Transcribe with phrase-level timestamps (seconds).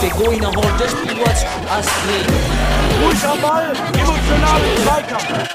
[0.00, 2.26] Der Goiner holt das Spiel was Astrid.
[3.04, 5.48] Ruhig am Ball, emotional im Zweikampf.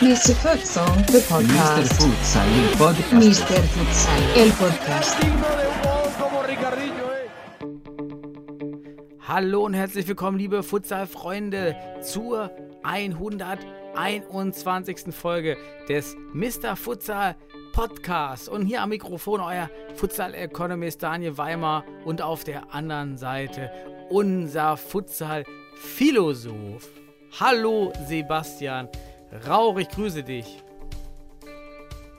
[0.00, 0.34] Mr.
[0.36, 1.92] Futsal, the podcast.
[1.94, 3.12] Futsal, il podcast.
[3.12, 3.62] Mr.
[3.64, 5.16] Futsal, el podcast.
[9.26, 12.52] Hallo und herzlich willkommen, liebe Futsal-Freunde, zur
[13.98, 15.12] 121.
[15.12, 15.56] Folge
[15.88, 16.76] des Mr.
[16.76, 17.34] Futsal
[17.72, 18.48] Podcasts.
[18.48, 23.72] Und hier am Mikrofon euer Futsal-Economist Daniel Weimer und auf der anderen Seite
[24.08, 26.88] unser Futsal-Philosoph.
[27.40, 28.88] Hallo Sebastian
[29.48, 30.62] Rauch, ich grüße dich.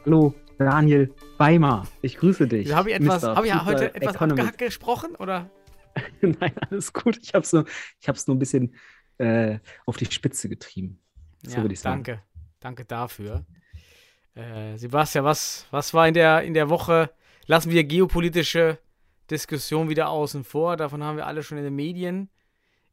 [0.06, 1.88] Hallo, Daniel Weimer.
[2.02, 2.74] Ich grüße dich.
[2.74, 3.38] Habe ich, etwas, Mr.
[3.38, 4.40] habe ich ja Futsal heute etwas Economist.
[4.42, 5.16] abgehackt gesprochen?
[5.16, 5.50] Oder?
[6.22, 7.18] Nein, alles gut.
[7.24, 7.64] Ich habe es nur,
[8.02, 8.76] ich nur ein bisschen
[9.18, 11.00] äh, auf die Spitze getrieben.
[11.44, 12.04] So würde ich sagen.
[12.04, 12.24] Danke,
[12.60, 13.46] danke dafür.
[14.36, 17.12] Äh, Sebastian, was, was war in der, in der Woche?
[17.48, 18.78] Lassen wir geopolitische
[19.30, 20.78] Diskussion wieder außen vor.
[20.78, 22.30] Davon haben wir alle schon in den Medien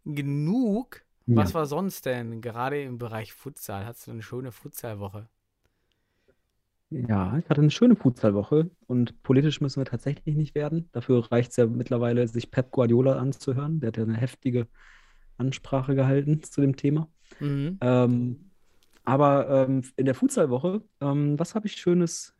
[0.04, 1.02] genug.
[1.26, 1.54] Was Ja.
[1.56, 3.84] war sonst denn gerade im Bereich Futsal?
[3.84, 5.28] Hattest du eine schöne Futsalwoche?
[6.90, 10.88] Ja, ich hatte eine schöne Futsalwoche und politisch müssen wir tatsächlich nicht werden.
[10.92, 13.80] Dafür reicht es ja mittlerweile, sich Pep Guardiola anzuhören.
[13.80, 14.68] Der hat ja eine heftige
[15.36, 17.08] Ansprache gehalten zu dem Thema.
[17.40, 17.78] Mhm.
[17.80, 18.50] Ähm,
[19.04, 22.34] aber ähm, in der Futsalwoche, ähm, was habe ich Schönes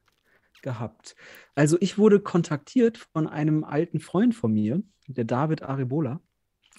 [0.62, 1.14] gehabt?
[1.54, 6.20] Also ich wurde kontaktiert von einem alten Freund von mir, der David Arebola.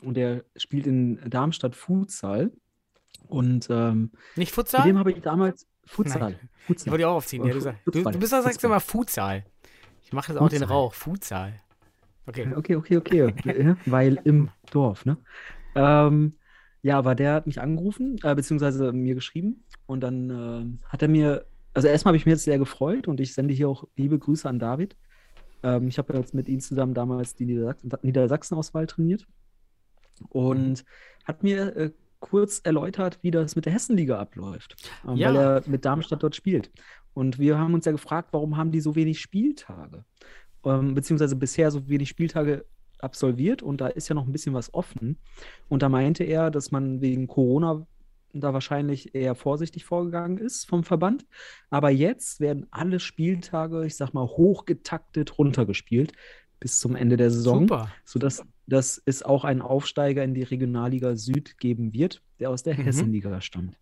[0.02, 2.52] Und der spielt in Darmstadt Futsal.
[3.28, 4.84] Und ähm, Nicht mit Futsal?
[4.86, 6.20] dem habe ich damals Futsal.
[6.20, 6.50] Nein.
[6.60, 6.92] Ich Futsal.
[6.92, 7.46] wollte auch aufziehen.
[7.46, 8.14] Ja, du, du, Futsal.
[8.14, 8.70] du bist doch, sagst Futsal.
[8.70, 9.46] immer Futsal.
[10.04, 10.78] Ich mache jetzt auch den Futsal.
[10.78, 10.94] Rauch.
[10.94, 11.54] Futsal.
[12.28, 12.54] Okay.
[12.56, 13.34] Okay, okay, okay.
[13.46, 15.18] Ja, Weil im Dorf, ne?
[15.76, 16.34] Ähm,
[16.88, 19.66] ja, aber der hat mich angerufen, äh, beziehungsweise mir geschrieben.
[19.88, 23.20] Und dann ähm, hat er mir, also erstmal habe ich mich jetzt sehr gefreut und
[23.20, 24.96] ich sende hier auch liebe Grüße an David.
[25.64, 29.28] Ähm, ich habe ja jetzt mit ihm zusammen damals die Niedersachsen Niedersachsen-Auswahl trainiert
[30.30, 30.86] und
[31.26, 31.92] hat mir äh,
[32.22, 35.28] kurz erläutert, wie das mit der Hessenliga abläuft, ähm, Ja.
[35.28, 36.72] weil er mit Darmstadt dort spielt.
[37.14, 40.06] Und wir haben uns ja gefragt, warum haben die so wenig Spieltage?
[40.64, 42.64] Ähm, beziehungsweise bisher so wenig Spieltage
[43.00, 45.18] absolviert und da ist ja noch ein bisschen was offen.
[45.70, 47.86] Und da meinte er, dass man wegen Corona
[48.34, 51.26] da wahrscheinlich eher vorsichtig vorgegangen ist vom Verband.
[51.70, 56.14] Aber jetzt werden alle Spieltage, ich sag mal, hochgetaktet runtergespielt
[56.60, 57.92] bis zum Ende der Saison Super.
[58.06, 62.78] sodass dass es auch einen Aufsteiger in die Regionalliga Süd geben wird, der aus der
[62.78, 62.84] Mhm.
[62.84, 63.78] Hessenliga stammt.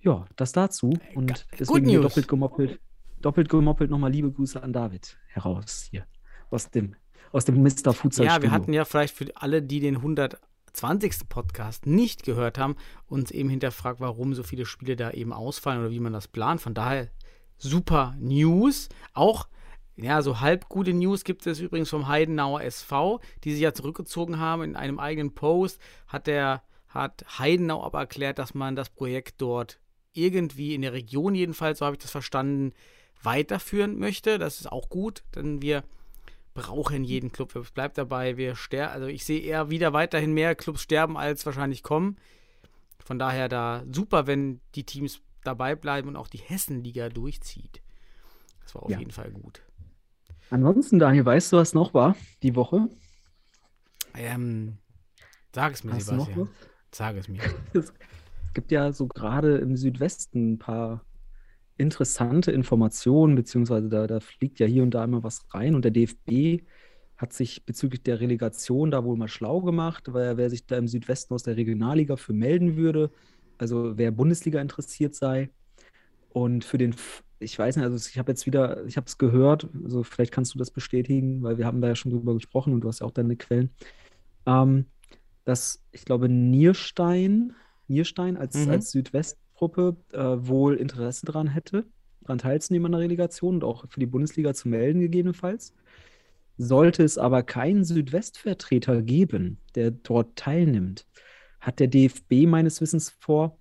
[0.00, 0.98] Ja, das dazu.
[1.14, 2.80] Und deswegen doppelt gemoppelt,
[3.20, 6.06] doppelt gemoppelt nochmal liebe Grüße an David heraus hier
[6.50, 6.94] aus dem,
[7.32, 7.92] aus dem Mr.
[7.92, 11.28] Futsal Ja, wir hatten ja vielleicht für alle, die den 120.
[11.28, 12.76] Podcast nicht gehört haben,
[13.06, 16.60] uns eben hinterfragt, warum so viele Spiele da eben ausfallen oder wie man das plant.
[16.60, 17.08] Von daher
[17.56, 18.88] super News.
[19.12, 19.48] Auch
[19.96, 24.38] ja, so halb gute News gibt es übrigens vom Heidenauer SV, die sich ja zurückgezogen
[24.38, 24.62] haben.
[24.62, 29.80] In einem eigenen Post hat der hat Heidenau aber erklärt, dass man das Projekt dort
[30.12, 32.72] irgendwie in der Region jedenfalls, so habe ich das verstanden,
[33.22, 34.38] weiterführen möchte.
[34.38, 35.84] Das ist auch gut, denn wir
[36.56, 37.54] brauchen jeden Club.
[37.54, 38.92] Es bleibt dabei, wir sterben.
[38.92, 42.16] Also ich sehe eher wieder weiterhin mehr Clubs sterben, als wahrscheinlich kommen.
[43.04, 47.80] Von daher da super, wenn die Teams dabei bleiben und auch die Hessenliga durchzieht.
[48.64, 48.98] Das war auf Ja.
[48.98, 49.62] jeden Fall gut.
[50.50, 52.88] Ansonsten, Daniel, weißt du, was noch war die Woche?
[54.14, 54.78] Ähm,
[55.54, 56.48] sag es mir, Hast Sebastian.
[56.90, 57.42] Sag es mir.
[57.74, 57.92] Es
[58.54, 61.04] gibt ja so gerade im Südwesten ein paar
[61.78, 65.74] interessante Informationen, beziehungsweise da, da fliegt ja hier und da immer was rein.
[65.74, 66.64] Und der DFB
[67.16, 70.88] hat sich bezüglich der Relegation da wohl mal schlau gemacht, weil wer sich da im
[70.88, 73.10] Südwesten aus der Regionalliga für melden würde,
[73.58, 75.50] also wer Bundesliga interessiert sei.
[76.30, 76.94] Und für den,
[77.38, 80.54] ich weiß nicht, also ich habe jetzt wieder, ich habe es gehört, also vielleicht kannst
[80.54, 83.06] du das bestätigen, weil wir haben da ja schon drüber gesprochen und du hast ja
[83.06, 83.70] auch deine Quellen.
[84.46, 84.86] Ähm,
[85.44, 87.54] dass ich glaube, Nierstein,
[87.88, 88.70] Nierstein als, Mhm.
[88.70, 88.90] als
[89.56, 91.86] Südwestgruppe äh, wohl Interesse daran hätte,
[92.22, 95.74] daran teilzunehmen an der Relegation und auch für die Bundesliga zu melden, gegebenenfalls.
[96.58, 101.06] Sollte es aber keinen Südwestvertreter geben, der dort teilnimmt,
[101.60, 103.58] hat der DFB meines Wissens vor,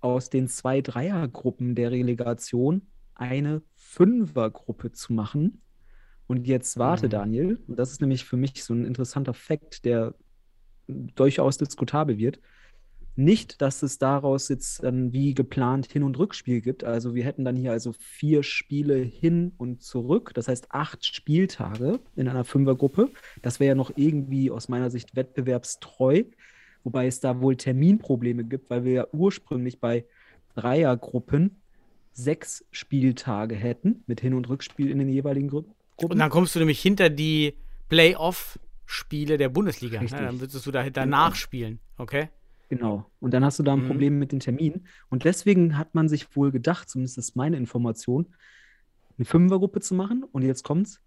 [0.00, 2.82] aus den zwei Dreiergruppen der Relegation
[3.14, 5.60] eine Fünfergruppe zu machen.
[6.26, 7.10] Und jetzt warte, Mhm.
[7.10, 10.14] Daniel, und das ist nämlich für mich so ein interessanter Fakt, der
[10.86, 12.38] durchaus diskutabel wird.
[13.18, 16.84] Nicht, dass es daraus jetzt dann wie geplant Hin- und Rückspiel gibt.
[16.84, 20.30] Also wir hätten dann hier also vier Spiele hin und zurück.
[20.34, 23.10] Das heißt acht Spieltage in einer Fünfergruppe.
[23.42, 26.22] Das wäre ja noch irgendwie aus meiner Sicht wettbewerbstreu.
[26.84, 30.04] Wobei es da wohl Terminprobleme gibt, weil wir ja ursprünglich bei
[30.54, 31.60] Dreiergruppen
[32.12, 35.64] sechs Spieltage hätten mit Hin- und Rückspiel in den jeweiligen Gru
[35.96, 36.12] Gruppen.
[36.12, 37.54] Und dann kommst du nämlich hinter die
[37.88, 40.00] Playoff-Spiele der Bundesliga.
[40.00, 40.06] Ne?
[40.08, 42.28] Dann würdest du da danach spielen, okay?
[42.68, 43.06] Genau.
[43.20, 43.86] Und dann hast du da ein Mhm.
[43.86, 44.86] Problem mit den Terminen.
[45.08, 48.26] Und deswegen hat man sich wohl gedacht, zumindest ist meine Information,
[49.16, 50.24] eine Fünfergruppe zu machen.
[50.30, 51.00] Und jetzt kommt's.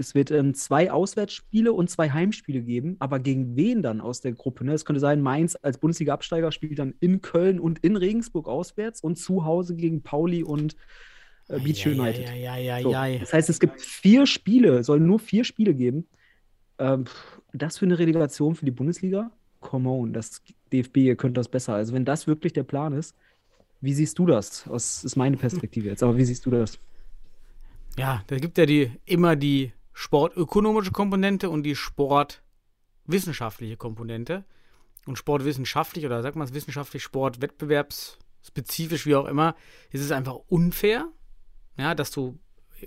[0.00, 4.30] Es wird ähm, zwei Auswärtsspiele und zwei Heimspiele geben, aber gegen wen dann aus der
[4.32, 4.64] Gruppe?
[4.64, 4.72] Ne?
[4.72, 9.16] Es könnte sein, Mainz als Bundesliga-Absteiger spielt dann in Köln und in Regensburg auswärts und
[9.16, 10.76] zu Hause gegen Pauli und
[11.48, 12.28] äh, Beach Ja, United.
[12.28, 12.92] Ja, ja, ja, So.
[13.18, 16.06] Das heißt, es gibt vier Spiele, sollen nur vier Spiele geben.
[16.78, 17.06] Ähm,
[17.52, 19.32] das für eine Relegation für die Bundesliga?
[19.60, 21.74] Come on, das DFB, ihr könnt das besser.
[21.74, 23.14] Also, wenn das wirklich der Plan ist,
[23.80, 24.64] wie siehst du das?
[24.64, 26.78] Das ist meine Perspektive jetzt, aber wie siehst du das?
[27.96, 34.44] Ja, da gibt ja die, immer die sportökonomische Komponente und die sportwissenschaftliche Komponente.
[35.06, 39.56] Und sportwissenschaftlich oder sagt man es wissenschaftlich, sportwettbewerbsspezifisch, wie auch immer,
[39.90, 41.08] ist es einfach unfair,
[41.76, 42.38] ja, dass du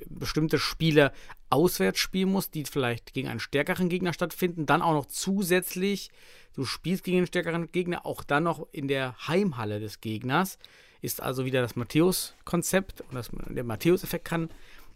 [0.07, 1.11] bestimmte Spiele
[1.49, 6.09] auswärts spielen musst, die vielleicht gegen einen stärkeren Gegner stattfinden, dann auch noch zusätzlich,
[6.53, 10.57] du spielst gegen einen stärkeren Gegner, auch dann noch in der Heimhalle des Gegners,
[11.01, 14.49] ist also wieder das Matthäus-Konzept und das, der Matthäus-Effekt kann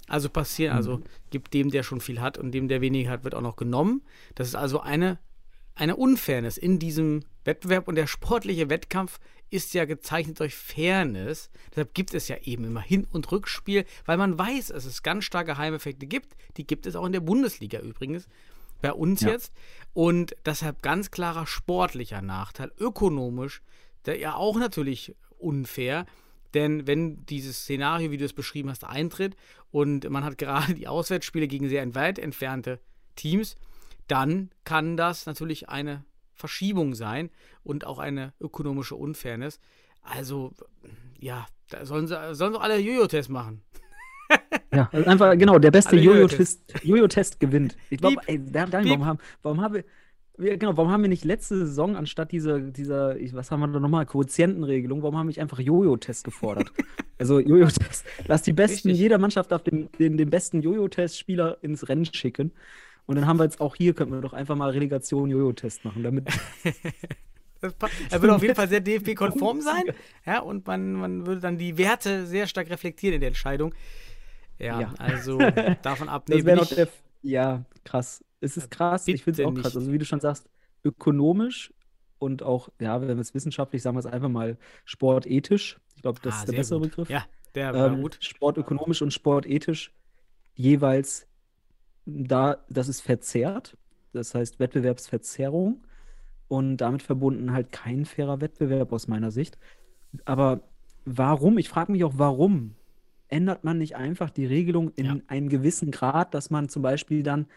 [0.08, 0.76] also passieren.
[0.76, 1.02] Also
[1.32, 4.02] gibt dem, der schon viel hat und dem, der weniger hat, wird auch noch genommen.
[4.36, 5.20] Das ist also eine,
[5.76, 9.20] eine Unfairness in diesem Wettbewerb und der sportliche Wettkampf
[9.50, 11.50] ist ja gezeichnet durch Fairness.
[11.70, 15.26] Deshalb gibt es ja eben immer Hin- und Rückspiel, weil man weiß, dass es ganz
[15.26, 16.36] starke Heimeffekte gibt.
[16.58, 18.28] Die gibt es auch in der Bundesliga übrigens.
[18.82, 19.30] Bei uns Ja.
[19.30, 19.54] jetzt.
[19.94, 22.72] Und deshalb ganz klarer sportlicher Nachteil.
[22.80, 23.62] Ökonomisch,
[24.06, 26.06] der ja auch natürlich unfair.
[26.54, 29.36] Denn wenn dieses Szenario, wie du es beschrieben hast, eintritt
[29.72, 32.80] und man hat gerade die Auswärtsspiele gegen sehr weit entfernte
[33.16, 33.56] Teams,
[34.08, 36.04] dann kann das natürlich eine
[36.34, 37.30] Verschiebung sein
[37.64, 39.60] und auch eine ökonomische Unfairness.
[40.02, 40.54] Also,
[41.18, 43.62] ja, da sollen sie, sollen sie alle Jojo-Tests machen.
[44.74, 47.78] Ja, also einfach, genau, der beste Jojo-Test Jojo-Test gewinnt.
[47.90, 49.84] Ich glaube, warum haben, warum haben wir,
[50.38, 53.80] wir, genau, warum haben wir nicht letzte Saison anstatt dieser, dieser, was haben wir da
[53.80, 56.72] nochmal, Quotientenregelung, warum haben wir nicht einfach Jojo-Test gefordert?
[57.18, 59.00] also Jojo-Test, lass die besten, Richtig.
[59.00, 62.52] jeder Mannschaft auf den, den, den besten Jojo-Test-Spieler ins Rennen schicken.
[63.08, 66.04] Und dann haben wir jetzt auch hier, könnten wir doch einfach mal Relegation Jojo-Test machen,
[66.04, 66.28] damit,
[68.12, 69.84] Er wird auf jeden Fall sehr DFB-konform sein.
[70.26, 73.74] Ja, und man, man würde dann die Werte sehr stark reflektieren in der Entscheidung.
[74.60, 74.94] Ja, Ja.
[75.00, 75.38] also
[75.82, 76.26] davon ab.
[76.28, 76.90] das Nee, wäre bin noch ich, der,
[77.24, 78.24] ja, krass.
[78.40, 79.66] Es ist krass, ich finde es auch krass.
[79.66, 79.76] nicht.
[79.78, 80.48] Also wie du schon sagst,
[80.84, 81.74] ökonomisch
[82.20, 85.80] und auch, ja, wenn wir es wissenschaftlich sagen, wir es einfach mal sportethisch.
[85.96, 86.90] Ich glaube, das Ah, ist der bessere gut.
[86.92, 87.10] Begriff.
[87.10, 87.26] Ja,
[87.56, 88.18] der war ähm, gut.
[88.22, 89.92] Sportökonomisch und sportethisch
[90.54, 91.28] jeweils
[92.06, 93.78] da, das ist verzerrt.
[94.14, 95.86] Das heißt Wettbewerbsverzerrung
[96.48, 99.58] und damit verbunden halt kein fairer Wettbewerb aus meiner Sicht.
[100.26, 100.62] Aber
[101.06, 101.58] warum?
[101.58, 102.76] Ich frage mich auch, warum
[103.30, 105.18] ändert man nicht einfach die Regelung in Ja.
[105.28, 107.48] einem gewissen Grad, dass man zum Beispiel dann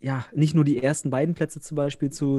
[0.00, 2.38] ja nicht nur die ersten beiden Plätze zum Beispiel zu,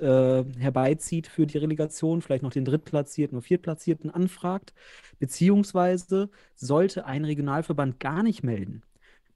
[0.00, 4.72] äh, herbeizieht für die Relegation, vielleicht noch den Drittplatzierten oder Viertplatzierten anfragt,
[5.18, 8.82] beziehungsweise sollte ein Regionalverband gar nicht melden,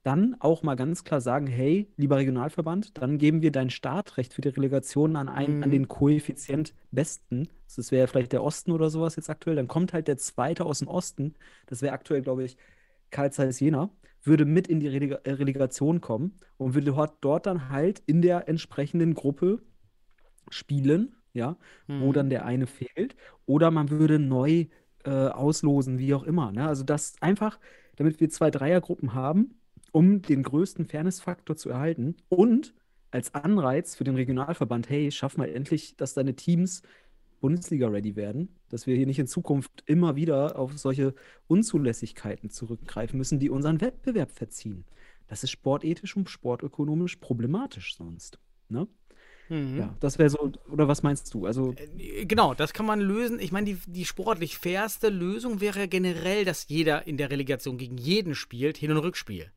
[0.03, 4.41] dann auch mal ganz klar sagen, hey, lieber Regionalverband, dann geben wir dein Startrecht für
[4.41, 5.71] die Relegation an, einen, an Mhm.
[5.71, 7.49] den Koeffizient Besten.
[7.75, 9.55] Das wäre vielleicht der Osten oder sowas jetzt aktuell.
[9.55, 11.35] Dann kommt halt der Zweite aus dem Osten.
[11.67, 12.57] Das wäre aktuell, glaube ich,
[13.11, 13.89] Karl Zeiss Jena.
[14.23, 18.47] Würde mit in die Relega äh, Relegation kommen und würde dort, dann halt in der
[18.49, 19.61] entsprechenden Gruppe
[20.49, 21.57] spielen, ja,
[21.97, 22.13] wo Mhm.
[22.13, 23.15] dann der eine fehlt.
[23.45, 24.67] Oder man würde neu
[25.05, 26.51] äh, auslosen, wie auch immer.
[26.51, 26.67] Ne?
[26.67, 27.59] Also das einfach,
[27.95, 29.55] damit wir zwei Dreiergruppen haben,
[29.91, 32.73] um den größten Fairness-Faktor zu erhalten und
[33.11, 36.81] als Anreiz für den Regionalverband, hey, schaff mal endlich, dass deine Teams
[37.41, 41.15] Bundesliga-ready werden, dass wir hier nicht in Zukunft immer wieder auf solche
[41.47, 44.85] Unzulässigkeiten zurückgreifen müssen, die unseren Wettbewerb verziehen.
[45.27, 48.39] Das ist sportethisch und sportökonomisch problematisch sonst.
[48.69, 48.87] Ne?
[49.49, 49.77] Mhm.
[49.77, 51.45] Ja, das wäre so, oder was meinst du?
[51.45, 53.39] Also, Äh, Genau, das kann man lösen.
[53.39, 57.97] Ich meine, die, die sportlich fairste Lösung wäre generell, dass jeder in der Relegation gegen
[57.97, 59.51] jeden spielt, Hin- und Rückspiel.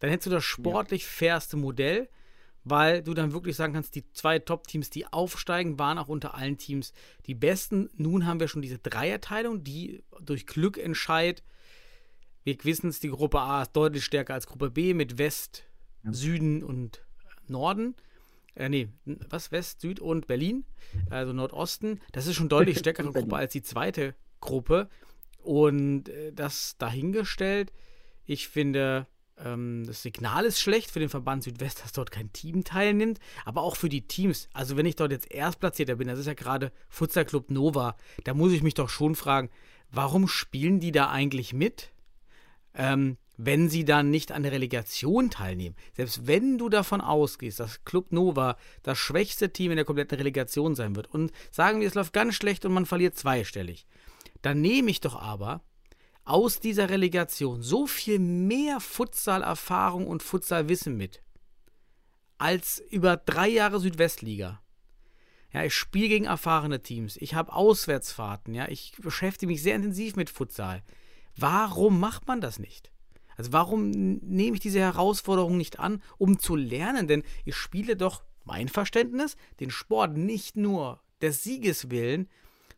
[0.00, 2.08] Dann hättest du das sportlich fairste Modell,
[2.64, 6.58] weil du dann wirklich sagen kannst, die zwei Top-Teams, die aufsteigen, waren auch unter allen
[6.58, 6.92] Teams
[7.26, 7.88] die besten.
[7.96, 11.42] Nun haben wir schon diese Dreierteilung, die durch Glück entscheidet.
[12.44, 15.64] Wir wissen es, die Gruppe A ist deutlich stärker als Gruppe B mit West,
[16.10, 17.04] Süden und
[17.46, 17.94] Norden.
[18.54, 19.52] Äh, nee, was?
[19.52, 20.64] West, Süd und Berlin,
[21.10, 22.00] also Nordosten.
[22.12, 23.12] Das ist schon deutlich stärkere.
[23.12, 24.88] Gruppe als die zweite Gruppe.
[25.42, 27.72] Und äh, das dahingestellt,
[28.26, 29.06] ich finde,
[29.44, 33.62] ähm, das Signal ist schlecht für den Verband Südwest, dass dort kein Team teilnimmt, aber
[33.62, 34.48] auch für die Teams.
[34.52, 38.34] Also wenn ich dort jetzt Erstplatzierter bin, das ist ja gerade Futsal Club Nova, da
[38.34, 39.50] muss ich mich doch schon fragen,
[39.90, 41.90] warum spielen die da eigentlich mit,
[42.74, 45.76] ähm, wenn sie dann nicht an der Relegation teilnehmen?
[45.94, 50.74] Selbst wenn du davon ausgehst, dass Club Nova das schwächste Team in der kompletten Relegation
[50.74, 53.86] sein wird und sagen wir, es läuft ganz schlecht und man verliert zweistellig,
[54.42, 55.62] dann nehme ich doch aber
[56.30, 61.22] aus dieser Relegation so viel mehr Futsal-Erfahrung und Futsal-Wissen mit
[62.38, 64.62] als über drei Jahre Südwestliga.
[65.52, 67.16] Ja, ich spiele gegen erfahrene Teams.
[67.16, 68.54] Ich habe Auswärtsfahrten.
[68.54, 70.84] Ja, ich beschäftige mich sehr intensiv mit Futsal.
[71.36, 72.92] Warum macht man das nicht?
[73.36, 77.08] Also warum nehme ich diese Herausforderung nicht an, um zu lernen?
[77.08, 82.28] Denn ich spiele doch, mein Verständnis, den Sport nicht nur des Sieges willen,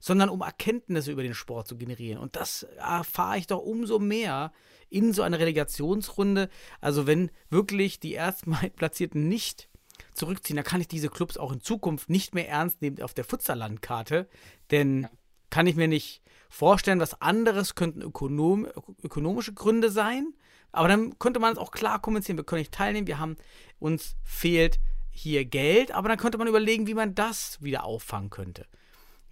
[0.03, 2.19] sondern um Erkenntnisse über den Sport zu generieren.
[2.19, 4.53] Und das erfahre ich doch umso mehr
[4.91, 6.49] in so einer Relegationsrunde.
[6.81, 9.69] Also wenn wirklich die Erstplatzierten nicht
[10.13, 13.25] zurückziehen, dann kann ich diese Clubs auch in Zukunft nicht mehr ernst nehmen auf der
[13.25, 14.29] Futsallandkarte.
[14.73, 15.07] Denn
[15.51, 18.67] kann ich mir nicht vorstellen, was anderes könnten ökonom
[19.05, 20.35] ökonomische Gründe sein.
[20.73, 22.39] Aber dann könnte man es auch klar kommunizieren.
[22.39, 23.37] Wir können nicht teilnehmen, wir haben,
[23.79, 24.81] uns fehlt
[25.11, 28.67] hier Geld, aber dann könnte man überlegen, wie man das wieder auffangen könnte.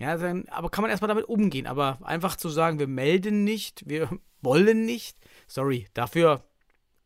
[0.01, 1.67] Ja, dann, aber kann man erstmal damit umgehen.
[1.67, 4.09] Aber einfach zu sagen, wir melden nicht, wir
[4.41, 6.43] wollen nicht, sorry, dafür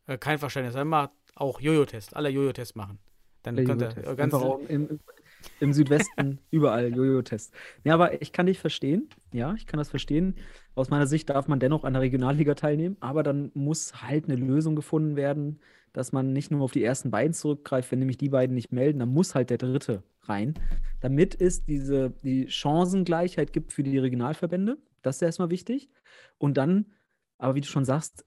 [0.07, 0.77] äh, kein Verständnis.
[0.77, 2.99] Einmal auch Jojo-Test, alle Jojo-Test machen.
[3.43, 4.35] Dann könnt ihr äh, ganz
[4.69, 5.01] im,
[5.59, 7.53] im Südwesten überall Jojo-Test.
[7.83, 9.09] Ja, aber ich kann dich verstehen.
[9.33, 10.37] Ja, ich kann das verstehen.
[10.77, 14.37] Aus meiner Sicht darf man dennoch an der Regionalliga teilnehmen, aber dann muss halt eine
[14.37, 15.59] Lösung gefunden werden,
[15.95, 18.99] dass man nicht nur auf die ersten beiden zurückgreift, wenn nämlich die beiden nicht melden,
[18.99, 20.55] dann muss halt der dritte rein,
[21.01, 24.77] damit es diese die Chancengleichheit gibt für die Regionalverbände.
[25.01, 25.89] Das ist erstmal wichtig.
[26.37, 26.87] Und dann,
[27.39, 28.27] aber wie du schon sagst,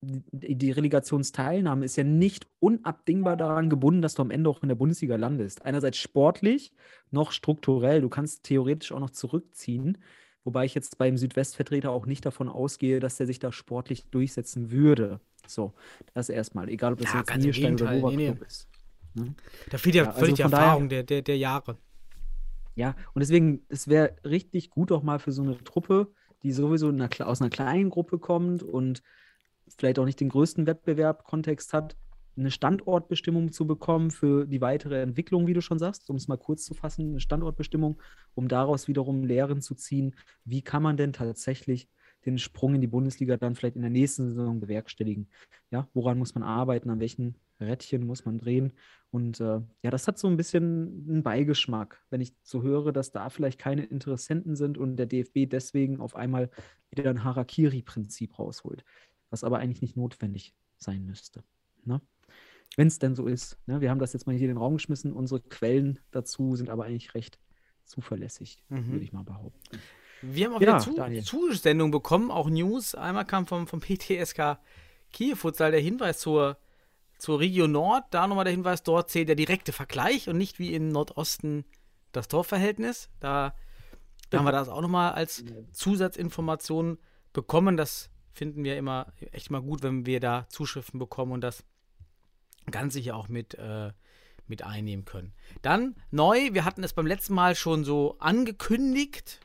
[0.00, 4.68] die, die Relegationsteilnahme ist ja nicht unabdingbar daran gebunden, dass du am Ende auch in
[4.68, 5.64] der Bundesliga landest.
[5.64, 6.72] Einerseits sportlich,
[7.10, 8.00] noch strukturell.
[8.00, 9.98] Du kannst theoretisch auch noch zurückziehen.
[10.44, 14.70] Wobei ich jetzt beim Südwestvertreter auch nicht davon ausgehe, dass der sich da sportlich durchsetzen
[14.70, 15.20] würde.
[15.48, 15.72] So,
[16.14, 16.68] das erstmal.
[16.68, 18.16] Egal, ob das Ja, jetzt Nierstein oder Gegenteil.
[18.16, 18.46] Nee, nee.
[18.46, 18.68] ist.
[19.14, 19.34] Ne?
[19.70, 21.78] Da fehlt ja, Ja, also völlig die von daher- Erfahrung der, der, der Jahre.
[22.74, 26.12] Ja, und deswegen, es wäre richtig gut auch mal für so eine Truppe,
[26.44, 29.02] die sowieso in einer, aus einer kleinen Gruppe kommt und
[29.76, 31.96] vielleicht auch nicht den größten Wettbewerb-Kontext hat,
[32.36, 36.36] eine Standortbestimmung zu bekommen für die weitere Entwicklung, wie du schon sagst, um es mal
[36.38, 38.00] kurz zu fassen, eine Standortbestimmung,
[38.34, 40.14] um daraus wiederum Lehren zu ziehen,
[40.44, 41.88] wie kann man denn tatsächlich
[42.26, 45.28] den Sprung in die Bundesliga dann vielleicht in der nächsten Saison bewerkstelligen.
[45.70, 48.72] Ja, woran muss man arbeiten, an welchen Rädchen muss man drehen?
[49.10, 53.12] Und äh, ja, das hat so ein bisschen einen Beigeschmack, wenn ich so höre, dass
[53.12, 56.50] da vielleicht keine Interessenten sind und der DFB deswegen auf einmal
[56.90, 58.84] wieder ein Harakiri-Prinzip rausholt,
[59.30, 61.42] was aber eigentlich nicht notwendig sein müsste.
[61.84, 62.00] Ne?
[62.76, 63.58] Wenn es denn so ist.
[63.66, 63.80] Ne?
[63.80, 65.12] Wir haben das jetzt mal hier in den Raum geschmissen.
[65.12, 67.38] Unsere Quellen dazu sind aber eigentlich recht
[67.84, 68.92] zuverlässig, Mhm.
[68.92, 69.78] würde ich mal behaupten.
[70.22, 71.22] Wir haben auch Ja, wieder zu.
[71.22, 72.94] Zusendungen bekommen, auch News.
[72.94, 74.58] Einmal kam vom, vom PTSK
[75.12, 76.58] Kiel Futsal der Hinweis zur,
[77.18, 78.04] zur Region Nord.
[78.10, 81.64] Da nochmal der Hinweis, dort zählt der direkte Vergleich und nicht wie im Nordosten
[82.12, 83.10] das Torverhältnis.
[83.20, 83.54] Da,
[84.30, 86.98] da haben wir das auch nochmal als Zusatzinformation
[87.32, 87.76] bekommen.
[87.76, 91.64] Das finden wir immer echt mal gut, wenn wir da Zuschriften bekommen und das
[92.70, 93.92] ganz sicher auch mit, äh,
[94.46, 95.32] mit einnehmen können.
[95.62, 99.40] Dann neu, wir hatten es beim letzten Mal schon so angekündigt,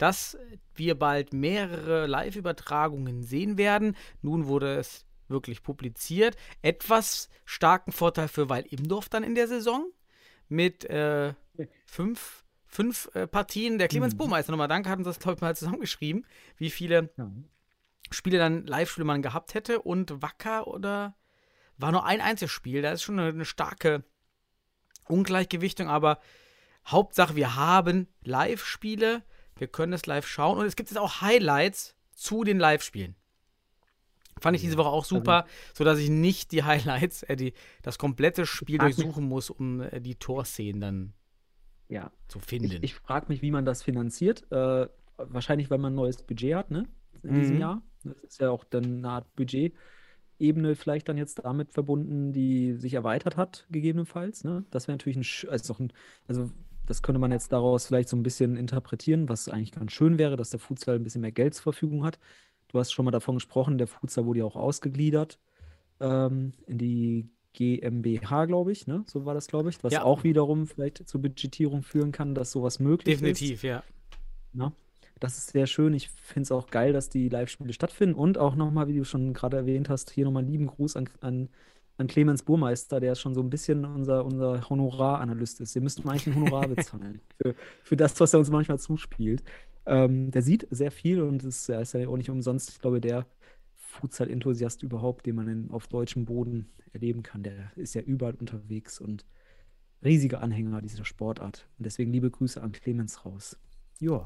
[0.00, 0.38] dass
[0.74, 3.96] wir bald mehrere Live-Übertragungen sehen werden.
[4.22, 6.36] Nun wurde es wirklich publiziert.
[6.62, 9.86] Etwas starken Vorteil für Weil Imdorf dann in der Saison
[10.48, 11.34] mit äh,
[11.84, 13.76] fünf, fünf äh, Partien.
[13.78, 14.18] Der Clemens Mhm.
[14.18, 16.26] Burmeister, nochmal danke, hat uns das, glaube ich, mal zusammengeschrieben,
[16.56, 17.30] wie viele Ja.
[18.10, 21.14] Spiele dann Live-Spiele man gehabt hätte und Wacker oder
[21.76, 22.80] war nur ein einziges Spiel.
[22.80, 24.02] Da ist schon eine, eine starke
[25.08, 26.20] Ungleichgewichtung, aber
[26.86, 29.22] Hauptsache, wir haben Live-Spiele,
[29.56, 33.14] wir können es live schauen und es gibt jetzt auch Highlights zu den Live-Spielen.
[34.40, 37.52] Fand ich diese Woche auch super, sodass ich nicht die Highlights, äh, die,
[37.82, 41.12] das komplette Spiel durchsuchen muss, um äh, die Torszenen dann
[41.88, 42.78] Ja, zu ich, finden.
[42.82, 44.50] ich frage mich, wie man das finanziert.
[44.50, 44.88] Äh,
[45.18, 46.88] wahrscheinlich, weil man ein neues Budget hat, ne?
[47.22, 47.60] In diesem Mhm.
[47.60, 47.82] Jahr.
[48.02, 52.94] Das ist ja auch dann eine Art Budgetebene vielleicht dann jetzt damit verbunden, die sich
[52.94, 54.42] erweitert hat, gegebenenfalls.
[54.44, 54.64] Ne?
[54.70, 55.92] Das wäre natürlich ein, also, ein,
[56.28, 56.50] also
[56.90, 60.36] das könnte man jetzt daraus vielleicht so ein bisschen interpretieren, was eigentlich ganz schön wäre,
[60.36, 62.18] dass der Futsal ein bisschen mehr Geld zur Verfügung hat.
[62.66, 65.38] Du hast schon mal davon gesprochen, der Futsal wurde ja auch ausgegliedert
[66.00, 69.04] ähm, in die GmbH, glaube ich, ne?
[69.06, 70.02] So war das, glaube ich, was Ja.
[70.02, 73.20] auch wiederum vielleicht zur Budgetierung führen kann, dass sowas möglich ist.
[73.20, 73.84] Definitiv, ja.
[74.52, 74.72] Ne?
[75.20, 75.94] Das ist sehr schön.
[75.94, 78.14] Ich finde es auch geil, dass die Live-Spiele stattfinden.
[78.16, 81.08] Und auch nochmal, wie du schon gerade erwähnt hast, hier nochmal einen lieben Gruß an,
[81.20, 81.48] an,
[82.00, 85.74] an Clemens Burmeister, der schon so ein bisschen unser, unser Honoraranalyst ist.
[85.74, 89.42] Wir müssten eigentlich ein Honorar bezahlen für, für das, was er uns manchmal zuspielt.
[89.84, 93.02] Ähm, der sieht sehr viel und ist, er ist ja auch nicht umsonst, ich glaube,
[93.02, 93.26] der
[93.74, 97.42] Futsal-Enthusiast überhaupt, den man in, auf deutschem Boden erleben kann.
[97.42, 99.26] Der ist ja überall unterwegs und
[100.02, 101.68] riesiger Anhänger dieser Sportart.
[101.78, 103.58] Und deswegen liebe Grüße an Clemens raus.
[103.98, 104.24] Ja.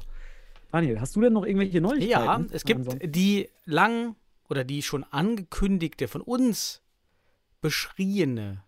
[0.71, 2.09] Daniel, hast du denn noch irgendwelche Neuigkeiten?
[2.09, 4.15] Ja, es gibt die lang
[4.47, 6.84] oder die schon angekündigte, von uns
[7.61, 8.63] beschriebene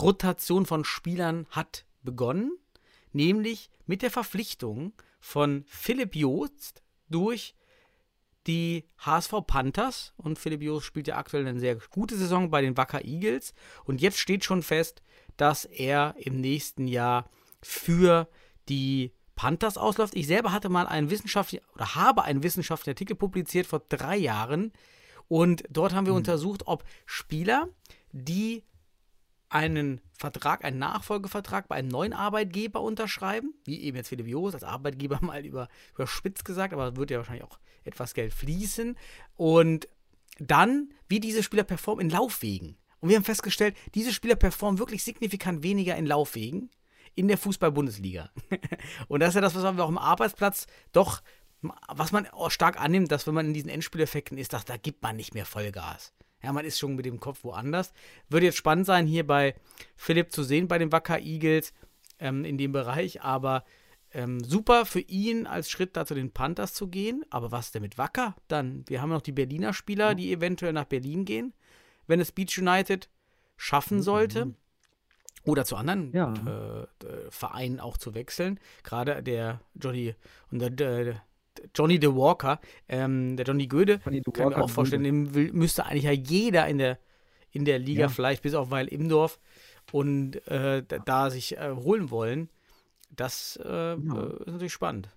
[0.00, 2.52] Rotation von Spielern hat begonnen,
[3.12, 7.54] nämlich mit der Verpflichtung von Philipp Joost durch
[8.46, 10.12] die HSV Panthers.
[10.16, 13.54] Und Philipp Joost spielt ja aktuell eine sehr gute Saison bei den Wacker Eagles.
[13.84, 15.02] Und jetzt steht schon fest,
[15.36, 17.30] dass er im nächsten Jahr
[17.62, 18.28] für
[18.68, 20.14] die Panthers ausläuft.
[20.14, 24.72] Ich selber hatte mal einen wissenschaftlichen oder habe einen wissenschaftlichen Artikel publiziert vor drei Jahren.
[25.28, 27.68] Und dort haben wir untersucht, ob Spieler,
[28.12, 28.64] die
[29.48, 34.64] einen Vertrag, einen Nachfolgevertrag bei einem neuen Arbeitgeber unterschreiben, wie eben jetzt Philipp Joos als
[34.64, 38.96] Arbeitgeber mal über, überspitzt gesagt, aber wird ja wahrscheinlich auch etwas Geld fließen.
[39.36, 39.88] Und
[40.38, 42.76] dann, wie diese Spieler performen in Laufwegen.
[43.00, 46.70] Und wir haben festgestellt, diese Spieler performen wirklich signifikant weniger in Laufwegen
[47.14, 48.30] in der Fußball-Bundesliga.
[49.08, 51.22] Und das ist ja das, was wir auch im Arbeitsplatz doch,
[51.60, 55.02] was man auch stark annimmt, dass wenn man in diesen Endspieleffekten ist, dass, da gibt
[55.02, 56.14] man nicht mehr Vollgas.
[56.42, 57.92] Ja, man ist schon mit dem Kopf woanders.
[58.28, 59.54] Wird jetzt spannend sein, hier bei
[59.96, 61.72] Philipp zu sehen, bei den Wacker Eagles
[62.18, 63.22] ähm, in dem Bereich.
[63.22, 63.64] Aber
[64.12, 67.24] ähm, super für ihn als Schritt da zu den Panthers zu gehen.
[67.30, 68.84] Aber was denn mit Wacker dann?
[68.88, 71.54] Wir haben noch die Berliner Spieler, die eventuell nach Berlin gehen,
[72.06, 73.08] wenn es Beach United
[73.56, 74.54] schaffen sollte.
[75.44, 76.32] Oder zu anderen Ja.
[76.34, 78.60] äh, Vereinen auch zu wechseln.
[78.84, 80.14] Gerade der Johnny
[80.50, 81.22] und der, der
[81.74, 85.86] Johnny de Walker, ähm, der Johnny Göde, Johnny kann ich mir auch vorstellen, will, müsste
[85.86, 86.98] eigentlich ja jeder in der,
[87.50, 88.08] in der Liga, Ja.
[88.08, 89.38] vielleicht bis auf Weil Imdorf,
[89.90, 92.48] und äh, da, da sich äh, holen wollen.
[93.14, 95.10] Das äh, äh, ist natürlich spannend.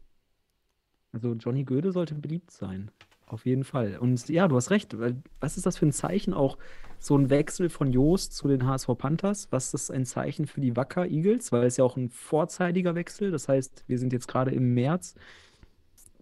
[1.14, 2.92] Also Johnny Göde sollte beliebt sein.
[3.28, 3.98] Auf jeden Fall.
[3.98, 4.96] Und ja, du hast recht.
[5.40, 6.58] Was ist das für ein Zeichen auch?
[7.00, 9.48] So ein Wechsel von Joost zu den HSV Panthers.
[9.52, 11.52] Was ist ein Zeichen für die Wacker Eagles?
[11.52, 13.32] Weil es ja auch ein vorzeitiger Wechsel.
[13.32, 15.16] Das heißt, wir sind jetzt gerade im März.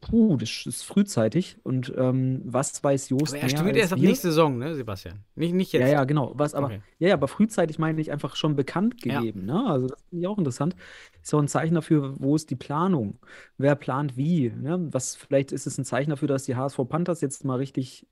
[0.09, 1.57] Puh, das ist frühzeitig.
[1.63, 5.23] Und ähm, was weiß Joost Aber er als erst ab nächste Saison, ne, Sebastian?
[5.35, 5.81] Nicht, nicht jetzt.
[5.81, 6.33] Ja, ja, genau.
[6.35, 6.81] Was aber, Okay.
[6.99, 9.19] ja, ja, aber frühzeitig meine ich einfach schon bekannt Ja.
[9.19, 9.45] gegeben.
[9.45, 9.65] Ne?
[9.65, 10.75] Also das finde ich auch interessant.
[11.21, 13.17] Ist auch ein Zeichen dafür, wo ist die Planung?
[13.57, 14.49] Wer plant wie?
[14.49, 14.87] Ne?
[14.91, 18.05] Was, vielleicht ist es ein Zeichen dafür, dass die HSV Panthers jetzt mal richtig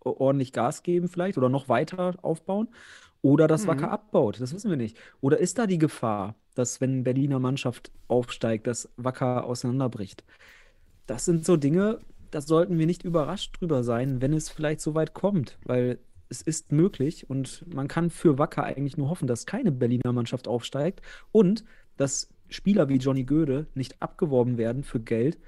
[0.00, 2.68] ordentlich Gas geben, vielleicht, oder noch weiter aufbauen.
[3.22, 3.68] Oder dass Mhm.
[3.68, 4.40] Wacker abbaut.
[4.40, 4.98] Das wissen wir nicht.
[5.20, 10.24] Oder ist da die Gefahr, dass, wenn Berliner Mannschaft aufsteigt, dass Wacker auseinanderbricht?
[11.06, 14.94] Das sind so Dinge, da sollten wir nicht überrascht drüber sein, wenn es vielleicht so
[14.94, 19.46] weit kommt, weil es ist möglich und man kann für Wacker eigentlich nur hoffen, dass
[19.46, 21.64] keine Berliner Mannschaft aufsteigt und
[21.96, 25.38] dass Spieler wie Johnny Göde nicht abgeworben werden für Geld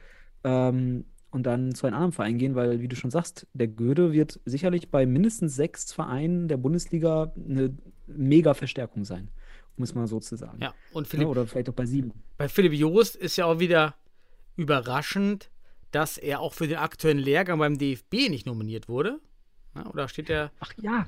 [0.45, 4.13] ähm, und dann zu einem anderen Verein gehen, weil, wie du schon sagst, der Göde
[4.13, 9.29] wird sicherlich bei mindestens sechs Vereinen der Bundesliga eine mega Verstärkung sein,
[9.77, 10.59] um es mal so zu sagen.
[10.61, 12.13] Ja, und Ja, Philipp, oder vielleicht auch bei sieben.
[12.37, 13.95] bei Philipp Joost ist ja auch wieder
[14.59, 15.51] überraschend,
[15.91, 19.21] dass er auch für den aktuellen Lehrgang beim DFB nicht nominiert wurde.
[19.75, 21.07] Ja, oder steht der, Ach ja,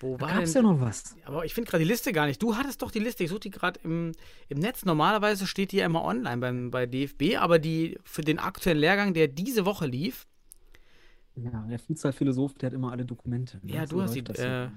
[0.00, 0.64] wo da war gab es denn?
[0.64, 1.16] ja noch was.
[1.24, 2.42] Aber ich finde gerade die Liste gar nicht.
[2.42, 3.24] Du hattest doch die Liste.
[3.24, 4.12] Ich suche die gerade im,
[4.48, 4.84] im Netz.
[4.84, 9.14] Normalerweise steht die ja immer online beim, bei DFB, aber die für den aktuellen Lehrgang,
[9.14, 10.26] der diese Woche lief,
[11.36, 13.58] Ja, der Futsal-Philosoph, der hat immer alle Dokumente.
[13.62, 13.72] ne?
[13.72, 14.68] Ja, So du hast läuft die, äh,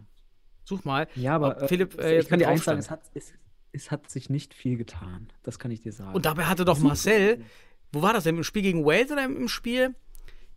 [0.63, 1.07] such mal.
[1.15, 3.33] Ja, aber äh, Philipp, äh, ich kann dir eins sagen, es hat, es,
[3.73, 5.29] es hat sich nicht viel getan.
[5.43, 6.13] Das kann ich dir sagen.
[6.15, 7.43] Und dabei hatte doch Marcel,
[7.91, 8.37] wo war das denn?
[8.37, 9.95] Im Spiel gegen Wales oder im Spiel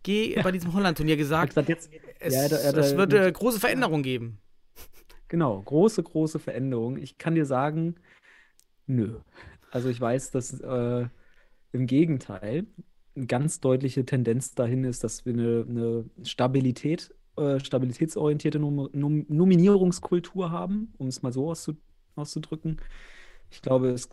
[0.03, 3.31] ge bei diesem Holland-Turnier Er gesagt, gesagt, jetzt, es, ja, er hat- es wird äh,
[3.31, 4.37] große Veränderungen geben.
[5.27, 6.97] genau, große, große Veränderung.
[6.97, 7.95] Ich kann dir sagen,
[8.87, 9.19] nö.
[9.71, 11.07] Also ich weiß, dass äh,
[11.71, 12.65] im Gegenteil
[13.15, 19.25] eine ganz deutliche Tendenz dahin ist, dass wir eine, eine Stabilität, äh, stabilitätsorientierte Nom Nom
[19.27, 21.75] Nominierungskultur haben, um es mal so auszu
[22.15, 22.77] auszudrücken.
[23.51, 24.09] Ich glaube, es,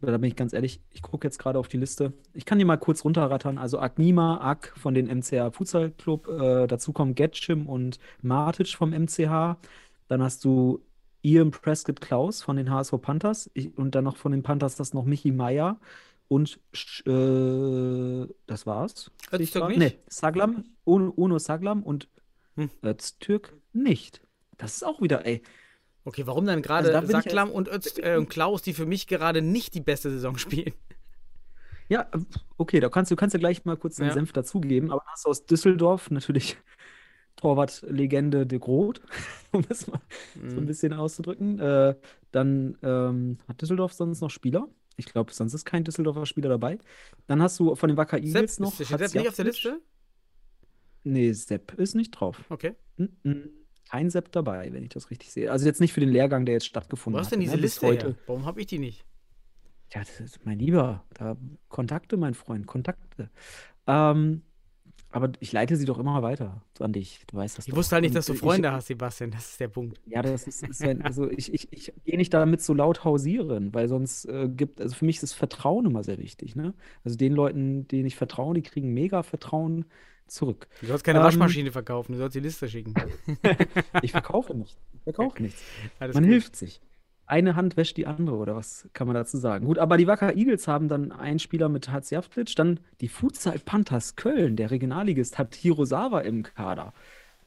[0.00, 2.12] da bin ich ganz ehrlich, ich gucke jetzt gerade auf die Liste.
[2.32, 3.58] Ich kann die mal kurz runterrattern.
[3.58, 8.90] Also Agnima, Ak von den MCH Futsal Club, äh, dazu kommen Getschim und Martic vom
[8.90, 9.56] MCH.
[10.08, 10.80] Dann hast du
[11.22, 14.92] Ian Prescott Klaus von den HSV Panthers ich, und dann noch von den Panthers das
[14.94, 15.78] noch Michi Meier
[16.28, 16.58] und
[17.06, 19.10] äh, das war's.
[19.32, 19.76] Ich Öztürk grad?
[19.76, 19.96] nicht?
[19.96, 22.08] Nee, Saglam, Uno, Uno Saglam und
[22.56, 22.70] Hm.
[22.84, 24.20] Öztürk nicht.
[24.56, 25.42] Das ist auch wieder, ey.
[26.04, 28.74] Okay, warum dann Also gerade da bin ich Sacklam und, Öz, äh, und Klaus, die
[28.74, 30.74] für mich gerade nicht die beste Saison spielen?
[31.88, 32.08] Ja,
[32.56, 34.12] okay, da kannst du kannst ja gleich mal kurz den Ja.
[34.12, 36.56] Senf dazugeben, aber hast du aus Düsseldorf natürlich
[37.36, 39.02] Torwart-Legende de Groot,
[39.52, 40.00] um das mal
[40.34, 40.66] so ein Mhm.
[40.66, 41.58] bisschen auszudrücken.
[41.58, 41.94] Äh,
[42.32, 44.68] dann ähm, hat Düsseldorf sonst noch Spieler.
[44.96, 46.78] Ich glaube, sonst ist kein Düsseldorfer Spieler dabei.
[47.26, 48.78] Dann hast du von den Wacker Sepp, Eagles noch.
[48.78, 49.44] ist, Sepp nicht auf der.
[49.46, 49.80] Liste?
[51.02, 52.40] Nee, Sepp ist nicht drauf.
[52.48, 52.74] Okay.
[52.96, 53.50] Mhm.
[53.90, 55.50] Kein Sepp dabei, wenn ich das richtig sehe.
[55.50, 57.24] Also jetzt nicht für den Lehrgang, der jetzt Wo stattgefunden hat.
[57.26, 58.06] hast denn diese ne, bis Liste heute.
[58.08, 58.16] her?
[58.26, 59.04] Warum habe ich die nicht?
[59.92, 61.04] Ja, das ist mein Lieber.
[61.14, 61.36] Da
[61.68, 63.30] Kontakte, mein Freund, Kontakte.
[63.86, 64.42] Ähm,
[65.14, 67.20] aber ich leite sie doch immer weiter an dich.
[67.28, 67.78] Du weißt das Ich doch.
[67.78, 69.30] wusste halt nicht, dass du ich- Freunde hast, Sebastian.
[69.30, 70.00] Das ist der Punkt.
[70.06, 73.72] Ja, das ist, ist wenn, also ich, ich, ich gehe nicht damit so laut hausieren,
[73.72, 76.74] weil sonst äh, gibt, also für mich ist Vertrauen immer sehr wichtig, ne?
[77.04, 79.84] Also den Leuten, denen ich vertraue, die kriegen mega Vertrauen
[80.26, 80.68] zurück.
[80.80, 82.94] Du sollst keine Ähm, Waschmaschine verkaufen, du sollst die Liste schicken.
[84.02, 84.76] Ich verkaufe nicht.
[84.94, 85.62] Ich verkaufe nichts.
[86.00, 86.32] Alles Man gut.
[86.32, 86.80] hilft sich.
[87.26, 89.64] Eine Hand wäscht die andere, oder was kann man dazu sagen?
[89.66, 94.16] Gut, aber die Wacker Eagles haben dann einen Spieler mit Hatzjaftic, dann die Futsal Panthers
[94.16, 96.92] Köln, der Regionalligist, hat Hirosawa im Kader.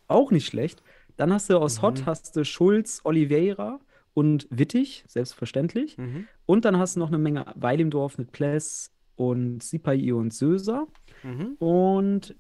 [0.08, 0.82] Auch nicht schlecht.
[1.16, 1.82] Dann hast du aus Mhm.
[1.84, 3.80] Hott hast du Schulz, Oliveira
[4.14, 5.98] und Wittig, selbstverständlich.
[5.98, 6.28] Mhm.
[6.48, 10.34] Und dann hast du noch eine Menge Weil im Dorf mit Pless und Sipai und
[10.34, 10.88] Söser.
[11.24, 11.56] Mhm.
[11.60, 12.36] Und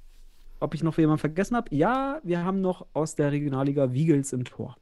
[0.59, 1.75] ob ich noch jemanden vergessen habe?
[1.75, 4.77] Ja, wir haben noch aus der Regionalliga Wiegels im Tor.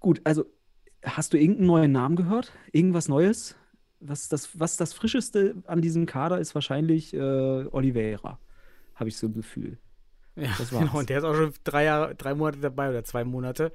[0.00, 0.46] Gut, also
[1.04, 2.52] hast du irgendeinen neuen Namen gehört?
[2.72, 3.56] Irgendwas Neues?
[4.00, 8.38] Was das, was das Frischeste an diesem Kader ist, wahrscheinlich äh, Oliveira,
[8.94, 9.78] habe ich so ein Gefühl.
[10.36, 10.98] Ja, genau.
[10.98, 13.72] Und der ist auch schon drei, Jahre, drei Monate dabei oder zwei Monate.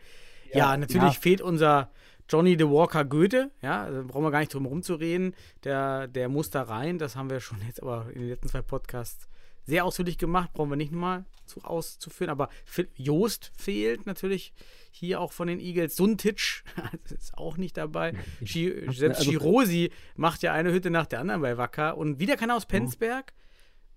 [0.52, 1.20] Ja, Ja, natürlich ja.
[1.20, 1.90] fehlt unser
[2.30, 3.50] Johnny the Walker Goethe.
[3.62, 5.34] Ja, also brauchen wir gar nicht drum rumzureden.
[5.64, 7.00] Der, der muss da rein.
[7.00, 9.28] Das haben wir schon jetzt aber in den letzten zwei Podcasts
[9.66, 10.54] sehr ausführlich gemacht.
[10.54, 12.30] Brauchen wir nicht nochmal zu, auszuführen.
[12.32, 12.50] Aber
[12.96, 14.54] Joost fehlt natürlich
[14.92, 15.96] hier auch von den Eagles.
[15.96, 16.64] Suntic
[17.10, 18.14] ist auch nicht dabei.
[18.42, 21.98] Hab- selbst also- Girosi macht ja eine Hütte nach der anderen bei Wacker.
[21.98, 23.34] Und wieder keiner aus Penzberg.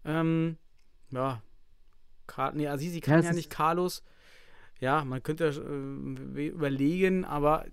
[0.04, 0.56] Ähm,
[1.10, 1.42] ja,
[2.54, 4.02] nee, Azizi kann es ja, ist- nicht, Carlos.
[4.80, 7.66] Ja, man könnte äh, überlegen, aber,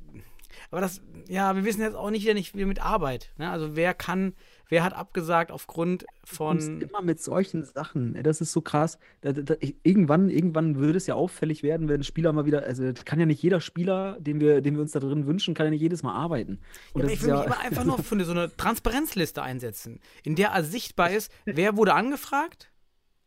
[0.70, 3.34] aber das, ja, wir wissen jetzt auch nicht wieder nicht wieder mit Arbeit.
[3.38, 3.50] Ne?
[3.50, 4.36] Also wer kann,
[4.70, 6.80] wer hat abgesagt aufgrund von.
[6.82, 8.18] immer mit solchen Sachen.
[8.24, 8.98] Das ist so krass.
[9.22, 12.92] Da, da, irgendwann, irgendwann würde es ja auffällig werden, wenn ein Spieler mal wieder, also
[13.06, 15.72] kann ja nicht jeder Spieler, den wir, den wir uns da drin wünschen, kann ja
[15.72, 16.60] nicht jedes Mal arbeiten.
[16.96, 20.36] Ja, ich will ja, mich immer einfach nur für eine, so eine Transparenzliste einsetzen, in
[20.36, 22.72] der also sichtbar ist, wer wurde angefragt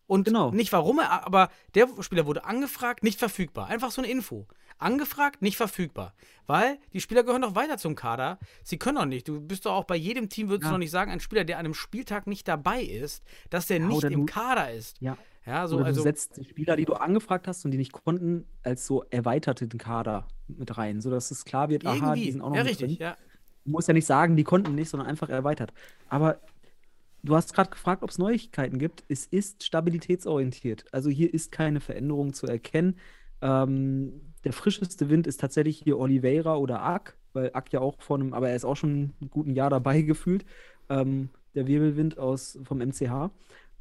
[0.07, 0.51] und Genau.
[0.51, 3.69] nicht warum er, aber der Spieler wurde angefragt, nicht verfügbar.
[3.69, 4.47] Einfach so eine Info.
[4.83, 6.13] Angefragt, nicht verfügbar.
[6.47, 8.39] Weil die Spieler gehören doch weiter zum Kader.
[8.65, 9.27] Sie können doch nicht.
[9.29, 10.73] Du bist doch auch bei jedem Team, würdest du Ja.
[10.73, 13.87] doch nicht sagen, ein Spieler, der an einem Spieltag nicht dabei ist, dass der Ja,
[13.87, 15.01] nicht im du- Kader ist.
[15.01, 15.17] ja.
[15.45, 16.01] Ja, so, Oder also.
[16.01, 19.77] du setzt die Spieler, die du angefragt hast und die nicht konnten, als so erweiterten
[19.77, 22.99] Kader mit rein, sodass es klar wird, aha, die sind auch noch Ja, richtig, drin.
[23.01, 23.17] ja.
[23.65, 25.73] Du musst ja nicht sagen, die konnten nicht, sondern einfach erweitert.
[26.09, 26.39] Aber
[27.25, 29.03] du hast gerade gefragt, ob es Neuigkeiten gibt.
[29.09, 30.85] Es ist stabilitätsorientiert.
[30.93, 32.97] Also hier ist keine Veränderung zu erkennen.
[33.43, 38.19] Ähm, der frischeste Wind ist tatsächlich hier Oliveira oder Ack, weil Ack ja auch vor
[38.19, 40.45] einem, aber er ist auch schon einen guten Jahr dabei gefühlt.
[40.89, 43.31] Ähm, der Wirbelwind aus vom MCH.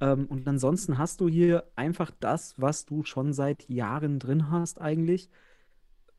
[0.02, 4.82] Ähm, und ansonsten hast du hier einfach das, was du schon seit Jahren drin hast,
[4.82, 5.30] eigentlich.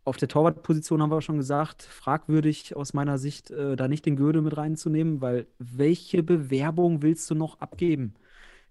[0.05, 4.17] Auf der Torwartposition haben wir schon gesagt, fragwürdig aus meiner Sicht, äh, da nicht den
[4.17, 8.15] Göde mit reinzunehmen, weil welche Bewerbung willst du noch abgeben?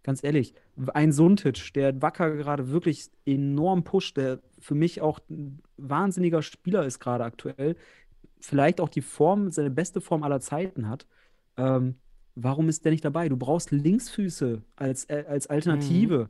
[0.04, 0.56] Ganz ehrlich,
[0.94, 6.86] ein Suntic, der Wacker gerade wirklich enorm pusht, der für mich auch ein wahnsinniger Spieler
[6.86, 7.76] ist gerade aktuell,
[8.40, 11.06] vielleicht auch die Form, seine beste Form aller Zeiten hat.
[11.58, 11.96] Ähm,
[12.36, 13.30] warum ist der nicht dabei?
[13.30, 16.30] Du brauchst Linksfüße als, äh, als Alternative.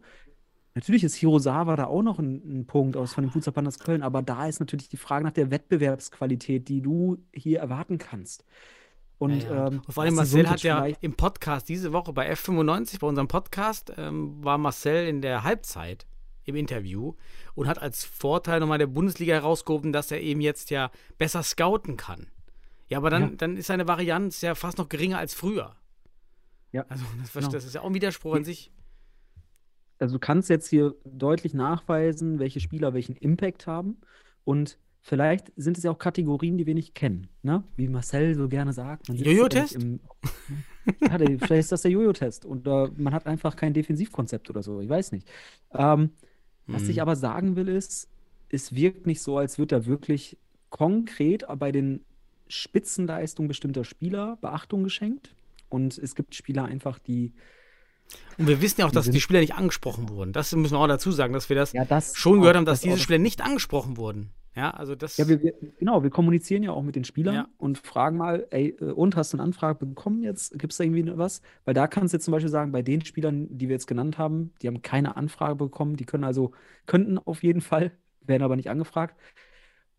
[0.74, 4.04] Natürlich ist Hirosawa da auch noch ein, ein Punkt aus von den Futsal Panthers Köln,
[4.04, 8.46] aber da ist natürlich die Frage nach der Wettbewerbsqualität, die du hier erwarten kannst.
[9.22, 9.68] Und, Ja, ja.
[9.68, 13.28] ähm, und vor allem Marcel hat ja im Podcast diese Woche bei F95, bei unserem
[13.28, 16.08] Podcast, ähm, war Marcel in der Halbzeit
[16.46, 17.14] im Interview
[17.54, 21.98] und hat als Vorteil nochmal der Bundesliga herausgehoben, dass er eben jetzt ja besser scouten
[21.98, 22.32] kann.
[22.88, 23.30] Ja, aber dann, Ja.
[23.38, 25.76] dann ist seine Varianz ja fast noch geringer als früher.
[26.72, 27.50] Ja, Also das, genau.
[27.50, 28.72] das ist ja auch ein Widerspruch an sich.
[30.00, 34.02] also du kannst jetzt hier deutlich nachweisen, welche Spieler welchen Impact haben.
[34.46, 37.28] Und vielleicht sind es ja auch Kategorien, die wir nicht kennen.
[37.44, 37.64] Ne?
[37.76, 39.10] Wie Marcel so gerne sagt.
[39.10, 39.78] Jojo-Test?
[41.00, 42.44] Ja, vielleicht ist das der Jojo-Test.
[42.44, 44.82] Oder man hat einfach kein Defensivkonzept oder so.
[44.82, 45.30] Ich weiß nicht.
[45.76, 46.10] Ähm,
[46.66, 46.90] was Mhm.
[46.90, 48.08] ich aber sagen will, ist,
[48.50, 50.38] es wirkt nicht so, als würde da wirklich
[50.72, 52.04] konkret bei den
[52.48, 55.36] Spitzenleistungen bestimmter Spieler Beachtung geschenkt.
[55.70, 57.32] Und es gibt Spieler einfach, die.
[58.40, 60.34] Und wir wissen ja auch, dass die Spieler nicht angesprochen wurden.
[60.34, 62.80] Das müssen wir auch dazu sagen, dass wir das Ja, das schon gehört haben, dass
[62.80, 64.32] das diese Spieler nicht angesprochen wurden.
[64.56, 65.16] Ja, also das.
[65.18, 67.48] Ja, wir, wir, genau, wir kommunizieren ja auch mit den Spielern Ja.
[67.58, 70.58] und fragen mal, ey, äh, und hast du eine Anfrage bekommen jetzt?
[70.60, 71.42] Gibt es da irgendwie was?
[71.64, 74.18] Weil da kannst du jetzt zum Beispiel sagen, bei den Spielern, die wir jetzt genannt
[74.18, 76.52] haben, die haben keine Anfrage bekommen, die können also,
[76.86, 79.16] könnten auf jeden Fall, werden aber nicht angefragt.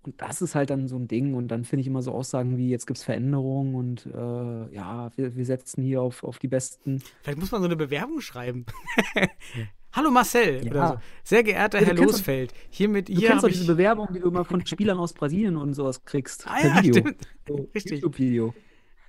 [0.05, 1.35] Und das ist halt dann so ein Ding.
[1.35, 5.11] Und dann finde ich immer so Aussagen wie, jetzt gibt es Veränderungen und äh, ja,
[5.17, 7.01] wir, wir setzen hier auf, auf die Besten.
[7.23, 8.67] Vielleicht muss man so eine Bewerbung schreiben.
[9.93, 10.65] Hallo Marcel.
[10.65, 10.71] Ja.
[10.71, 10.95] Oder so.
[11.25, 13.67] Sehr geehrter Ja, du Herr Losfeld, hiermit Du hier kennst doch diese.
[13.67, 16.47] Bewerbung, die du immer von Spielern aus Brasilien und sowas kriegst.
[16.49, 16.95] Ah ja, Video.
[16.95, 17.17] stimmt.
[17.47, 17.93] So, Richtig.
[18.01, 18.55] YouTube-Video.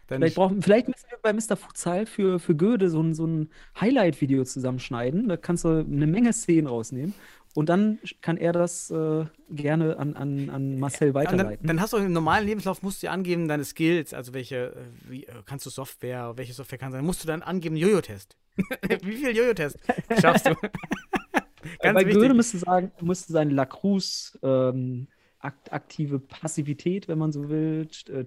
[0.07, 1.55] Vielleicht, brauchen, vielleicht müssen wir bei Mr.
[1.55, 5.29] Futsal für, für Goethe so ein, so ein Highlight-Video zusammenschneiden.
[5.29, 7.13] Da kannst du eine Menge Szenen rausnehmen.
[7.55, 11.67] Und dann kann er das äh, gerne an, an, an Marcel Und dann, weiterleiten.
[11.67, 15.23] dann hast du im normalen Lebenslauf musst du angeben deine Skills, also welche, äh, wie,
[15.25, 18.37] äh, kannst du Software, welche Software kannst du, dann musst du dann angeben Jojo-Test.
[19.03, 19.79] wie viel Jojo-Test
[20.21, 20.55] schaffst du?
[21.81, 22.03] Ganz bei.
[22.03, 25.07] Goethe müsste sagen, müsste sein Lacroix ähm,
[25.39, 28.25] akt, aktive Passivität, wenn man so will, st- äh,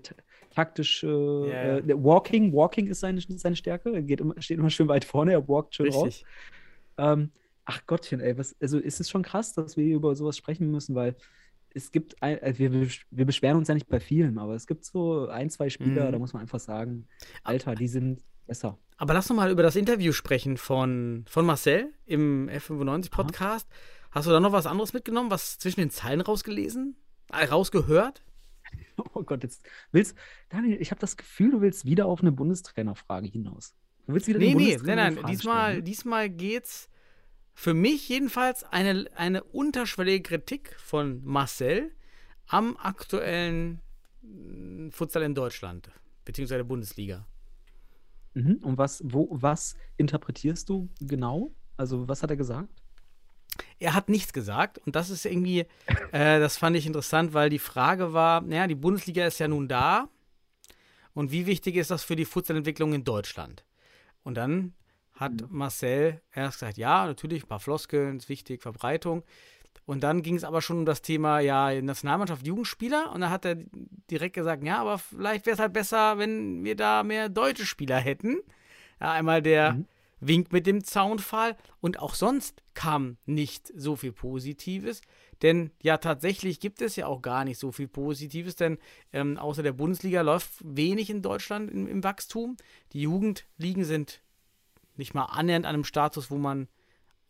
[0.50, 1.06] taktisch äh,
[1.78, 3.92] äh, Walking, Walking ist seine, seine Stärke.
[3.92, 6.06] Er geht immer, steht immer schön weit vorne, er walkt schön raus.
[6.06, 6.24] Richtig.
[6.98, 7.30] Ähm,
[7.64, 10.94] ach Gottchen, ey, was, also ist es schon krass, dass wir über sowas sprechen müssen,
[10.94, 11.16] weil
[11.74, 12.72] es gibt, ein, äh, wir,
[13.10, 16.12] wir beschweren uns ja nicht bei vielen, aber es gibt so ein, zwei Spieler, Mhm.
[16.12, 17.06] da muss man einfach sagen,
[17.42, 18.78] Alter, die sind besser.
[18.96, 23.68] Aber lass noch mal über das Interview sprechen von, von Marcel im F95-Podcast.
[24.10, 26.96] Hast du da noch was anderes mitgenommen, was zwischen den Zeilen rausgelesen?
[27.32, 28.22] Äh, rausgehört?
[29.12, 30.16] Oh Gott, jetzt willst,
[30.48, 33.74] Daniel, ich habe das Gefühl, du willst wieder auf eine Bundestrainerfrage hinaus.
[34.06, 35.14] Du willst wieder Nee, nee, nein, nein.
[35.16, 35.82] Frage Diesmal, stellen, ne?
[35.82, 36.88] diesmal geht's
[37.52, 41.90] für mich jedenfalls eine, eine unterschwellige Kritik von Marcel
[42.46, 43.80] am aktuellen
[44.22, 45.90] mm, Futsal in Deutschland,
[46.24, 47.26] beziehungsweise Bundesliga.
[48.36, 48.58] Mhm.
[48.62, 51.52] Und was, wo, was interpretierst du genau?
[51.78, 52.68] Also, was hat er gesagt?
[53.78, 55.60] Er hat nichts gesagt und das ist irgendwie,
[56.12, 59.68] äh, das fand ich interessant, weil die Frage war, naja, die Bundesliga ist ja nun
[59.68, 60.10] da
[61.14, 63.64] und wie wichtig ist das für die Futsalentwicklung in Deutschland?
[64.22, 64.74] Und dann
[65.14, 69.22] hat Marcel erst gesagt, ja, natürlich, ein paar Floskeln, ist wichtig, Verbreitung.
[69.86, 73.12] Und dann ging es aber schon um das Thema, ja, Nationalmannschaft, Jugendspieler.
[73.12, 73.56] Und dann hat er
[74.10, 77.98] direkt gesagt, ja, aber vielleicht wäre es halt besser, wenn wir da mehr deutsche Spieler
[77.98, 78.40] hätten.
[79.00, 79.86] Ja, einmal der Mhm.
[80.20, 81.56] Wink mit dem Zaunpfahl.
[81.80, 85.02] Und auch sonst kam nicht so viel Positives.
[85.42, 88.78] Denn ja, tatsächlich gibt es ja auch gar nicht so viel Positives, denn
[89.12, 92.56] ähm, außer der Bundesliga läuft wenig in Deutschland im, im Wachstum.
[92.92, 94.22] Die Jugendligen sind
[94.96, 96.68] nicht mal annähernd an einem Status, wo man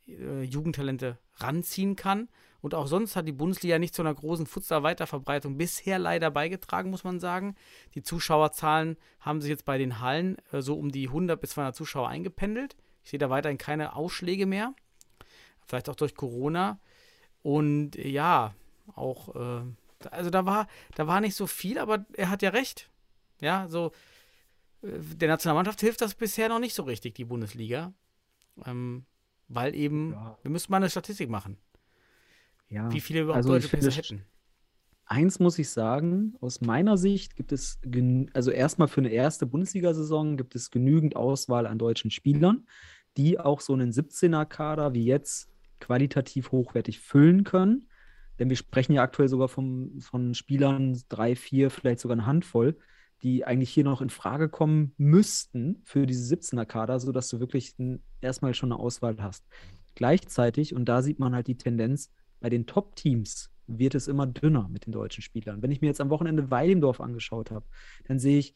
[0.07, 2.29] äh, Jugendtalente ranziehen kann.
[2.67, 7.05] Und auch sonst hat die Bundesliga nicht zu einer großen Futsal-Weiterverbreitung bisher leider beigetragen, muss
[7.05, 7.55] man sagen.
[7.95, 11.77] Die Zuschauerzahlen haben sich jetzt bei den Hallen äh, so um die 100 bis 200
[11.77, 12.75] Zuschauer eingependelt.
[13.05, 14.75] Ich sehe da weiterhin keine Ausschläge mehr.
[15.65, 16.81] Vielleicht auch durch Corona.
[17.45, 18.53] Und äh, ja,
[18.97, 19.63] auch, äh,
[20.01, 22.91] da- also da war, da war nicht so viel, aber er hat ja recht.
[23.41, 23.93] Ja, so,
[24.83, 27.93] äh, der Nationalmannschaft hilft das bisher noch nicht so richtig, die Bundesliga.
[28.65, 29.07] Ähm,
[29.47, 30.37] weil eben, Ja.
[30.43, 31.57] wir müssen mal eine Statistik machen,
[32.69, 32.93] Ja.
[32.93, 34.23] wie viele überhaupt also deutsche Pässe hätten.
[35.09, 37.79] Eins muss ich sagen, aus meiner Sicht gibt es,
[38.35, 42.67] also erstmal für eine erste Bundesliga-Saison gibt es genügend Auswahl an deutschen Spielern,
[43.17, 45.49] die auch so einen 17er-Kader wie jetzt
[45.79, 47.89] qualitativ hochwertig füllen können.
[48.41, 52.77] Denn wir sprechen ja aktuell sogar vom, von Spielern, drei, vier, vielleicht sogar eine Handvoll,
[53.23, 57.77] die eigentlich hier noch in Frage kommen müssten für diese 17er-Kader, sodass du wirklich
[58.21, 59.47] erstmal schon eine Auswahl hast.
[59.95, 64.69] Gleichzeitig, und da sieht man halt die Tendenz, bei den Top-Teams wird es immer dünner
[64.69, 65.63] mit den deutschen Spielern.
[65.63, 67.67] Wenn ich mir jetzt am Wochenende Weidendorf angeschaut habe,
[68.07, 68.55] dann sehe ich,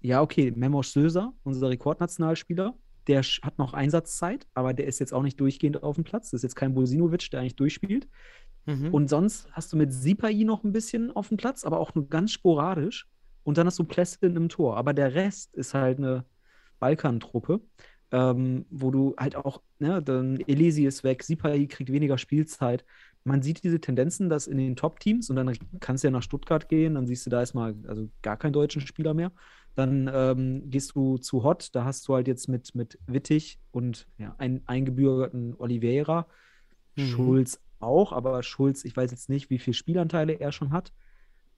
[0.00, 2.74] ja, okay, Memos Söser, unser Rekordnationalspieler,
[3.06, 6.30] der hat noch Einsatzzeit, aber der ist jetzt auch nicht durchgehend auf dem Platz.
[6.30, 8.08] Das ist jetzt kein Bosinovic, der eigentlich durchspielt.
[8.66, 8.92] Mhm.
[8.92, 12.08] Und sonst hast du mit Sipai noch ein bisschen auf dem Platz, aber auch nur
[12.08, 13.08] ganz sporadisch.
[13.44, 14.76] Und dann hast du Plestin im Tor.
[14.76, 16.24] Aber der Rest ist halt eine
[16.80, 17.60] Balkantruppe,
[18.10, 22.84] ähm, wo du halt auch, ne, dann Elisi ist weg, Sipai kriegt weniger Spielzeit.
[23.26, 26.68] Man sieht diese Tendenzen, dass in den Top-Teams, und dann kannst du ja nach Stuttgart
[26.68, 29.32] gehen, dann siehst du, da ist mal also gar keinen deutschen Spieler mehr.
[29.74, 34.06] Dann ähm, gehst du zu Hot, da hast du halt jetzt mit, mit Wittig und
[34.16, 36.26] ja, einen eingebürgerten Oliveira,
[36.96, 37.02] Mhm.
[37.02, 40.92] Schulz auch, aber Schulz, ich weiß jetzt nicht, wie viele Spielanteile er schon hat.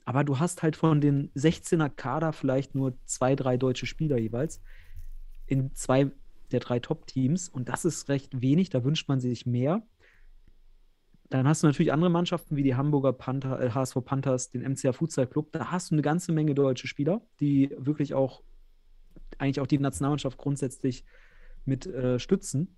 [0.04, 4.60] Aber du hast halt von den 16er Kader vielleicht nur zwei, drei deutsche Spieler jeweils
[5.46, 6.10] in zwei
[6.50, 7.48] der drei Top-Teams.
[7.48, 9.82] Und das ist recht wenig, da wünscht man sich mehr.
[11.30, 14.92] Dann hast du natürlich andere Mannschaften wie die Hamburger Panther, äh, HSV Panthers, den MCA
[14.92, 15.52] Futsal Club.
[15.52, 18.42] Da hast du eine ganze Menge deutsche Spieler, die wirklich auch
[19.36, 21.04] eigentlich auch die Nationalmannschaft grundsätzlich
[21.64, 22.76] mit äh, stützen.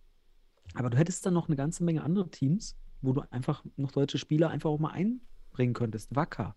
[0.74, 4.18] Aber du hättest dann noch eine ganze Menge andere Teams, wo du einfach noch deutsche
[4.18, 6.14] Spieler einfach auch mal einbringen könntest.
[6.14, 6.56] Wacker.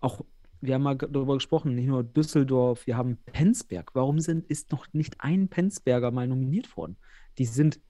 [0.00, 0.24] Auch,
[0.60, 3.94] wir haben mal darüber gesprochen, nicht nur Düsseldorf, wir haben Penzberg.
[3.94, 6.96] Warum sind, ist noch nicht ein Penzberger mal nominiert worden?
[7.38, 7.80] Die sind,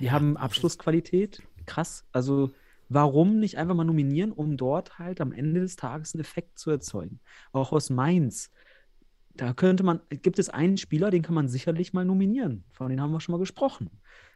[0.00, 2.06] die haben Abschlussqualität, krass.
[2.12, 2.50] Also
[2.88, 6.70] warum nicht einfach mal nominieren, um dort halt am Ende des Tages einen Effekt zu
[6.70, 7.20] erzeugen?
[7.52, 8.50] Auch aus Mainz.
[9.34, 12.64] Da könnte man, gibt es einen Spieler, den kann man sicherlich mal nominieren.
[12.72, 13.88] Von dem haben wir schon mal gesprochen.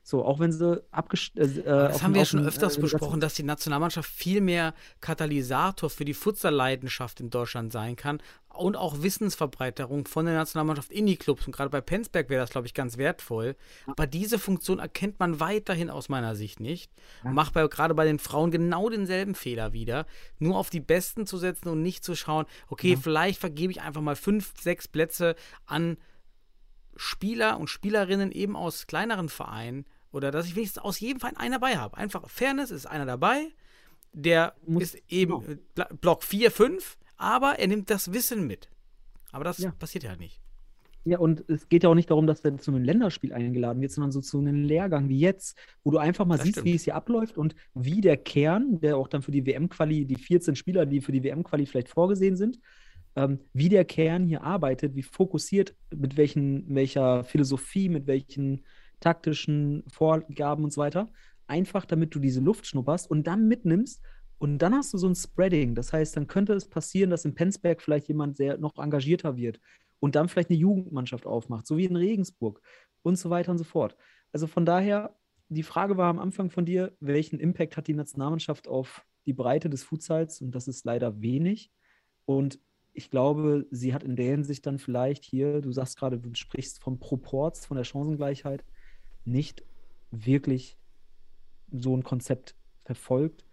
[0.05, 1.59] So, auch wenn sie abgestellt.
[1.59, 5.91] Äh, das haben wir ja schon öfters äh, besprochen, dass die Nationalmannschaft viel mehr Katalysator
[5.91, 8.21] für die Futsal-Leidenschaft in Deutschland sein kann
[8.55, 11.47] und auch Wissensverbreiterung von der Nationalmannschaft in die Clubs.
[11.47, 13.57] Und gerade bei Penzberg wäre das, glaube ich, ganz wertvoll.
[13.87, 16.93] Aber diese Funktion erkennt man weiterhin aus meiner Sicht nicht.
[17.23, 20.07] Macht bei, gerade bei den Frauen genau denselben Fehler wieder.
[20.39, 22.99] Nur auf die Besten zu setzen und nicht zu schauen, okay, ja.
[23.01, 25.35] vielleicht vergebe ich einfach mal fünf, sechs Plätze
[25.67, 25.97] an
[26.97, 31.53] Spieler und Spielerinnen eben aus kleineren Vereinen oder dass ich wenigstens aus jedem Verein einen
[31.53, 31.97] dabei habe.
[31.97, 33.51] Einfach Fairness ist einer dabei,
[34.13, 35.89] der Muss, ist eben genau.
[36.01, 38.69] Block 4, 5, aber er nimmt das Wissen mit.
[39.31, 39.71] Aber das ja.
[39.71, 40.41] passiert ja nicht.
[41.05, 43.91] Ja, und es geht ja auch nicht darum, dass du zu einem Länderspiel eingeladen wird,
[43.91, 46.67] sondern so zu einem Lehrgang wie jetzt, wo du einfach mal das siehst, stimmt.
[46.67, 50.17] wie es hier abläuft und wie der Kern, der auch dann für die WM-Quali, die
[50.17, 52.61] 14 Spieler, die für die WM-Quali vielleicht vorgesehen sind,
[53.17, 58.65] ähm, wie der Kern hier arbeitet, wie fokussiert, mit welchen, welcher Philosophie, mit welchen
[59.01, 61.09] taktischen Vorgaben und so weiter.
[61.49, 64.01] Einfach, damit du diese Luft schnupperst und dann mitnimmst.
[64.43, 65.77] Und dann hast du so ein Spreading.
[65.77, 69.61] Das heißt, dann könnte es passieren, dass in Penzberg vielleicht jemand sehr noch engagierter wird
[70.01, 72.61] und dann vielleicht eine Jugendmannschaft aufmacht, so wie in Regensburg
[73.03, 73.97] und so weiter und so fort.
[74.33, 75.15] Also von daher,
[75.49, 79.71] die Frage war am Anfang von dir, welchen Impact hat die Nationalmannschaft auf die Breite
[79.71, 80.41] des Futsals?
[80.41, 81.71] Und das ist leider wenig.
[82.25, 82.59] Und
[82.95, 86.83] ich glaube, sie hat in der Hinsicht dann vielleicht hier, du sagst gerade, du sprichst
[86.83, 88.65] vom Proports, von der Chancengleichheit,
[89.25, 89.63] nicht
[90.11, 90.77] wirklich
[91.71, 93.45] so ein Konzept verfolgt.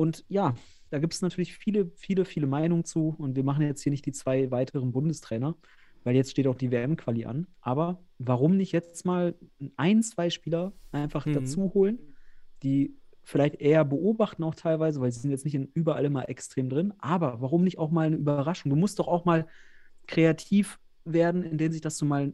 [0.00, 0.54] Und ja,
[0.88, 3.14] da gibt es natürlich viele, viele, viele Meinungen zu.
[3.18, 5.56] Und wir machen jetzt hier nicht die zwei weiteren Bundestrainer,
[6.04, 7.48] weil jetzt steht auch die WM-Quali an.
[7.60, 9.34] Aber warum nicht jetzt mal
[9.76, 11.34] ein, zwei Spieler einfach mhm.
[11.34, 11.98] dazu holen,
[12.62, 16.70] die vielleicht eher beobachten auch teilweise, weil sie sind jetzt nicht in, überall immer extrem
[16.70, 16.94] drin.
[16.96, 18.70] Aber warum nicht auch mal eine Überraschung?
[18.70, 19.46] Du musst doch auch mal
[20.06, 22.32] kreativ werden, in denen sich das so mal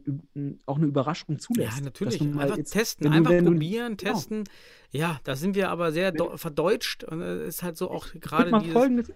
[0.65, 1.77] auch eine Überraschung zulässt.
[1.77, 2.21] Ja, natürlich.
[2.21, 4.13] Einfach jetzt, testen, einfach du, probieren, genau.
[4.13, 4.43] testen.
[4.43, 4.55] Genau.
[4.91, 8.73] Ja, da sind wir aber sehr verdeutscht und es ist halt so auch gerade dieses...
[8.73, 9.11] Folgendes,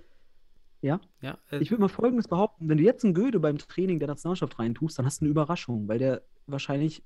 [0.81, 2.67] ja, ja äh, ich würde mal Folgendes behaupten.
[2.67, 5.87] Wenn du jetzt einen Göde beim Training der Nationalmannschaft reintust, dann hast du eine Überraschung,
[5.87, 7.03] weil der wahrscheinlich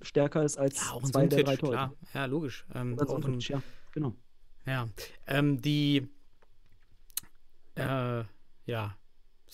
[0.00, 1.92] stärker ist als ja, zwei der drei Tore.
[2.12, 2.66] Ja, logisch.
[2.74, 4.14] Ähm, auch ein, ja, genau.
[4.66, 4.88] Ja,
[5.26, 6.08] ähm, die
[7.76, 8.24] äh,
[8.66, 8.96] ja,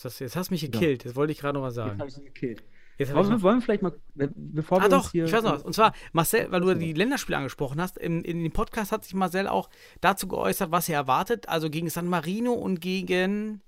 [0.05, 1.05] das, jetzt hast du mich gekillt.
[1.05, 1.91] Jetzt wollte ich gerade noch was sagen.
[1.91, 2.63] Jetzt habe ich dich gekillt.
[2.99, 5.55] Jetzt wollen, wir, wollen wir vielleicht mal, bevor ah, wir doch, hier ich weiß noch
[5.55, 5.63] was.
[5.63, 9.15] Und zwar, Marcel, weil du die Länderspiele angesprochen hast, in, in dem Podcast hat sich
[9.15, 11.49] Marcel auch dazu geäußert, was er erwartet.
[11.49, 13.63] Also gegen San Marino und gegen,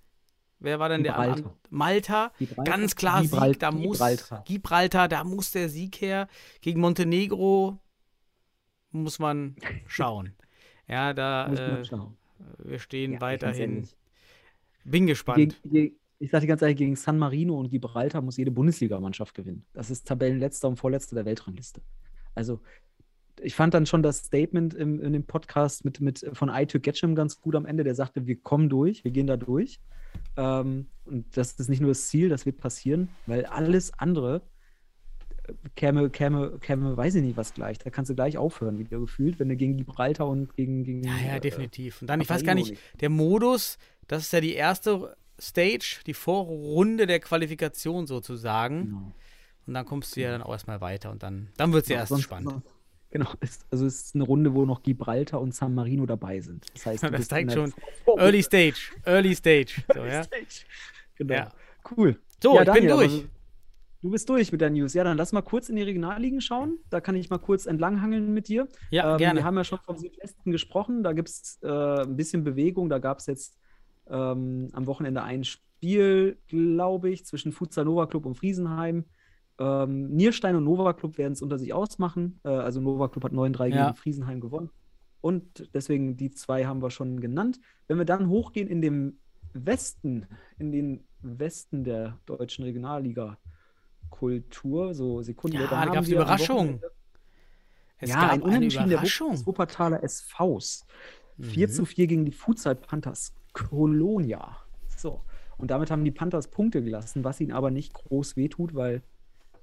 [0.58, 1.36] wer war denn Gibraltar.
[1.36, 1.52] der?
[1.70, 2.32] Malta.
[2.40, 2.64] Gibraltar.
[2.64, 3.48] Ganz klar Gibraltar.
[3.50, 4.44] Sieg, da muss, Gibraltar.
[4.44, 6.26] Gibraltar, da muss der Sieg her.
[6.60, 7.78] Gegen Montenegro
[8.90, 9.54] muss man
[9.86, 10.34] schauen.
[10.88, 11.84] ja, da, äh,
[12.64, 13.88] wir stehen ja, weiterhin.
[14.82, 15.60] Bin gespannt.
[15.62, 19.64] Gegen, ich sage ganz ehrlich, gegen San Marino und Gibraltar muss jede Bundesligamannschaft gewinnen.
[19.72, 21.80] Das ist Tabellenletzter und Vorletzter der Weltrangliste.
[22.34, 22.60] Also,
[23.40, 27.14] ich fand dann schon das Statement im, in dem Podcast mit, mit, von Aito Getcham
[27.14, 27.84] ganz gut am Ende.
[27.84, 29.80] Der sagte, wir kommen durch, wir gehen da durch.
[30.36, 34.42] Ähm, und das ist nicht nur das Ziel, das wird passieren, weil alles andere
[35.48, 37.78] äh, käme, käme, käme, weiß ich nicht, was gleich.
[37.78, 40.84] Da kannst du gleich aufhören, wieder gefühlt, wenn du gegen Gibraltar und gegen.
[40.84, 42.02] gegen ja, ja, äh, definitiv.
[42.02, 46.14] Und dann, ich weiß gar nicht, der Modus, das ist ja die erste Stage, die
[46.14, 48.84] Vorrunde der Qualifikation sozusagen.
[48.86, 49.12] Genau.
[49.66, 51.98] Und dann kommst du ja dann auch erstmal weiter und dann, dann wird es ja
[51.98, 52.50] erst sonst, spannend.
[52.50, 52.66] Sonst,
[53.10, 56.66] genau, ist, also es ist eine Runde, wo noch Gibraltar und San Marino dabei sind.
[56.74, 57.72] Das heißt, das zeigt schon
[58.06, 59.82] Early Stage, Early Stage.
[59.94, 60.24] So, ja?
[60.24, 60.64] Stage.
[61.16, 61.34] Genau.
[61.34, 61.52] Ja.
[61.96, 62.18] Cool.
[62.42, 63.26] So, ja, ich Daniel, bin durch.
[64.02, 64.94] Du bist durch mit der News.
[64.94, 66.78] Ja, dann lass mal kurz in die Regionalligen schauen.
[66.88, 68.66] Da kann ich mal kurz entlanghangeln mit dir.
[68.90, 69.40] Ja, ähm, gerne.
[69.40, 71.02] Wir haben ja schon vom Südwesten gesprochen.
[71.02, 72.88] Da gibt es äh, ein bisschen Bewegung.
[72.88, 73.58] Da gab es jetzt
[74.10, 79.04] ähm, am Wochenende ein Spiel, glaube ich, zwischen Futsal Nova Club und Friesenheim.
[79.58, 82.40] Ähm, Nierstein und Nova Club werden es unter sich ausmachen.
[82.44, 83.86] Äh, also Nova Club hat 9-3 ja.
[83.86, 84.70] gegen Friesenheim gewonnen.
[85.20, 87.60] Und deswegen die zwei haben wir schon genannt.
[87.86, 89.18] Wenn wir dann hochgehen in dem
[89.52, 90.26] Westen,
[90.58, 95.58] in den Westen der deutschen Regionalliga-Kultur, so Sekunden.
[95.58, 96.80] Ja, da gab es Überraschung.
[97.98, 100.86] Es ja, gab ein Unentschieden der Wuppertaler SVs.
[101.36, 101.44] Mhm.
[101.44, 103.34] 4 zu 4 gegen die Futsal Panthers
[103.68, 104.56] Colonia.
[104.96, 105.22] So.
[105.58, 109.02] Und damit haben die Panthers Punkte gelassen, was ihnen aber nicht groß wehtut, weil.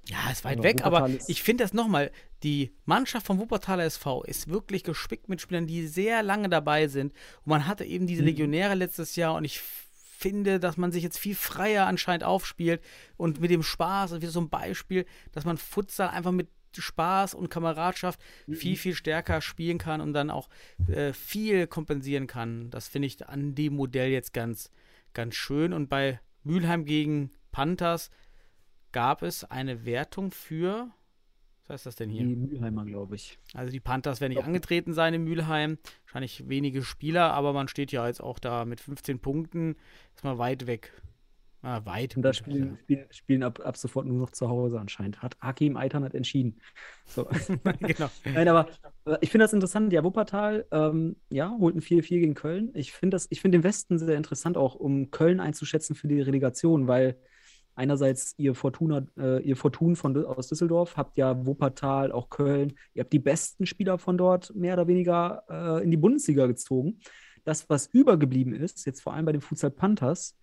[0.06, 2.10] Ja, ist weit weg, aber ich finde das nochmal,
[2.42, 7.12] die Mannschaft vom Wuppertaler SV ist wirklich gespickt mit Spielern, die sehr lange dabei sind.
[7.44, 8.28] Und man hatte eben diese mhm.
[8.28, 12.82] Legionäre letztes Jahr und ich finde, dass man sich jetzt viel freier anscheinend aufspielt
[13.16, 17.34] und mit dem Spaß, und wie so ein Beispiel, dass man Futsal einfach mit Spaß
[17.34, 20.48] und Kameradschaft viel, viel stärker spielen kann und dann auch
[20.88, 22.70] äh, viel kompensieren kann.
[22.70, 24.70] Das finde ich an dem Modell jetzt ganz,
[25.14, 25.72] ganz schön.
[25.72, 28.10] Und bei Mülheim gegen Panthers
[28.92, 30.90] gab es eine Wertung für,
[31.68, 32.24] was heißt das denn hier?
[32.24, 33.38] Die Mülheimer, glaube ich.
[33.52, 35.76] Also die Panthers werden nicht angetreten sein in Mülheim.
[36.06, 39.76] Wahrscheinlich wenige Spieler, aber man steht ja jetzt auch da mit 15 Punkten.
[40.16, 40.92] Ist mal weit weg.
[41.62, 42.16] Ah, weit.
[42.16, 42.76] Und da spielen, ja.
[42.76, 45.22] spielen, spielen ab, ab sofort nur noch zu Hause anscheinend.
[45.22, 46.60] Hat Hakim Eitan hat entschieden.
[47.04, 47.26] So.
[47.80, 48.08] genau.
[48.24, 48.68] Nein, aber
[49.20, 49.92] ich finde das interessant.
[49.92, 52.70] Ja, Wuppertal, ähm, ja, holt ein 4-4 gegen Köln.
[52.74, 56.20] Ich finde das, ich finde den Westen sehr interessant, auch um Köln einzuschätzen für die
[56.20, 57.16] Relegation, weil
[57.74, 63.02] einerseits ihr Fortuna, äh, ihr Fortun von, aus Düsseldorf, habt ja Wuppertal, auch Köln, ihr
[63.02, 67.00] habt die besten Spieler von dort mehr oder weniger äh, in die Bundesliga gezogen.
[67.44, 70.36] Das, was übergeblieben ist, jetzt vor allem bei den Futsal Panthers,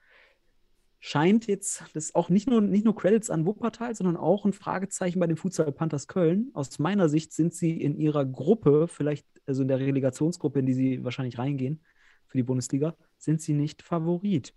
[1.06, 5.20] scheint jetzt, das auch nicht nur, nicht nur Credits an Wuppertal, sondern auch ein Fragezeichen
[5.20, 6.50] bei den Futsal Panthers Köln.
[6.56, 10.74] Aus meiner Sicht sind sie in ihrer Gruppe, vielleicht, also in der Relegationsgruppe, in die
[10.74, 11.84] sie wahrscheinlich reingehen
[12.26, 14.56] für die Bundesliga, sind sie nicht Favorit,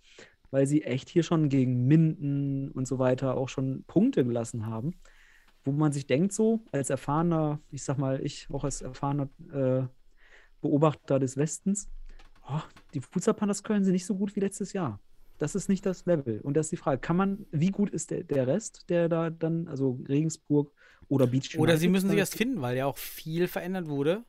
[0.50, 4.92] weil sie echt hier schon gegen Minden und so weiter auch schon Punkte gelassen haben,
[5.66, 9.86] wo man sich denkt, so als erfahrener, ich sag mal, ich auch als erfahrener äh,
[10.62, 11.90] Beobachter des Westens,
[12.48, 12.62] oh,
[12.94, 14.98] die Futsal Panthers Köln sind nicht so gut wie letztes Jahr.
[15.38, 16.40] Das ist nicht das Level.
[16.40, 19.30] Und das ist die Frage, kann man, wie gut ist der, der Rest, der da
[19.30, 20.72] dann, also Regensburg
[21.08, 24.24] oder Beach Oder sie müssen sich erst finden, weil ja auch viel verändert wurde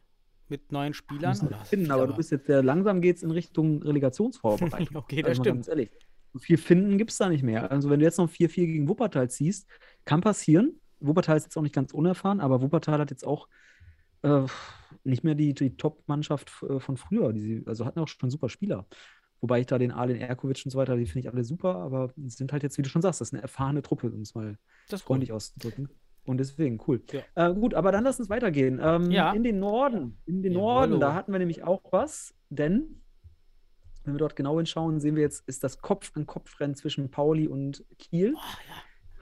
[0.48, 1.36] mit neuen Spielern.
[1.66, 4.96] finden, aber du bist jetzt sehr langsam geht es in Richtung Relegationsvorbereitung.
[4.98, 5.58] Okay, das Also stimmt.
[5.58, 5.92] Ganz ehrlich.
[6.34, 7.72] So viel finden gibt es da nicht mehr.
[7.72, 9.68] Also wenn du jetzt noch 4-4 gegen Wuppertal ziehst,
[10.06, 10.80] kann passieren.
[11.00, 13.48] Wuppertal ist jetzt auch nicht ganz unerfahren, aber Wuppertal hat jetzt auch
[14.22, 14.46] äh,
[15.04, 17.34] nicht mehr die, die Top-Mannschaft äh, von früher.
[17.34, 18.86] Die, sie- also hatten auch schon super Spieler.
[19.42, 22.14] Wobei ich da den Alen Erkovic und so weiter, die finde ich alle super, aber
[22.18, 24.58] sind halt jetzt, wie du schon sagst, das ist eine erfahrene Truppe, um es mal
[24.88, 25.90] freundlich auszudrücken.
[26.26, 27.02] Und deswegen, cool.
[27.12, 27.50] Ja.
[27.50, 28.80] Äh, gut, aber dann lass uns weitergehen.
[28.84, 29.32] Ähm, Ja.
[29.32, 30.18] In den Norden.
[30.26, 30.88] In den Jawollo.
[30.88, 33.02] Norden, da hatten wir nämlich auch was, denn
[34.04, 38.36] wenn wir dort genau hinschauen, sehen wir jetzt, ist das Kopf-an-Kopf-Rennen zwischen Pauli und Kiel.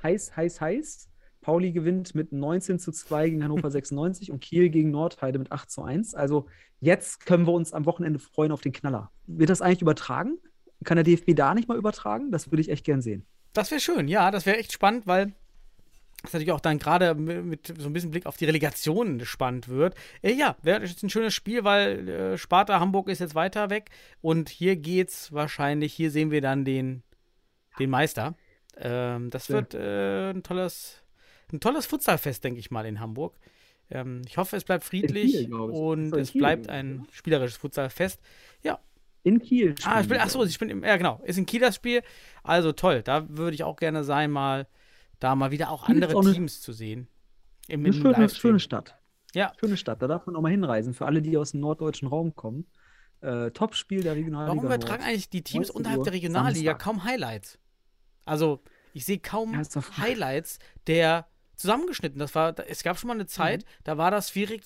[0.03, 1.09] Heiß, heiß, heiß.
[1.47, 5.71] Pauli gewinnt mit 19 zu 2 gegen Hannover 96 und Kiel gegen Nordheide mit 8
[5.71, 6.13] zu 1.
[6.13, 6.47] Also
[6.81, 9.11] jetzt können wir uns am Wochenende freuen auf den Knaller.
[9.27, 10.39] Wird das eigentlich übertragen?
[10.83, 12.31] Kann der DFB da nicht mal übertragen?
[12.31, 13.25] Das würde ich echt gern sehen.
[13.53, 15.31] Das wäre schön, ja, das wäre echt spannend, weil
[16.21, 19.95] das natürlich auch dann gerade mit, so ein bisschen Blick auf die Relegation spannend wird.
[20.21, 23.89] Äh, ja, wäre jetzt ein schönes Spiel, weil äh, Sparta Hamburg ist jetzt weiter weg
[24.19, 27.03] und hier geht's wahrscheinlich, hier sehen wir dann den,
[27.79, 28.35] den Meister.
[28.75, 29.55] Ähm, das Ja.
[29.55, 31.01] wird äh, ein tolles,
[31.51, 33.37] ein tolles Futsalfest, denke ich mal, in Hamburg.
[33.89, 36.39] Ähm, ich hoffe, es bleibt friedlich Kiel, und in es Kiel.
[36.41, 38.19] bleibt ein spielerisches Futsalfest.
[38.63, 38.79] Ja,
[39.23, 39.75] In Kiel.
[39.85, 42.01] Ah, ich bin, ach so, ich bin im, ja genau, ist ein Kiel das Spiel.
[42.43, 44.67] Also toll, da würde ich auch gerne sein, mal
[45.19, 47.07] da mal wieder auch andere auch eine- Teams zu sehen.
[47.69, 48.97] Im, Eine schöne, schöne Stadt.
[49.33, 49.51] Ja.
[49.59, 50.01] Schöne Stadt.
[50.01, 50.93] Da darf man auch mal hinreisen.
[50.93, 52.65] Für alle, die aus dem norddeutschen Raum kommen.
[53.21, 54.53] Äh, Top-Spiel der Regionalliga.
[54.55, 56.79] Warum übertragen eigentlich die Teams 19 unterhalb der Regionalliga Samstag.
[56.79, 57.59] kaum Highlights?
[58.25, 58.61] Also,
[58.93, 59.57] ich sehe kaum
[59.97, 61.27] Highlights der
[61.57, 62.19] zusammengeschnitten.
[62.19, 63.67] Das war, es gab schon mal eine Zeit, Mhm.
[63.83, 64.61] da war das viel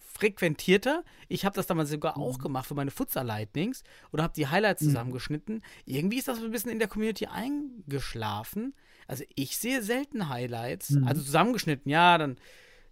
[0.00, 1.04] frequentierter.
[1.28, 2.22] Ich habe das damals sogar Mhm.
[2.24, 5.62] auch gemacht für meine Futsal Lightnings oder habe die Highlights zusammengeschnitten.
[5.84, 8.74] Irgendwie ist das ein bisschen in der Community eingeschlafen.
[9.06, 11.06] Also ich sehe selten Highlights, Mhm.
[11.06, 11.90] also zusammengeschnitten.
[11.90, 12.36] Ja, dann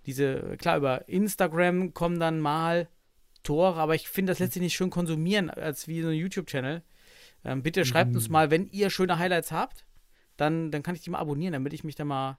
[0.07, 2.89] diese klar über Instagram kommen dann mal
[3.43, 6.83] Tore, aber ich finde, das lässt sich nicht schön konsumieren als wie so ein YouTube-Channel.
[7.45, 8.17] Ähm, bitte schreibt Mhm.
[8.17, 9.87] uns mal, wenn ihr schöne Highlights habt,
[10.37, 12.39] dann, dann kann ich die mal abonnieren, damit ich mich da mal,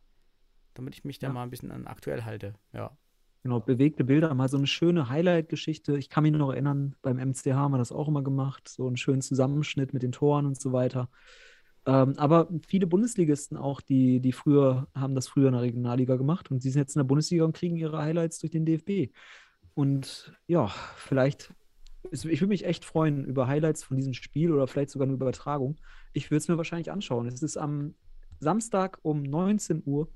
[0.82, 1.34] damit ich mich da Ja.
[1.34, 2.54] mal ein bisschen an aktuell halte.
[2.74, 2.98] Ja.
[3.44, 5.98] Genau, bewegte Bilder, mal so eine schöne Highlight-Geschichte.
[5.98, 8.98] Ich kann mich noch erinnern, beim MCH haben wir das auch immer gemacht, so einen
[8.98, 11.10] schönen Zusammenschnitt mit den Toren und so weiter.
[11.88, 16.52] Ähm, aber viele Bundesligisten auch, die, die früher, haben das früher in der Regionalliga gemacht
[16.52, 19.12] und die sind jetzt in der Bundesliga und kriegen ihre Highlights durch den DFB.
[19.74, 20.68] Und ja,
[20.98, 21.52] vielleicht,
[22.12, 25.78] ich würde mich echt freuen über Highlights von diesem Spiel oder vielleicht sogar eine Übertragung.
[26.14, 27.26] Ich würde es mir wahrscheinlich anschauen.
[27.26, 27.96] Es ist am
[28.40, 30.10] Samstag um 19 Uhr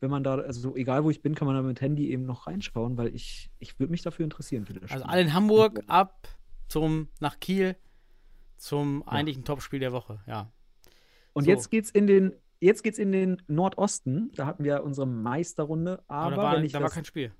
[0.00, 2.46] wenn man da, also egal wo ich bin, kann man da mit Handy eben noch
[2.46, 6.28] reinschauen, weil ich, ich würde mich dafür interessieren für das Also alle in Hamburg ab
[6.68, 7.76] zum nach Kiel
[8.56, 10.20] zum eigentlichen Topspiel der Woche.
[10.26, 10.52] Ja.
[11.32, 11.50] Und so.
[11.50, 14.30] jetzt geht's in den, jetzt geht's in den Nordosten.
[14.34, 17.32] Da hatten wir unsere Meisterrunde, Aber, aber, da, war, wenn ich da war kein Spiel.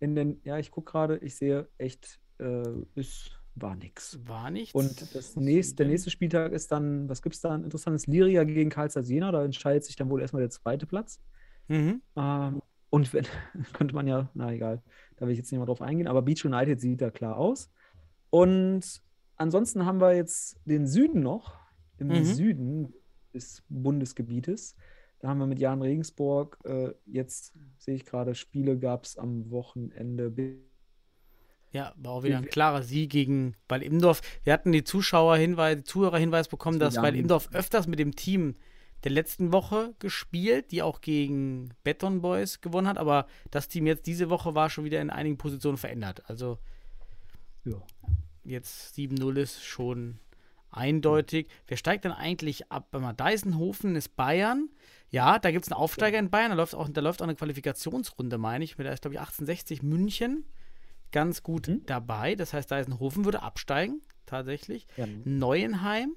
[0.00, 2.62] in den, ja, ich gucke gerade, ich sehe echt, äh,
[2.94, 4.18] es war nix.
[4.24, 4.74] War nichts.
[4.74, 8.06] Und das nächste, der nächste Spieltag ist dann, was gibt's da ein interessantes?
[8.06, 11.20] Liria gegen Karlsruhe Jena, da entscheidet sich dann wohl erstmal der zweite Platz.
[11.68, 12.02] Mhm.
[12.16, 13.26] Ähm, und wenn,
[13.74, 14.82] könnte man ja, na egal,
[15.16, 17.70] da will ich jetzt nicht mal drauf eingehen, aber Beach United sieht da klar aus.
[18.30, 19.02] Und
[19.36, 21.58] ansonsten haben wir jetzt den Süden noch,
[21.98, 22.24] im Mhm.
[22.24, 22.94] Süden
[23.34, 24.76] des Bundesgebietes.
[25.20, 29.50] Da haben wir mit Jan Regensburg, äh, jetzt sehe ich gerade, Spiele gab es am
[29.50, 30.32] Wochenende.
[31.72, 34.22] Ja, war auch wieder ein klarer Sieg gegen Weil Imdorf.
[34.44, 38.54] Wir hatten die Zuschauerhinweis, Zuhörerhinweis bekommen, dass Weil Imdorf öfters mit dem Team
[39.04, 44.06] der letzten Woche gespielt, die auch gegen Beton Boys gewonnen hat, aber das Team jetzt
[44.06, 46.22] diese Woche war schon wieder in einigen Positionen verändert.
[46.28, 46.58] Also
[47.64, 47.80] Ja.
[48.44, 50.18] jetzt 7-0 ist schon
[50.70, 51.48] eindeutig.
[51.66, 52.88] Wer steigt dann eigentlich ab?
[53.16, 54.68] Deisenhofen ist Bayern.
[55.10, 56.50] Ja, da gibt es einen Aufsteiger in Bayern.
[56.50, 58.76] Da läuft, auch, da läuft auch eine Qualifikationsrunde, meine ich.
[58.76, 60.44] Da ist, glaube ich, 1860 München
[61.12, 61.86] ganz gut Mhm.
[61.86, 62.34] dabei.
[62.34, 64.86] Das heißt, Deisenhofen würde absteigen, tatsächlich.
[64.96, 65.06] Ja.
[65.24, 66.14] Neuenheim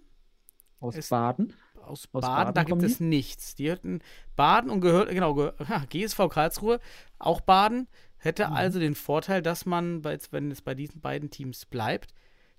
[0.81, 1.53] Aus Baden.
[1.83, 3.55] Aus, Baden, Baden da gibt es nichts.
[3.55, 3.99] Die hätten
[4.35, 5.51] Baden und gehört, genau, ge
[5.89, 6.79] GSV Karlsruhe,
[7.19, 8.53] auch Baden, hätte Mhm.
[8.53, 12.13] also den Vorteil, dass man, bei, wenn es bei diesen beiden Teams bleibt,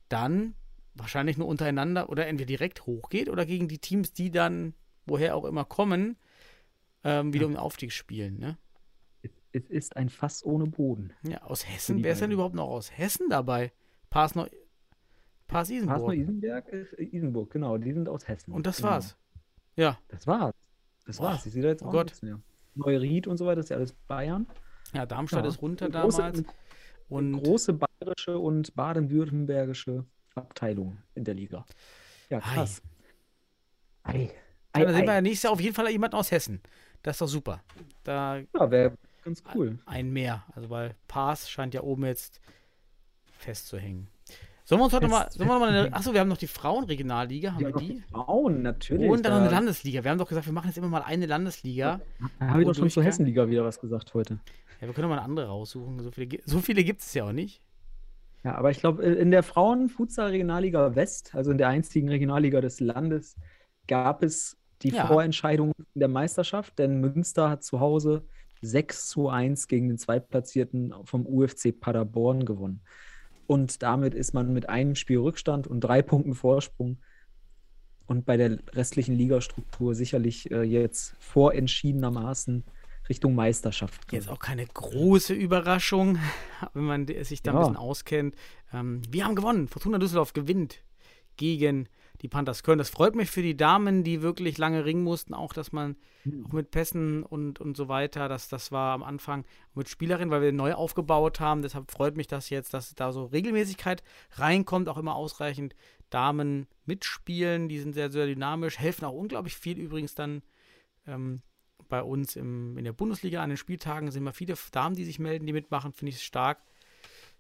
[0.09, 0.55] dann
[0.95, 4.75] wahrscheinlich nur untereinander oder entweder direkt hochgeht oder gegen die Teams, die dann,
[5.07, 6.17] woher auch immer kommen,
[7.05, 7.47] ähm, wieder Ja.
[7.47, 8.39] um den Aufstieg spielen.
[8.39, 8.59] Ne?
[9.53, 11.13] Es, ist ein Fass ohne Boden.
[11.23, 13.73] Ja, aus Hessen, wer ist denn überhaupt noch aus Hessen dabei?
[14.11, 14.49] Pass noch.
[15.53, 15.97] Pass Isenburg.
[15.99, 18.53] Pasno Isenberg, ist äh, Isenburg, genau, die sind aus Hessen.
[18.53, 18.91] Und das genau.
[18.91, 19.17] war's.
[19.77, 20.55] Ja, Das war's.
[21.07, 21.47] Das Boah, war's.
[21.47, 22.07] Ich sehe da jetzt oh auch Gott.
[22.07, 22.41] nichts mehr.
[22.75, 24.47] Neue Ried und so weiter, das ist ja alles Bayern.
[24.95, 25.51] ja Darmstadt Ja.
[25.51, 26.39] ist runter Eine große- damals.
[26.39, 26.47] eine
[27.09, 31.67] Und große bayerische und baden-württembergische Abteilung in der Liga.
[32.31, 32.41] Ja, Ei.
[32.41, 32.83] krass.
[34.05, 34.31] Ei.
[34.73, 35.15] Dann Ei, sehen wir ei.
[35.17, 36.63] ja nächstes Jahr auf jeden Fall jemanden aus Hessen.
[37.03, 37.63] Das ist doch super.
[38.05, 39.79] Da Ja, wäre ganz cool.
[39.87, 40.45] ein mehr.
[40.55, 42.41] Also weil Pass scheint ja oben jetzt
[43.39, 44.09] festzuhängen.
[44.73, 47.61] Sollen wir uns heute nochmal, noch mal eine, achso, wir haben noch die Frauenregionalliga, haben
[47.61, 47.89] wir die?
[47.89, 49.11] die Frauen, natürlich.
[49.11, 50.03] Und dann noch eine Landesliga.
[50.03, 52.01] Wir haben doch gesagt, wir machen jetzt immer mal eine Landesliga.
[52.41, 53.03] da habe ich doch schon zur.
[53.03, 54.39] Hessenliga wieder was gesagt heute.
[54.81, 56.01] Ja, wir können doch mal eine andere raussuchen.
[56.01, 57.61] So viele, so viele gibt es ja auch nicht.
[58.45, 63.37] Ja, aber ich glaube, in der Frauen-Futsal-Regionalliga West, also in der einzigen Regionalliga des Landes,
[63.89, 65.07] gab es die Ja.
[65.07, 68.25] Vorentscheidung der Meisterschaft, denn Münster hat zu Hause
[68.63, 72.81] 6 zu 1 gegen den Zweitplatzierten vom UFC Paderborn gewonnen.
[73.53, 76.97] Und damit ist man mit einem Spiel Rückstand und drei Punkten Vorsprung
[78.07, 82.65] und bei der restlichen Ligastruktur sicherlich äh, jetzt vorentschiedenermaßen
[83.11, 84.11] Richtung Meisterschaft.
[84.11, 86.17] Jetzt auch keine große Überraschung,
[86.73, 87.61] wenn man sich da ein Ja.
[87.61, 88.37] bisschen auskennt.
[88.73, 89.69] Ähm, wir haben gewonnen.
[89.69, 90.79] Fortuna Düsseldorf gewinnt
[91.37, 91.89] gegen
[92.23, 92.79] die Panthers Köln.
[92.79, 96.47] Das freut mich für die Damen, die wirklich lange ringen mussten, auch dass man Hm.
[96.47, 99.45] auch mit Pässen und, und so weiter, das, das war am Anfang
[99.75, 101.63] mit Spielerinnen, weil wir neu aufgebaut haben.
[101.63, 104.03] Deshalb freut mich das jetzt, dass da so Regelmäßigkeit
[104.33, 105.75] reinkommt, auch immer ausreichend
[106.11, 107.69] Damen mitspielen.
[107.69, 110.43] Die sind sehr, sehr dynamisch, helfen auch unglaublich viel übrigens dann
[111.07, 111.43] ähm,
[111.89, 115.19] bei uns im, in der Bundesliga an den Spieltagen sind immer viele Damen, die sich
[115.19, 116.63] melden, die mitmachen, finde ich stark.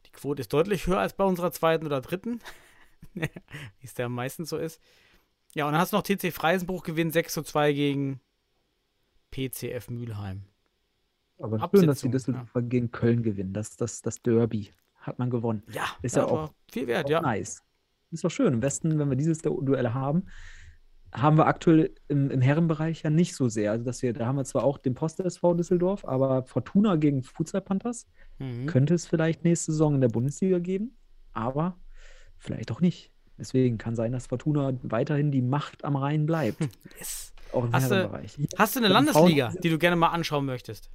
[0.06, 2.40] Die Quote ist deutlich höher als bei unserer zweiten oder dritten,
[3.14, 3.28] wie
[3.82, 4.80] es da meistens so ist.
[5.54, 8.20] Ja, und dann hast du noch TC Freisenbruch gewinnt 6 zu 2 gegen
[9.30, 10.42] PCF Mülheim.
[11.38, 13.52] Aber schön, dass die Absetzung, Düsseldorfer gegen Köln gewinnen.
[13.52, 15.62] Das, das, das Derby hat man gewonnen.
[15.72, 17.20] Ja, Ist ja auch- viel wert, Auch ja.
[17.20, 17.62] Nice.
[18.12, 18.52] Ist doch schön.
[18.54, 20.26] Im Westen, wenn wir dieses Du- Duell haben,
[21.12, 23.72] haben wir aktuell im, im Herrenbereich ja nicht so sehr.
[23.72, 27.22] Also, dass wir, da haben wir zwar auch den Post SV Düsseldorf, aber Fortuna gegen
[27.22, 28.06] Futsal Panthers
[28.38, 28.66] Mhm.
[28.66, 30.96] könnte es vielleicht nächste Saison in der Bundesliga geben,
[31.32, 31.76] aber
[32.42, 33.10] vielleicht auch nicht.
[33.38, 36.58] Deswegen kann sein, dass Fortuna weiterhin die Macht am Rhein bleibt,
[36.98, 37.32] Yes.
[37.52, 38.38] auch im Hast du- Herrenbereich.
[38.58, 40.90] Hast du eine Landesliga, die du gerne mal anschauen möchtest?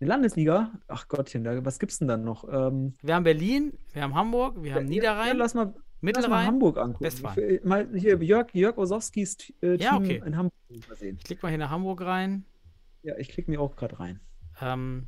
[0.00, 0.72] Eine Landesliga?
[0.88, 2.44] Ach Gottchen, da, was gibt's denn dann noch?
[2.50, 5.74] Ähm, Wir haben Berlin, wir haben Hamburg, wir haben ja, Niederrhein, Ja, lass mal, Lass
[5.74, 6.46] mal Mittelrhein.
[6.46, 7.04] Hamburg angucken.
[7.04, 7.60] Westfalen.
[7.64, 10.22] Mal hier Jörg, Jörg Osowskis äh, Team Ja, okay.
[10.26, 10.52] in Hamburg
[10.88, 11.16] mal sehen.
[11.18, 12.44] Ich klicke mal hier nach Hamburg rein.
[13.02, 14.20] Ja, ich klicke mir auch gerade rein.
[14.60, 15.06] Ähm,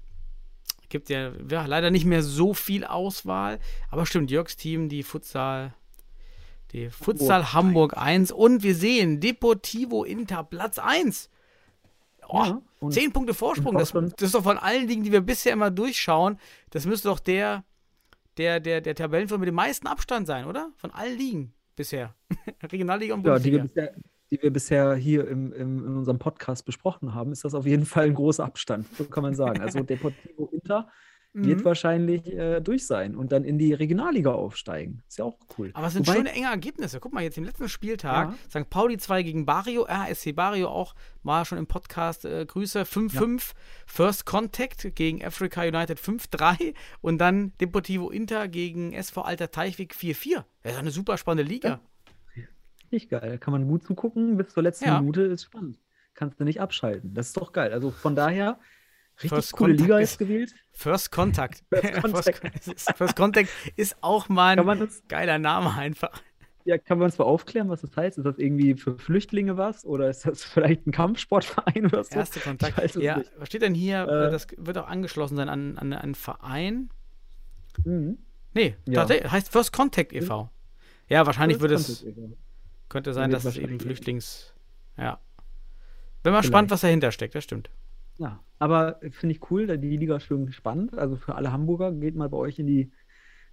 [0.88, 3.58] gibt ja, ja leider nicht mehr so viel Auswahl,
[3.90, 5.74] aber stimmt, Jörgs Team, die Futsal,
[6.72, 11.30] die Futsal Hamburg 1 und wir sehen Deportivo Inter Platz 1.
[12.28, 15.20] Oh, Ja, und- Zehn Punkte Vorsprung, das, das ist doch von allen Dingen, die wir
[15.20, 16.38] bisher immer durchschauen,
[16.70, 17.64] das müsste doch der,
[18.36, 20.70] der, der, der Tabellenführer mit dem meisten Abstand sein, oder?
[20.76, 22.14] Von allen Ligen bisher.
[22.62, 23.90] Regionalliga und Ja, die Bundesliga.
[24.30, 27.86] Die wir bisher hier im, im, in unserem Podcast besprochen haben, ist das auf jeden
[27.86, 28.86] Fall ein großer Abstand.
[28.96, 29.60] So kann man sagen.
[29.60, 30.88] Also Deportivo Inter
[31.38, 31.64] wird Mhm.
[31.66, 35.02] wahrscheinlich äh, durch sein und dann in die Regionalliga aufsteigen.
[35.06, 35.70] Ist ja auch cool.
[35.74, 36.98] Aber es sind Wobei- schöne enge Ergebnisse.
[36.98, 38.62] Guck mal, jetzt im letzten Spieltag, Ja.
[38.62, 38.70] St.
[38.70, 42.84] Pauli 2 gegen Barrio, RSC Barrio auch mal schon im Podcast äh, Grüße.
[42.84, 43.52] 5-5,
[43.84, 46.72] First Contact gegen Africa United 5-3
[47.02, 50.42] und dann Deportivo Inter gegen SV Alter Teichweg 4-4.
[50.62, 51.80] Das ist eine super spannende Liga.
[52.92, 53.38] Richtig geil.
[53.38, 54.36] Kann man gut zugucken.
[54.36, 55.00] Bis zur letzten Ja.
[55.00, 55.78] Minute ist spannend.
[56.14, 57.14] Kannst du nicht abschalten.
[57.14, 57.72] Das ist doch geil.
[57.72, 58.58] Also von daher,
[59.16, 60.54] richtig First coole Contact Liga ist- gewählt.
[60.72, 61.64] First Contact.
[61.70, 62.38] First Contact.
[62.64, 66.22] First, First Contact ist auch mal ein geiler Name einfach.
[66.64, 68.18] Ja, kann man uns mal aufklären, was das heißt?
[68.18, 69.84] Ist das irgendwie für Flüchtlinge was?
[69.84, 72.16] Oder ist das vielleicht ein Kampfsportverein oder so?
[72.16, 72.96] Erste Ich Kontakt.
[72.96, 74.02] Ja, was steht denn hier?
[74.02, 74.30] Äh.
[74.32, 76.90] das wird auch angeschlossen sein an, an einen Verein.
[77.84, 78.18] Mhm.
[78.54, 79.06] Nee, Ja.
[79.08, 80.50] heißt First Contact e.V.
[81.08, 82.10] Ja, wahrscheinlich wird es, ja.
[82.88, 84.52] Könnte sein, dass es eben Flüchtlings.
[84.96, 85.18] Ja.
[86.22, 87.70] Bin mal gespannt, was dahinter steckt, das stimmt.
[88.18, 90.96] Ja, aber finde ich cool, da die Liga ist schön spannend.
[90.96, 92.90] Also für alle Hamburger geht mal bei euch in die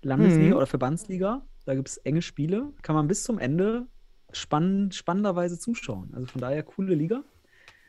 [0.02, 0.58] Landesliga Mhm.
[0.58, 1.46] oder Verbandsliga.
[1.66, 2.72] Da gibt es enge Spiele.
[2.82, 3.88] Kann man bis zum Ende
[4.32, 6.12] spannend, spannenderweise zuschauen.
[6.14, 7.24] Also von daher coole Liga.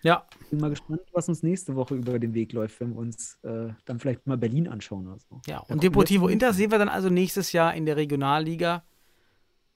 [0.03, 3.39] Ja, Bin mal gespannt, was uns nächste Woche über den Weg läuft, wenn wir uns
[3.43, 5.41] äh, dann vielleicht mal Berlin anschauen oder so.
[5.47, 5.61] ja.
[5.61, 8.85] Und Deportivo Inter sehen wir dann also nächstes Jahr in der Regionalliga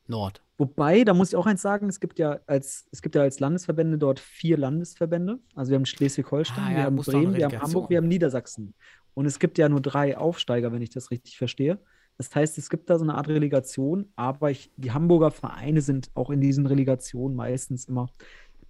[0.07, 0.43] Nord.
[0.59, 3.39] Wobei, da muss ich auch eins sagen, es gibt ja als, es gibt ja als
[3.39, 5.39] Landesverbände dort vier Landesverbände.
[5.55, 7.61] Also wir haben Schleswig-Holstein, Ah, ja, wir haben Bremen, wir haben.
[7.61, 8.75] Hamburg, wir haben Niedersachsen.
[9.15, 11.79] Und es gibt ja nur drei Aufsteiger, wenn ich das richtig verstehe.
[12.17, 16.11] Das heißt, es gibt da so eine Art Relegation, aber ich, die Hamburger Vereine sind
[16.15, 18.11] auch in diesen Relegationen meistens immer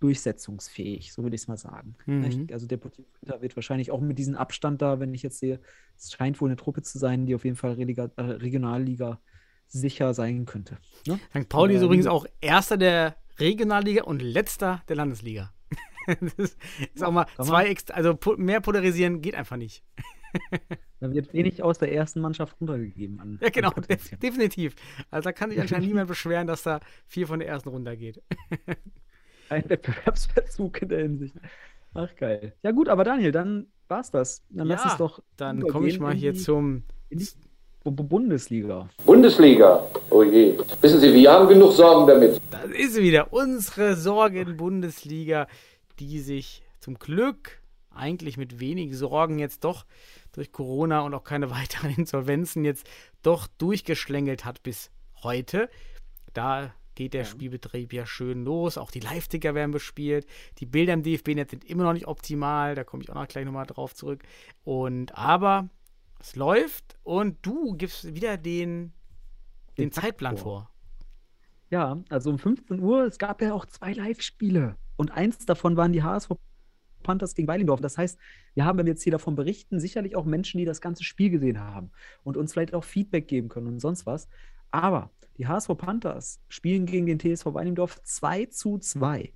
[0.01, 1.97] durchsetzungsfähig, so würde ich es mal sagen.
[2.07, 2.25] Mhm.
[2.25, 5.61] Ich, also Deportivo Inter wird wahrscheinlich auch mit diesem Abstand da, wenn ich jetzt sehe,
[5.97, 9.21] es scheint wohl eine Truppe zu sein, die auf jeden Fall Relega äh, Regionalliga
[9.69, 10.79] sicher sein könnte.
[11.07, 11.19] Ne?
[11.37, 11.49] St.
[11.49, 15.53] Pauli ist übrigens auch Erster der Regionalliga und Letzter der Landesliga.
[16.37, 16.57] das
[16.95, 19.85] ist auch mal zwei, also mehr polarisieren geht einfach nicht.
[21.01, 23.21] Da wird wenig aus der ersten Mannschaft runtergegeben.
[23.21, 24.75] An, Ja, genau, def definitiv.
[25.11, 28.23] Also da kann sich anscheinend niemand beschweren, dass da vier von der ersten runtergeht.
[29.49, 31.35] Ein Wettbewerbsverzug in der Hinsicht.
[31.95, 32.55] Ach, geil.
[32.63, 34.45] Ja, gut, aber Daniel, dann war's das.
[34.51, 35.23] Dann lass Ja, uns doch.
[35.37, 36.85] Dann komme ich mal hier zum.
[37.91, 38.89] Bundesliga.
[39.05, 39.87] Bundesliga.
[40.11, 40.59] Oh je.
[40.81, 42.41] Wissen Sie, wir haben genug Sorgen damit.
[42.51, 45.47] Das ist wieder unsere Sorgen-Bundesliga,
[45.99, 47.61] die sich zum Glück
[47.91, 49.85] eigentlich mit wenig Sorgen jetzt doch
[50.33, 52.89] durch Corona und auch keine weiteren Insolvenzen jetzt
[53.23, 54.91] doch durchgeschlängelt hat bis
[55.23, 55.69] heute.
[56.33, 58.77] Da geht der Spielbetrieb ja schön los.
[58.77, 60.27] Auch die Live-Ticker werden bespielt.
[60.59, 62.75] Die Bilder im DFB-Netz sind immer noch nicht optimal.
[62.75, 64.25] Da komme ich auch noch gleich nochmal drauf zurück.
[64.65, 65.69] Und aber
[66.21, 68.93] es läuft und du gibst wieder den,
[69.77, 70.43] den, Den Zeitplan vor.
[70.43, 70.71] vor.
[71.71, 74.77] Ja, also um 15 Uhr, es gab ja auch zwei Live-Spiele.
[74.97, 76.33] Und eins davon waren die HSV
[77.03, 77.81] Panthers gegen Weilendorf.
[77.81, 78.19] Das heißt,
[78.55, 81.31] wir haben, wenn wir jetzt hier davon berichten, sicherlich auch Menschen, die das ganze Spiel
[81.31, 81.91] gesehen haben
[82.25, 84.29] und uns vielleicht auch Feedback geben können und sonst was.
[84.71, 89.33] Aber die HSV Panthers spielen gegen den TSV Weilendorf 2 zu 2.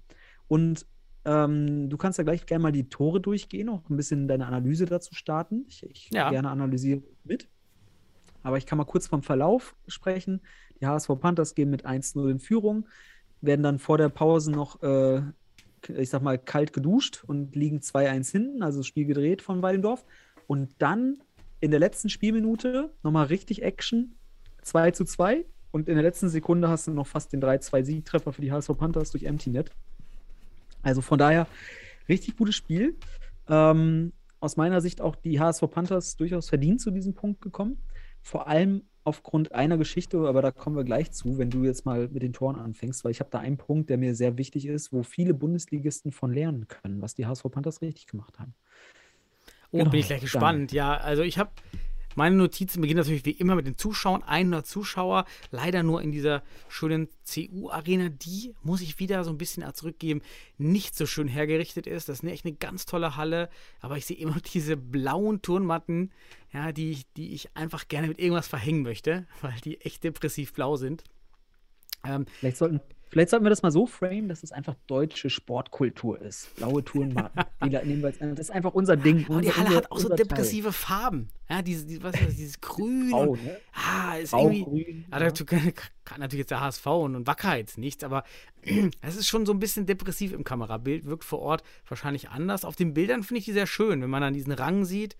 [0.48, 0.86] Und
[1.24, 4.86] ähm, du kannst ja gleich gerne mal die Tore durchgehen, auch ein bisschen deine Analyse
[4.86, 5.64] dazu starten.
[5.68, 6.30] Ich, ich Ja.
[6.30, 7.48] gerne analysiere mit.
[8.42, 10.40] Aber ich kann mal kurz vom Verlauf sprechen.
[10.80, 12.88] Die HSV Panthers gehen mit 1-0 in Führung,
[13.40, 15.22] werden dann vor der Pause noch, äh,
[15.96, 20.04] ich sag mal, kalt geduscht und liegen 2-1 hinten, also das Spiel gedreht von Weilendorf.
[20.48, 21.22] Und dann
[21.60, 24.16] in der letzten Spielminute nochmal richtig Action,
[24.62, 25.44] 2 zu 2.
[25.70, 29.12] Und in der letzten Sekunde hast du noch fast den 3-2-Siegtreffer für die HSV Panthers
[29.12, 29.70] durch Empty Net.
[30.82, 31.46] Also von daher
[32.08, 32.96] richtig gutes Spiel.
[33.48, 37.78] Ähm, aus meiner Sicht auch die HSV Panthers durchaus verdient zu diesem Punkt gekommen.
[38.22, 42.08] Vor allem aufgrund einer Geschichte, aber da kommen wir gleich zu, wenn du jetzt mal
[42.08, 44.92] mit den Toren anfängst, weil ich habe da einen Punkt, der mir sehr wichtig ist,
[44.92, 48.54] wo viele Bundesligisten von lernen können, was die HSV Panthers richtig gemacht haben.
[49.70, 50.72] Oh, Genau, bin ich gleich gespannt.
[50.72, 51.50] Ja, also ich habe
[52.14, 54.22] meine Notizen beginnen natürlich wie immer mit den Zuschauern.
[54.22, 59.64] 100 Zuschauer, leider nur in dieser schönen CU-Arena, die, muss ich wieder so ein bisschen
[59.74, 60.22] zurückgeben,
[60.58, 62.08] nicht so schön hergerichtet ist.
[62.08, 63.48] Das ist echt eine ganz tolle Halle,
[63.80, 66.10] aber ich sehe immer diese blauen Turnmatten,
[66.52, 70.52] ja, die, ich- die ich einfach gerne mit irgendwas verhängen möchte, weil die echt depressiv
[70.52, 71.04] blau sind.
[72.04, 72.80] Ähm, Vielleicht sollten,
[73.12, 76.54] vielleicht sollten wir das mal so framen, dass es einfach deutsche Sportkultur ist.
[76.56, 77.30] Blaue la-
[77.84, 79.26] nehmen wir als- das ist einfach unser Ding.
[79.28, 80.26] aber die unser- Halle unser- hat auch so unser Teil.
[80.26, 81.28] depressive Farben.
[81.50, 83.10] Ja, diese, die, was ist das, dieses Grün.
[83.10, 83.58] Grau, und, ne?
[83.74, 84.64] ah, ist Grau, irgendwie.
[84.64, 85.30] grün, Ja, ja.
[85.46, 85.72] kann,
[86.06, 88.24] kann natürlich jetzt der HSV und, und Wacker jetzt nichts, aber
[89.02, 92.64] es ist schon so ein bisschen depressiv im Kamerabild, wirkt vor Ort wahrscheinlich anders.
[92.64, 95.16] Auf den Bildern finde ich die sehr schön, wenn man dann diesen Rang sieht,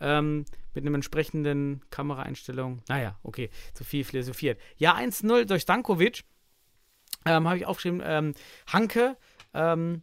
[0.00, 2.82] ähm, mit einem entsprechenden Kameraeinstellung.
[2.88, 4.58] Naja, okay, zu viel philosophiert.
[4.76, 6.22] Ja, 1-0 durch Stankovic,
[7.26, 8.34] ähm, habe ich aufgeschrieben, ähm,
[8.66, 9.16] Hanke,
[9.54, 10.02] ähm,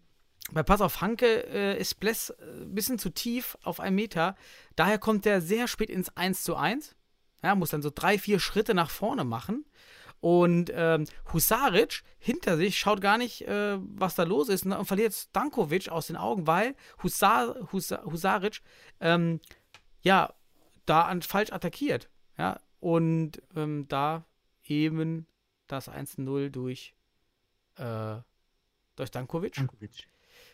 [0.52, 4.36] bei Pass auf Hanke äh, ist Bless äh, ein bisschen zu tief auf einen Meter.
[4.76, 6.96] Daher kommt er sehr spät ins 1 zu 1.
[7.44, 9.66] Ja, muss dann so drei, vier Schritte nach vorne machen.
[10.22, 15.14] Und ähm, Husaric hinter sich schaut gar nicht, äh, was da los ist und verliert
[15.14, 18.62] Stankovic aus den Augen, weil Husar, Husa, Husaric
[19.00, 19.40] ähm,
[20.02, 20.34] ja
[20.86, 22.10] da an, falsch attackiert.
[22.38, 24.26] Ja, und ähm, da
[24.66, 25.26] eben
[25.68, 26.96] das 1-0 durch,
[27.80, 28.22] äh,
[28.96, 29.56] durch Stankovic.
[29.56, 30.08] Dankovic.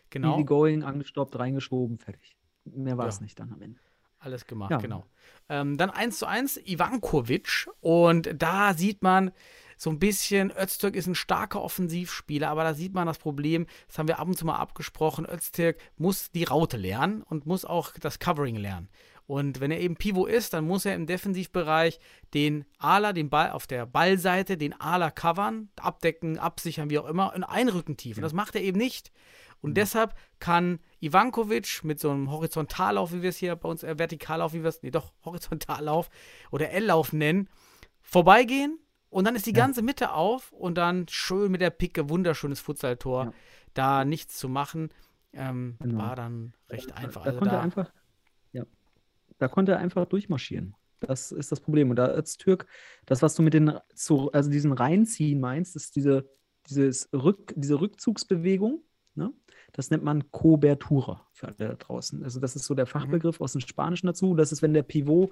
[0.10, 0.36] Genau.
[0.36, 2.38] Easy going, angestoppt, reingeschoben, fertig.
[2.66, 3.10] Mehr war Ja.
[3.10, 3.80] es nicht dann am Ende.
[4.20, 4.78] Alles gemacht, Ja.
[4.78, 5.06] genau.
[5.50, 9.32] Ähm, dann 1 zu 1 Ivankovic und da sieht man,
[9.78, 14.00] so ein bisschen, Öztürk ist ein starker Offensivspieler, aber da sieht man das Problem, das
[14.00, 17.92] haben wir ab und zu mal abgesprochen, Öztürk muss die Raute lernen und muss auch
[18.00, 18.90] das Covering lernen.
[19.28, 22.00] Und wenn er eben Pivot ist, dann muss er im Defensivbereich
[22.36, 27.34] den Ala, den Ball auf der Ballseite, den Ala covern, abdecken, absichern, wie auch immer,
[27.34, 28.18] und einrücken tief.
[28.18, 29.12] Und das macht er eben nicht.
[29.62, 29.76] Und Mhm.
[29.76, 34.54] deshalb kann Ivankovic mit so einem Horizontallauf, wie wir es hier bei uns, äh, Vertikallauf,
[34.54, 36.10] wie wir es, nee, doch, Horizontallauf
[36.52, 37.50] oder L-Lauf nennen,
[38.02, 42.60] vorbeigehen und dann ist die ganze Mitte auf und dann schön mit der Picke, wunderschönes
[42.60, 43.34] Futsaltor, Ja.
[43.74, 44.90] da nichts zu machen,
[45.34, 45.98] ähm, Genau.
[46.04, 47.24] war dann recht einfach.
[47.24, 47.92] Da Also da, einfach, ja,
[49.38, 50.76] da konnte er einfach durchmarschieren.
[51.00, 51.90] Das ist das Problem.
[51.90, 52.68] Und da als Türk,
[53.06, 56.30] das, was du mit den, zu, also diesen Reinziehen meinst, ist diese,
[56.70, 58.82] dieses Rück, diese Rückzugsbewegung,
[59.16, 59.32] ne?
[59.74, 62.24] Das nennt man Cobertura für alle da draußen.
[62.24, 64.34] Also das ist so der Fachbegriff aus dem Spanischen dazu.
[64.34, 65.32] Das ist, wenn der Pivot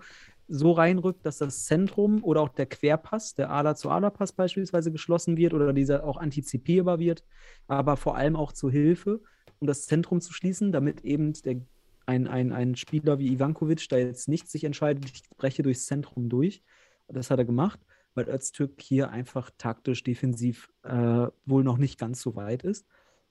[0.49, 5.72] so reinrückt, dass das Zentrum oder auch der Querpass, der Ala-zu-Ala-Pass beispielsweise geschlossen wird oder
[5.72, 7.24] dieser auch antizipierbar wird,
[7.68, 9.22] aber vor allem auch zur Hilfe,
[9.60, 11.62] um das Zentrum zu schließen, damit eben der,
[12.06, 16.30] ein, ein, ein Spieler wie Ivankovic da jetzt nicht sich entscheidet, ich breche durchs Zentrum
[16.30, 16.64] durch.
[17.08, 17.80] Das hat er gemacht,
[18.16, 22.86] weil Öztürk hier einfach taktisch, defensiv äh, wohl noch nicht ganz so weit ist.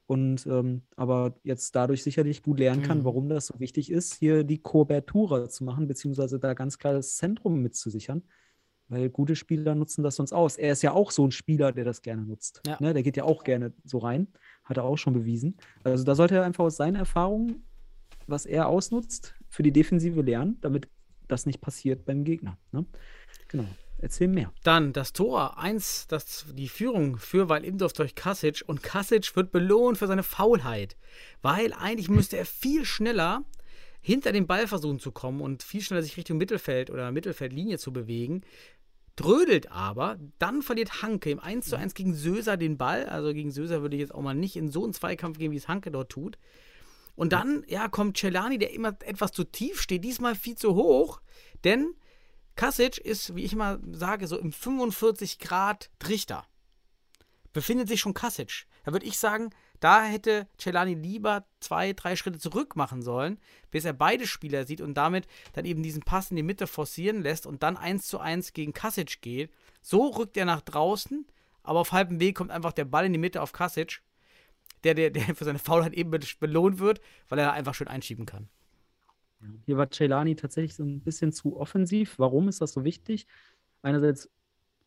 [0.07, 3.05] Und ähm, aber jetzt dadurch sicherlich gut lernen kann, Mhm.
[3.05, 7.17] warum das so wichtig ist, hier die Kobertura zu machen, beziehungsweise da ganz klar das
[7.17, 8.23] Zentrum mitzusichern.
[8.89, 10.59] Weil gute Spieler nutzen das sonst aus.
[10.59, 12.61] Er ist ja auch so ein Spieler, der das gerne nutzt.
[12.67, 12.77] Ja.
[12.79, 12.93] Ne?
[12.93, 14.27] Der geht ja auch gerne so rein.
[14.65, 15.57] Hat er auch schon bewiesen.
[15.83, 17.65] Also da sollte er einfach aus seinen Erfahrungen,
[18.33, 20.89] was er ausnutzt, für die Defensive lernen, damit
[21.29, 22.59] das nicht passiert beim Gegner.
[22.73, 22.85] Ne?
[23.47, 23.67] Genau.
[23.99, 24.53] Erzähl mehr.
[24.65, 29.53] Dann das Tor 1, das, die Führung für Weil Imdorf durch Kasic und Kasic wird
[29.53, 30.97] belohnt für seine Faulheit,
[31.41, 33.45] weil eigentlich müsste er viel schneller
[34.01, 37.93] hinter den Ball versuchen zu kommen und viel schneller sich Richtung Mittelfeld oder Mittelfeldlinie zu
[37.93, 38.43] bewegen.
[39.15, 43.07] Drödelt aber, dann verliert Hanke im 1 zu 1 gegen Söser den Ball.
[43.07, 45.57] Also gegen Söser würde ich jetzt auch mal nicht in so einen Zweikampf gehen, wie
[45.57, 46.39] es Hanke dort tut.
[47.15, 51.21] Und dann, ja, kommt Celani, der immer etwas zu tief steht, diesmal viel zu hoch,
[51.65, 51.95] denn
[52.57, 56.45] Kasic ist, wie ich immer sage, so im 45 Grad Trichter.
[57.53, 58.67] Befindet sich schon Kasic.
[58.85, 59.51] Da würde ich sagen,
[59.81, 63.39] da hätte Celani lieber zwei, drei Schritte zurück machen sollen,
[63.71, 67.23] bis er beide Spieler sieht und damit dann eben diesen Pass in die Mitte forcieren
[67.23, 69.51] lässt und dann eins zu eins gegen Kasic geht.
[69.83, 71.27] So rückt er nach draußen,
[71.63, 74.03] aber auf halbem Weg kommt einfach der Ball in die Mitte auf Kasic,
[74.85, 78.27] der, der, der für seine Faulheit eben be- belohnt wird, weil er einfach schön einschieben
[78.27, 78.49] kann.
[79.67, 82.19] Hier war Celani tatsächlich so ein bisschen zu offensiv.
[82.19, 83.27] Warum ist das so wichtig?
[83.83, 84.31] Einerseits,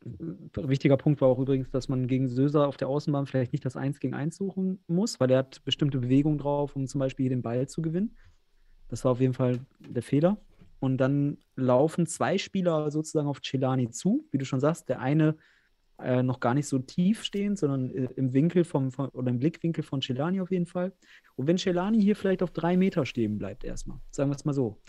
[0.05, 0.09] äh,
[0.55, 3.75] wichtiger Punkt war auch übrigens, dass man gegen Söser auf der Außenbahn vielleicht nicht das
[3.75, 7.35] 1 gegen 1 suchen muss, weil er hat bestimmte Bewegungen drauf, um zum Beispiel hier
[7.35, 8.15] den Ball zu gewinnen.
[8.87, 10.37] Das war auf jeden Fall der Fehler.
[10.79, 14.87] Und dann laufen zwei Spieler sozusagen auf Celani zu, wie du schon sagst.
[14.87, 15.35] Der eine
[15.99, 19.39] äh, noch gar nicht so tief stehend, sondern äh, im Winkel vom, vom, oder im
[19.39, 20.93] Blickwinkel von Celani auf jeden Fall.
[21.35, 24.53] Und wenn Celani hier vielleicht auf drei Meter stehen bleibt, erstmal, sagen wir es mal
[24.53, 24.81] so,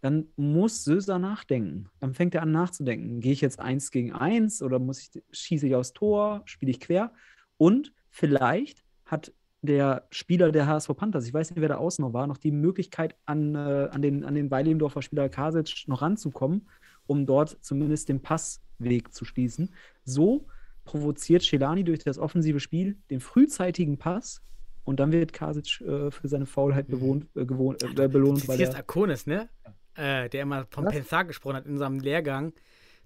[0.00, 1.88] dann muss Söser nachdenken.
[1.98, 3.20] Dann fängt er an nachzudenken.
[3.20, 6.80] Gehe ich jetzt eins gegen eins oder muss ich, schieße ich aufs Tor, spiele ich
[6.80, 7.12] quer?
[7.56, 9.32] Und vielleicht hat
[9.62, 12.52] der Spieler der HSV Panthers, ich weiß nicht, wer da außen noch war, noch die
[12.52, 16.68] Möglichkeit, an, äh, an den, an den Weilimdorfer Spieler Kasic noch ranzukommen,
[17.06, 19.70] um dort zumindest den Passweg zu schließen.
[20.04, 20.46] So
[20.84, 24.42] provoziert Celani durch das offensive Spiel den frühzeitigen Pass
[24.84, 28.46] und dann wird Kasic äh, für seine Faulheit bewohnt, äh, gewohnt, äh, belohnt.
[28.46, 29.48] Weil Zitierst er, Akonis, ne?
[29.94, 30.92] Äh, der immer vom Was?
[30.92, 32.52] Pensar gesprochen hat in seinem Lehrgang,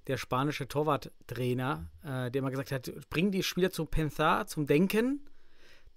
[0.06, 5.20] der spanische Torwarttrainer, äh, der immer gesagt hat, bring die Spieler zum Pensar, zum Denken.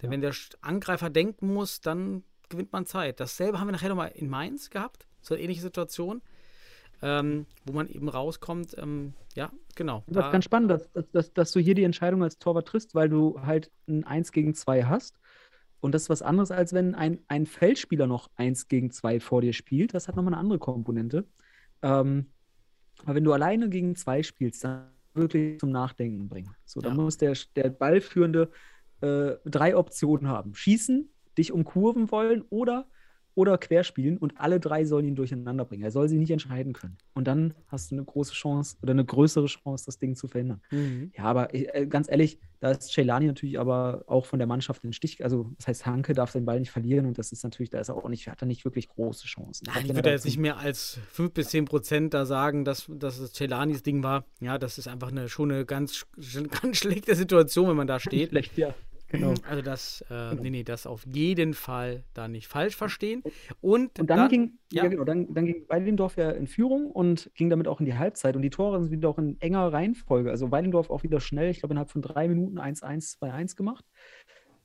[0.02, 3.20] Denn wenn der Angreifer denken muss, dann gewinnt man Zeit.
[3.20, 6.22] Dasselbe haben wir nachher nochmal in Mainz gehabt, so eine ähnliche Situation,
[7.02, 8.76] ähm, wo man eben rauskommt.
[8.78, 10.04] Ähm, ja, genau.
[10.08, 12.96] Das ist da- ganz spannend, dass, dass, dass, du hier die Entscheidung als Torwart triffst,
[12.96, 15.20] weil du halt ein 1 gegen 2 hast.
[15.80, 19.42] Und das ist was anderes, als wenn ein, ein Feldspieler noch 1 gegen 2 vor
[19.42, 19.94] dir spielt.
[19.94, 21.26] Das hat nochmal eine andere Komponente.
[21.82, 22.28] Ähm,
[23.04, 26.56] aber wenn du alleine gegen 2 spielst, dann wirklich zum Nachdenken bringen.
[26.66, 27.04] So, dann Ja.
[27.04, 28.52] muss der, der Ballführende
[29.02, 30.54] äh, drei Optionen haben.
[30.54, 32.88] Schießen, dich umkurven wollen oder,
[33.36, 35.84] oder querspielen und alle drei sollen ihn durcheinander bringen.
[35.84, 36.98] Er soll sie nicht entscheiden können.
[37.14, 40.62] Und dann hast du eine große Chance oder eine größere Chance, das Ding zu verhindern.
[40.72, 41.12] Mhm.
[41.18, 44.94] Ja, aber äh, ganz ehrlich, da ist Ceylani natürlich aber auch von der Mannschaft den
[44.94, 45.24] Stich.
[45.24, 47.90] Also, das heißt, Hanke darf den Ball nicht verlieren und das ist natürlich, da ist
[47.90, 49.68] er auch nicht, hat er nicht wirklich große Chancen.
[49.70, 53.18] Auch ich würde jetzt nicht mehr als 5 bis 10 Prozent da sagen, dass, dass
[53.18, 54.26] es Celanis Ding war.
[54.42, 56.06] Ja, das ist einfach eine, schon eine ganz,
[56.62, 58.30] ganz schlechte Situation, wenn man da steht.
[58.32, 58.76] Schlecht, ja.
[59.12, 59.34] Genau.
[59.48, 60.42] Also das, äh, Genau.
[60.42, 63.24] nee, nee, das auf jeden Fall da nicht falsch verstehen.
[63.60, 64.84] Und, Und dann, ging, ja.
[64.84, 64.90] ja.
[64.90, 68.36] genau, dann, dann ging Weilendorf ja in Führung und ging damit auch in die Halbzeit.
[68.36, 70.30] Und die Tore sind wieder auch in enger Reihenfolge.
[70.30, 73.86] Also Weilendorf auch wieder schnell, ich glaube, innerhalb von drei Minuten 1-1, 2-1 gemacht.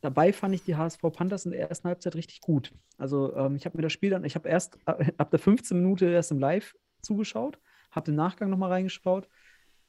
[0.01, 2.72] Dabei fand ich die HSV Panthers in der ersten Halbzeit richtig gut.
[2.99, 5.80] Also ähm, ich habe mir das Spiel dann, ich habe erst äh, ab der 15
[5.80, 7.59] Minute erst im Live zugeschaut,
[7.90, 9.28] habe im Nachgang nochmal reingeschaut,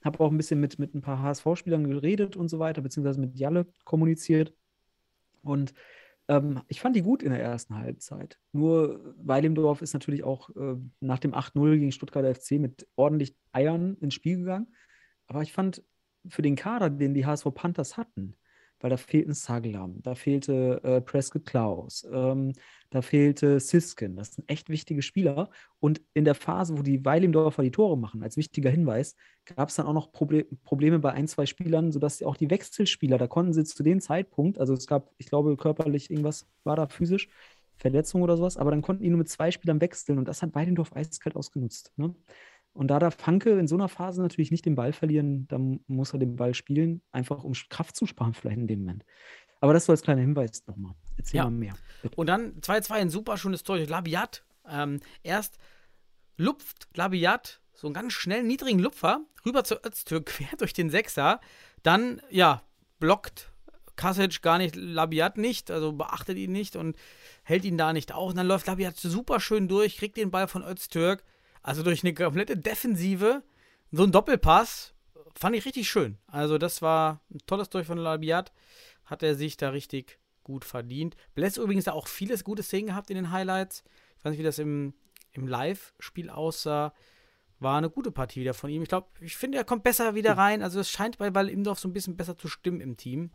[0.04, 3.36] habe auch ein bisschen mit, mit ein paar HSV-Spielern geredet und so weiter, beziehungsweise mit
[3.36, 4.54] Jalle kommuniziert.
[5.42, 5.74] Und
[6.28, 8.38] ähm, ich fand die gut in der ersten Halbzeit.
[8.52, 13.96] Nur Weilimdorf ist natürlich auch äh, nach dem 8-0 gegen Stuttgarter FC mit ordentlich Eiern
[14.00, 14.68] ins Spiel gegangen.
[15.28, 15.84] Aber ich fand
[16.28, 18.36] für den Kader, den die HSV Panthers hatten,
[18.80, 22.54] weil da fehlten Saglam, da fehlte äh, Prescott Klaus, ähm,
[22.90, 24.16] da fehlte Siskin.
[24.16, 25.50] Das sind echt wichtige Spieler.
[25.80, 29.16] Und in der Phase, wo die Weilimdorfer die Tore machen, als wichtiger Hinweis,
[29.46, 33.18] gab es dann auch noch Proble Probleme bei ein, zwei Spielern, sodass auch die Wechselspieler,
[33.18, 36.88] da konnten sie zu dem Zeitpunkt, also es gab, ich glaube, körperlich irgendwas war da
[36.88, 37.30] physisch,
[37.78, 40.56] Verletzung oder sowas, aber dann konnten die nur mit zwei Spielern wechseln und das hat
[40.56, 41.92] Weidendorf eiskalt ausgenutzt.
[41.96, 42.16] Ne?
[42.74, 46.14] Und da darf Hanke in so einer Phase natürlich nicht den Ball verlieren, dann muss
[46.14, 49.06] er den Ball spielen, einfach um Kraft zu sparen, vielleicht in dem Moment.
[49.62, 50.94] Aber das so als kleiner Hinweis nochmal.
[51.18, 51.44] Erzähl Ja.
[51.46, 51.74] mal mehr.
[52.16, 54.44] Und dann 2-2, ein super schönes Tor durch Labiat.
[54.70, 55.58] Ähm, erst
[56.38, 61.40] lupft Labiat so einen ganz schnellen, niedrigen Lupfer rüber zur Öztür, quer durch den Sechser.
[61.84, 62.64] Dann, ja,
[63.00, 63.52] blockt
[63.96, 66.96] Kasic gar nicht, Labiat nicht, also beachtet ihn nicht und
[67.44, 68.30] hält ihn da nicht auf.
[68.30, 71.24] Und dann läuft Labiat super schön durch, kriegt den Ball von Öztürk.
[71.64, 73.44] Also durch eine komplette Defensive,
[73.92, 74.94] so ein Doppelpass,
[75.36, 76.18] fand ich richtig schön.
[76.28, 78.52] Also das war ein tolles Durch von Labiat.
[79.06, 81.16] Hat er sich da richtig gut verdient.
[81.36, 83.84] Bless übrigens da auch vieles gute Szenen gehabt in den Highlights.
[84.18, 84.94] Ich weiß nicht, wie das im,
[85.34, 86.94] im Live-Spiel aussah.
[87.60, 88.82] War eine gute Partie wieder von ihm.
[88.82, 90.64] Ich glaube, ich finde, er kommt besser wieder rein.
[90.64, 93.32] Also es scheint bei Ball Imdorf so ein bisschen besser zu stimmen im Team.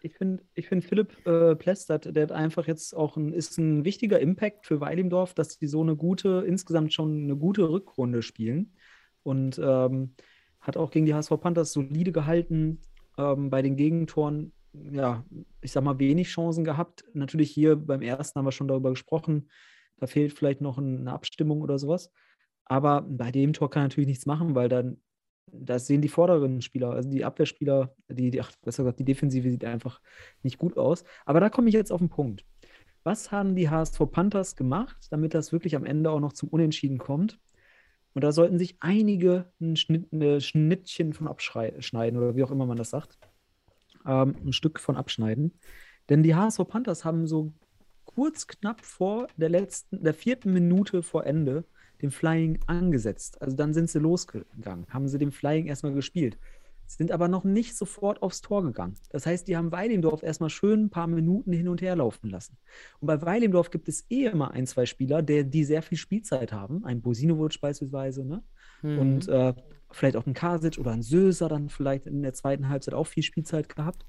[0.00, 3.84] Ich finde, ich find Philipp äh, Plestert, der hat einfach jetzt auch ein, ist ein
[3.84, 8.72] wichtiger Impact für Weilimdorf, dass die so eine gute, insgesamt schon eine gute Rückrunde spielen.
[9.22, 10.14] Und ähm,
[10.60, 12.80] hat auch gegen die HSV Panthers solide gehalten,
[13.18, 14.52] ähm, bei den Gegentoren,
[14.90, 15.24] ja,
[15.60, 17.04] ich sag mal, wenig Chancen gehabt.
[17.14, 19.50] Natürlich hier beim ersten haben wir schon darüber gesprochen,
[19.98, 22.12] da fehlt vielleicht noch ein, eine Abstimmung oder sowas.
[22.64, 25.00] Aber bei dem Tor kann er natürlich nichts machen, weil dann
[25.52, 29.64] das sehen die vorderen Spieler, also die Abwehrspieler, die, ach, besser gesagt, die Defensive sieht
[29.64, 30.00] einfach
[30.42, 31.04] nicht gut aus.
[31.24, 32.44] Aber da komme ich jetzt auf den Punkt.
[33.04, 36.98] Was haben die HSV Panthers gemacht, damit das wirklich am Ende auch noch zum Unentschieden
[36.98, 37.38] kommt?
[38.14, 39.76] Und da sollten sich einige ein,
[40.12, 43.18] ein Schnittchen von abschneiden oder wie auch immer man das sagt.
[44.06, 45.52] Ähm, ein Stück von abschneiden.
[46.08, 47.52] Denn die HSV Panthers haben so
[48.04, 51.64] kurz knapp vor der letzten, der vierten Minute vor Ende
[52.02, 53.40] den Flying angesetzt.
[53.42, 56.38] Also dann sind sie losgegangen, haben sie den Flying erstmal gespielt,
[56.86, 58.94] sind aber noch nicht sofort aufs Tor gegangen.
[59.10, 62.56] Das heißt, die haben Weilimdorf erstmal schön ein paar Minuten hin und her laufen lassen.
[63.00, 66.52] Und bei Weilimdorf gibt es eh immer ein, zwei Spieler, der, die sehr viel Spielzeit
[66.52, 66.84] haben.
[66.84, 68.42] Ein Bosinovic beispielsweise, ne?
[68.82, 68.98] Mhm.
[68.98, 69.54] Und äh,
[69.90, 73.22] vielleicht auch ein Kasic oder ein Söser dann vielleicht in der zweiten Halbzeit auch viel
[73.22, 74.04] Spielzeit gehabt.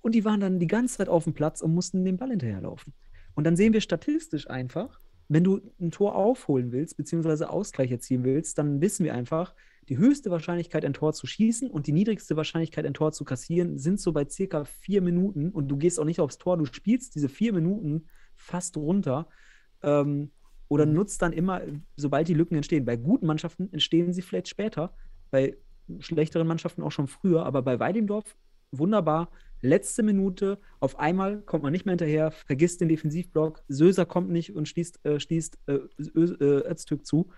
[0.00, 2.94] Und die waren dann die ganze Zeit auf dem Platz und mussten den Ball hinterherlaufen.
[3.34, 8.24] Und dann sehen wir statistisch einfach, wenn du ein Tor aufholen willst, beziehungsweise Ausgleich erzielen
[8.24, 9.54] willst, dann wissen wir einfach,
[9.88, 13.78] die höchste Wahrscheinlichkeit, ein Tor zu schießen und die niedrigste Wahrscheinlichkeit, ein Tor zu kassieren,
[13.78, 15.50] sind so bei circa vier Minuten.
[15.50, 19.28] Und du gehst auch nicht aufs Tor, du spielst diese vier Minuten fast runter.
[19.82, 20.30] Ähm,
[20.70, 21.60] oder nutzt dann immer,
[21.96, 22.84] sobald die Lücken entstehen.
[22.84, 24.94] Bei guten Mannschaften entstehen sie vielleicht später,
[25.30, 25.56] bei
[25.98, 28.36] schlechteren Mannschaften auch schon früher, aber bei Weidendorf
[28.70, 29.30] wunderbar.
[29.62, 34.54] Letzte Minute, auf einmal kommt man nicht mehr hinterher, vergisst den Defensivblock, Söser kommt nicht
[34.54, 37.30] und schließt, äh, schließt äh, Ö- äh, Öztürk zu.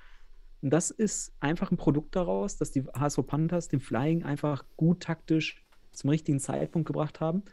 [0.60, 5.02] Und das ist einfach ein Produkt daraus, dass die HSV Panthers den Flying einfach gut
[5.02, 7.44] taktisch zum richtigen Zeitpunkt gebracht haben,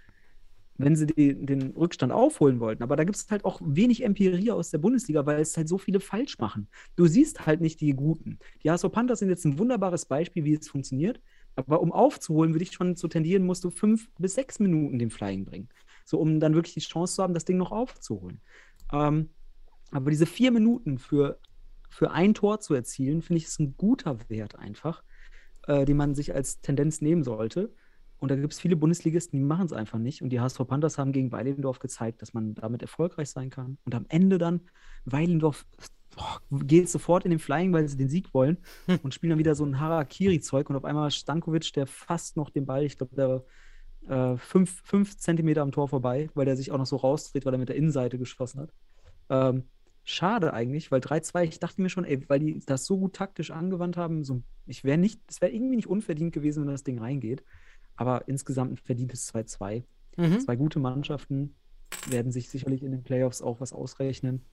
[0.80, 2.84] wenn sie die, den Rückstand aufholen wollten.
[2.84, 5.78] Aber da gibt es halt auch wenig Empirie aus der Bundesliga, weil es halt so
[5.78, 6.70] viele falsch machen.
[6.96, 8.40] Du siehst halt nicht die Guten.
[8.64, 11.22] Die HSV Panthers sind jetzt ein wunderbares Beispiel, wie es funktioniert.
[11.58, 15.10] Aber um aufzuholen, würde ich schon so tendieren, musst du fünf bis sechs Minuten den
[15.10, 15.68] Flying bringen.
[16.06, 18.40] So, um dann wirklich die Chance zu haben, das Ding noch aufzuholen.
[18.94, 19.32] Ähm,
[19.92, 21.40] aber diese vier Minuten für,
[21.90, 25.04] für ein Tor zu erzielen, finde ich, ist ein guter Wert einfach,
[25.68, 27.74] äh, den man sich als Tendenz nehmen sollte.
[28.20, 30.22] Und da gibt es viele Bundesligisten, die machen es einfach nicht.
[30.22, 33.78] Und die HSV Panthers haben gegen Weilendorf gezeigt, dass man damit erfolgreich sein kann.
[33.86, 34.62] Und am Ende dann,
[35.06, 35.66] Weilendorf
[36.16, 38.58] boah, geht sofort in den Flying, weil sie den Sieg wollen
[39.04, 40.70] und spielen dann wieder so ein Harakiri-Zeug.
[40.70, 43.44] Und auf einmal Stankovic, der fast noch den Ball, ich glaube, der
[44.08, 47.54] äh, fünf, fünf Zentimeter am Tor vorbei, weil der sich auch noch so rausdreht, weil
[47.54, 48.74] er mit der Innenseite geschossen hat.
[49.30, 49.64] Ähm,
[50.04, 53.52] schade eigentlich, weil 3-2, ich dachte mir schon, ey, weil die das so gut taktisch
[53.52, 57.00] angewandt haben, so, ich wäre nicht, es wäre irgendwie nicht unverdient gewesen, wenn das Ding
[57.00, 57.44] reingeht.
[58.00, 59.84] Aber insgesamt ein verdientes 2-2.
[60.18, 60.40] Mhm.
[60.40, 61.56] Zwei gute Mannschaften
[62.08, 64.46] werden sich sicherlich in den Playoffs auch was ausrechnen.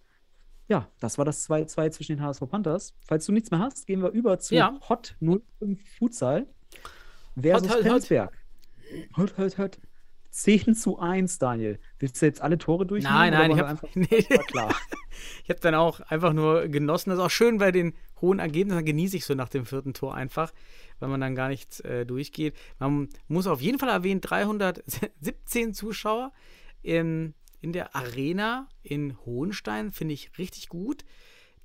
[0.69, 2.95] Ja, das war das 2-2 zwischen den HSV Panthers.
[3.07, 4.77] Falls du nichts mehr hast, gehen wir über zu Ja.
[4.89, 6.47] Hot 05 Futsal
[7.41, 7.83] versus Hot.
[7.83, 8.33] Penzberg.
[9.17, 9.79] Hot, hot, hot.
[10.31, 11.79] 10 zu 1, Daniel.
[11.99, 13.17] Willst du jetzt alle Tore durchnehmen?
[13.17, 14.75] Nein, nein, ich habe einfach- nee, War klar.
[15.45, 17.11] ich hab dann auch einfach nur genossen.
[17.11, 18.79] Das ist auch schön bei den hohen Ergebnissen.
[18.79, 20.53] Dann genieße ich so nach dem vierten Tor einfach,
[20.99, 22.57] weil man dann gar nichts äh, durchgeht.
[22.79, 26.33] Man muss auf jeden Fall erwähnen, 317 Zuschauer
[26.83, 31.05] in, in der Arena in Hohenstein finde ich richtig gut.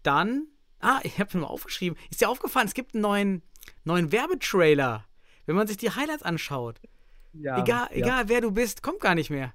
[0.03, 0.47] Dann,
[0.79, 3.41] ah, ich habe mir mal aufgeschrieben, ist dir aufgefallen, es gibt einen neuen,
[3.83, 5.05] neuen Werbetrailer,
[5.45, 6.81] wenn man sich die Highlights anschaut.
[7.33, 7.97] Ja, egal, ja.
[7.97, 9.53] egal wer du bist, kommt gar nicht mehr.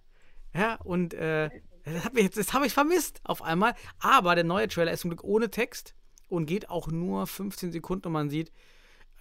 [0.54, 1.50] Ja, und äh,
[1.84, 3.74] das habe ich, das hab ich vermisst auf einmal.
[3.98, 5.94] Aber der neue Trailer ist zum Glück ohne Text
[6.28, 8.52] und geht auch nur 15 Sekunden und man sieht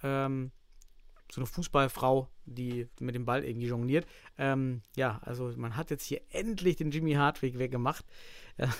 [0.02, 0.50] ähm,
[1.32, 4.06] so eine Fußballfrau, die mit dem Ball irgendwie jongliert.
[4.38, 8.04] Ähm, ja, also man hat jetzt hier endlich den Jimmy Hartwig weggemacht.
[8.58, 8.72] Ja,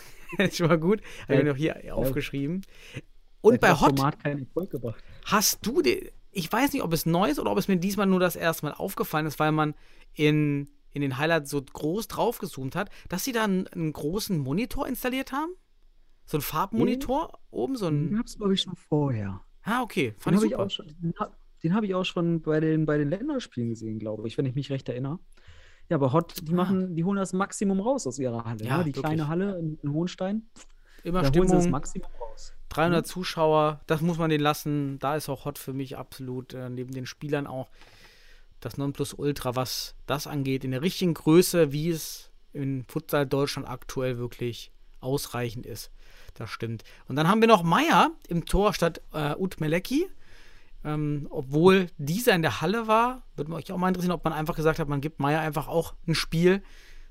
[0.45, 1.03] ist schon mal gut.
[1.24, 1.45] Habe ich Ja.
[1.45, 2.62] mir noch hier aufgeschrieben.
[3.43, 5.05] Und bei Hot Format keinen Erfolg gebracht.
[5.27, 8.07] Hast du den, ich weiß nicht, ob es neu ist oder ob es mir diesmal
[8.07, 9.74] nur das erste Mal aufgefallen ist, weil man
[10.14, 14.89] in, in den Highlights so groß draufgezoomt hat, dass sie da einen, einen großen Monitor
[14.89, 15.53] installiert haben?
[16.27, 18.16] So ein Farbmonitor oben, so Den ein.
[18.16, 19.41] gab es, glaube ich, schon vorher.
[19.62, 20.11] Ah, okay.
[20.12, 20.64] Den Fand ich habe ich, super.
[20.64, 23.99] auch schon- den hab- den hab ich auch schon bei den, bei den Länderspielen gesehen,
[23.99, 25.18] glaube ich, wenn ich mich recht erinnere.
[25.89, 26.57] Ja, aber Hot, die Ah.
[26.57, 28.64] machen, die holen das Maximum raus aus ihrer Halle.
[28.64, 28.85] Ja, ne?
[28.85, 29.05] Die wirklich.
[29.05, 30.43] kleine Halle in, in Hohenstein.
[31.05, 32.53] Immer da holen sie das Stimmung, Maximum raus.
[32.70, 34.99] 300 Zuschauer, das muss man den lassen.
[34.99, 37.70] Da ist auch Hot für mich absolut, äh, neben den Spielern auch
[38.61, 44.18] das Nonplusultra, was das angeht, in der richtigen Größe, wie es in Futsal Deutschland aktuell
[44.18, 45.93] wirklich ausreichend ist.
[46.37, 46.84] Das stimmt.
[47.09, 50.07] Und dann haben wir noch Meier im Tor statt äh, Ut Melecki.
[50.84, 54.55] Ähm, obwohl dieser in der Halle war, würde mich auch mal interessieren, ob man einfach
[54.55, 56.62] gesagt hat, man gibt Meier einfach auch ein Spiel.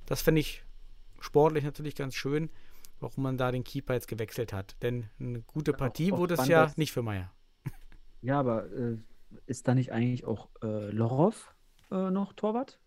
[0.06, 0.64] Das fände ich
[1.20, 2.50] sportlich natürlich ganz schön,
[3.00, 4.76] warum man da den Keeper jetzt gewechselt hat.
[4.82, 7.32] Denn eine gute Partie auch wurde es ja nicht für Meier.
[8.22, 8.98] Ja, aber äh,
[9.48, 11.54] ist da nicht eigentlich auch äh, Lorov
[11.92, 12.80] äh, noch Torwart?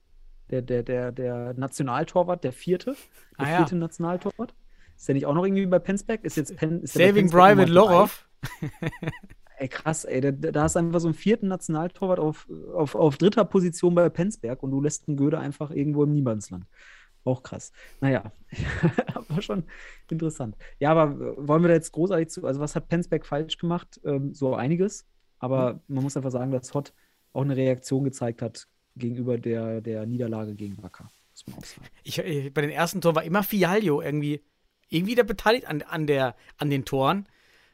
[0.50, 2.96] Der, der, der, der Nationaltorwart, der vierte?
[3.38, 3.56] Der Ah, ja.
[3.58, 4.54] vierte Nationaltorwart?
[4.98, 6.24] Ist der nicht auch noch irgendwie bei Penzberg?
[6.24, 7.70] Ist jetzt Pen, ist Saving Private?
[7.70, 8.28] Lorov.
[9.60, 13.18] Ey, krass, ey, da, da hast du einfach so einen vierten Nationaltorwart auf, auf, auf
[13.18, 16.64] dritter Position bei Penzberg und du lässt einen Göde einfach irgendwo im Niemandsland.
[17.24, 17.72] Auch krass.
[18.00, 18.30] Naja,
[19.16, 19.64] aber schon
[20.08, 20.56] interessant.
[20.78, 24.00] Ja, aber äh, wollen wir da jetzt großartig zu, also was hat Penzberg falsch gemacht?
[24.04, 25.08] Ähm, so einiges,
[25.40, 26.92] aber man muss einfach sagen, dass Hott
[27.32, 31.10] auch eine Reaktion gezeigt hat gegenüber der, der Niederlage gegen Wacker.
[31.32, 31.88] Muss man auch sagen.
[32.04, 34.44] Ich, ich, bei den ersten Toren war immer Fialio irgendwie,
[34.88, 37.28] irgendwie da beteiligt an, an, der, an den Toren.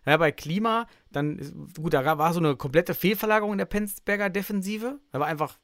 [0.06, 5.00] Ja, bei Klima, dann, gut, da war so eine komplette Fehlverlagerung in der Penzberger Defensive.
[5.12, 5.58] Da war einfach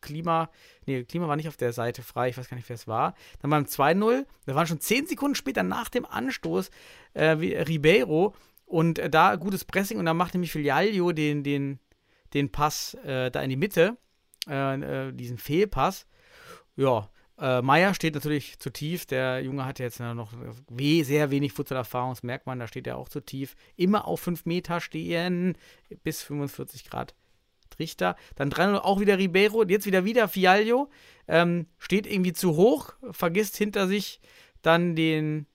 [0.00, 0.50] Klima,
[0.86, 3.14] nee, Klima war nicht auf der Seite frei, ich weiß gar nicht, wer es war.
[3.40, 6.70] Dann beim 2-0, da waren schon 10 Sekunden später nach dem Anstoß
[7.14, 8.34] äh, Ribeiro
[8.66, 11.80] und äh, da gutes Pressing und dann macht nämlich Filialio den, den,
[12.34, 13.96] den Pass äh, da in die Mitte,
[14.48, 16.06] äh, äh, diesen Fehlpass.
[16.76, 17.08] Ja,
[17.38, 19.06] äh, Meier steht natürlich zu tief.
[19.06, 20.32] Der Junge hat jetzt noch
[20.68, 23.56] weh, sehr wenig Futsalerfahrung, das merkt man, da steht er auch zu tief.
[23.76, 25.56] Immer auf 5 Meter stehen,
[26.02, 27.14] bis 45 Grad
[27.70, 28.16] Trichter.
[28.36, 30.88] Dann 3 auch wieder Ribeiro, jetzt wieder wieder Fialio.
[31.26, 34.20] Ähm, steht irgendwie zu hoch, vergisst hinter sich
[34.62, 35.46] dann den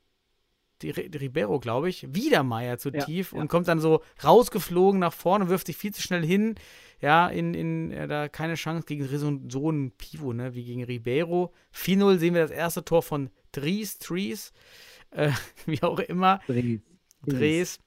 [0.82, 3.39] die, die Ribeiro, glaube ich, wieder Meier zu Ja, tief ja.
[3.39, 6.55] und kommt dann so rausgeflogen nach vorne, wirft sich viel zu schnell hin.
[7.01, 11.53] Ja, in, in äh, da keine Chance gegen so, einen Pivo, ne, wie gegen Ribeiro.
[11.73, 14.51] 4-0 sehen wir das erste Tor von Dries, Trees,
[15.11, 15.32] äh,
[15.65, 16.39] wie auch immer.
[16.47, 16.82] Dres.
[17.25, 17.80] Dres.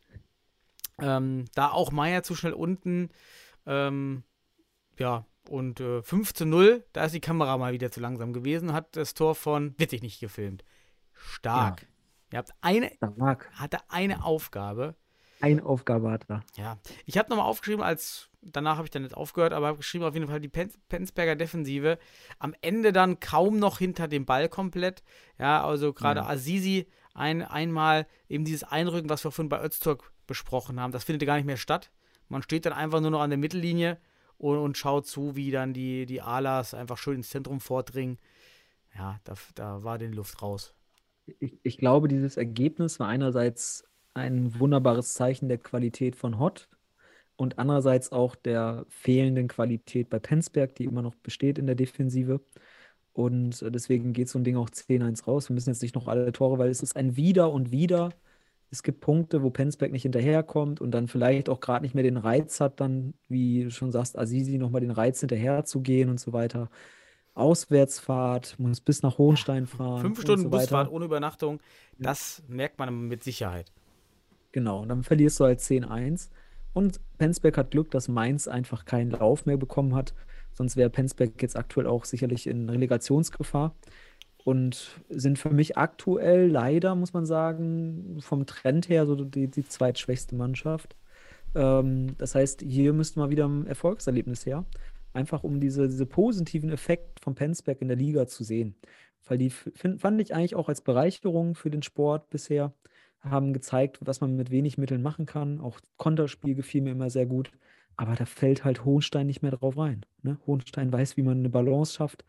[1.01, 3.11] Ähm, da auch Meier zu schnell unten.
[3.67, 4.23] Ähm,
[4.99, 8.73] ja, und äh, 5 zu 0, da ist die Kamera mal wieder zu langsam gewesen,
[8.73, 10.65] hat das Tor von Wittig nicht gefilmt.
[11.13, 11.87] Stark.
[12.33, 12.91] Ihr habt eine,
[13.55, 14.95] hatte eine Aufgabe.
[15.41, 16.45] Eine Aufgabe hat er.
[16.57, 20.05] Ja, ich habe nochmal aufgeschrieben, als danach habe ich dann jetzt aufgehört, aber habe geschrieben
[20.05, 21.99] auf jeden Fall die Pen Penzberger Defensive.
[22.39, 25.03] Am Ende dann kaum noch hinter dem Ball komplett.
[25.39, 26.29] Ja, also gerade Ja.
[26.29, 31.27] Azizi ein, einmal eben dieses Einrücken, was wir vorhin bei Öztürk besprochen haben, das findet
[31.27, 31.91] gar nicht mehr statt.
[32.29, 33.99] Man steht dann einfach nur noch an der Mittellinie
[34.39, 38.19] und, und schaut zu, wie dann die, die Alas einfach schön ins Zentrum vordringen.
[38.97, 40.75] Ja, da, da war die Luft raus.
[41.27, 46.69] Ich, ich glaube, dieses Ergebnis war einerseits ein wunderbares Zeichen der Qualität von Hott
[47.37, 52.41] und andererseits auch der fehlenden Qualität bei Penzberg, die immer noch besteht in der Defensive.
[53.13, 55.49] Und äh, deswegen geht so ein Ding auch 10-1 raus.
[55.49, 58.11] Wir müssen jetzt nicht noch alle Tore, weil es ist ein Wieder und Wieder.
[58.71, 62.17] Es gibt Punkte, wo Penzberg nicht hinterherkommt und dann vielleicht auch gerade nicht mehr den
[62.17, 66.21] Reiz hat, dann, wie du schon sagst, Azizi nochmal den Reiz hinterher zu gehen und
[66.21, 66.71] so weiter.
[67.35, 70.03] Auswärtsfahrt, muss bis nach Hohenstein fahren.
[70.03, 70.51] Fünf und Stunden so.
[70.51, 71.61] Busfahrt ohne Übernachtung,
[71.99, 73.73] das merkt man mit Sicherheit.
[74.53, 76.29] Genau, und dann verlierst du halt 10-1.
[76.75, 80.15] Und Penzberg hat Glück, dass Mainz einfach keinen Lauf mehr bekommen hat.
[80.53, 83.75] Sonst wäre Penzberg jetzt aktuell auch sicherlich in Relegationsgefahr.
[84.45, 89.67] Und sind für mich aktuell leider, muss man sagen, vom Trend her so die, die
[89.67, 90.97] zweitschwächste Mannschaft.
[91.55, 94.65] Ähm, das heißt, hier müsste mal wieder ein Erfolgserlebnis her.
[95.13, 98.77] Einfach um diese, diese positiven Effekt von Penzberg in der Liga zu sehen.
[99.27, 102.73] Weil die fand ich eigentlich auch als Bereicherung für den Sport bisher
[103.21, 105.61] haben gezeigt, was man mit wenig Mitteln machen kann.
[105.61, 107.53] Auch Konterspiel gefiel mir immer sehr gut.
[107.97, 110.05] Aber da fällt halt Hohenstein nicht mehr drauf rein.
[110.23, 110.39] Ne?
[110.47, 112.25] Hohenstein weiß, wie man eine Balance schafft.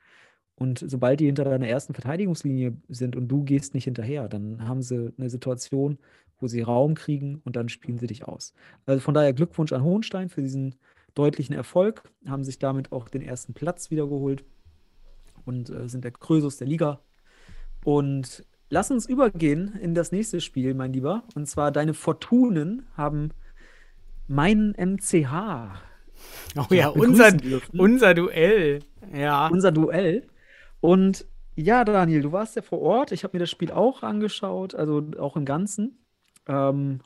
[0.56, 4.84] Und sobald die hinter deiner ersten Verteidigungslinie sind und du gehst nicht hinterher, dann haben
[4.84, 5.98] sie eine Situation,
[6.40, 8.54] wo sie Raum kriegen und dann spielen sie dich aus.
[8.86, 10.76] Also von daher Glückwunsch an Hohenstein für diesen
[11.16, 14.44] deutlichen Erfolg, haben sich damit auch den ersten Platz wiedergeholt
[15.46, 17.00] und äh, sind der Krösus der Liga.
[17.84, 21.24] Und lass uns übergehen in das nächste Spiel, mein Lieber.
[21.36, 23.32] Und zwar deine Fortunen haben
[24.28, 25.80] meinen MCH.
[26.58, 27.34] Oh ja, unser,
[27.78, 28.80] unser Duell.
[29.14, 29.48] Ja.
[29.48, 30.28] Unser Duell.
[30.80, 33.12] Und ja, Daniel, du warst ja vor Ort.
[33.12, 36.04] Ich habe mir das Spiel auch angeschaut, also auch im Ganzen.
[36.48, 37.02] Ähm,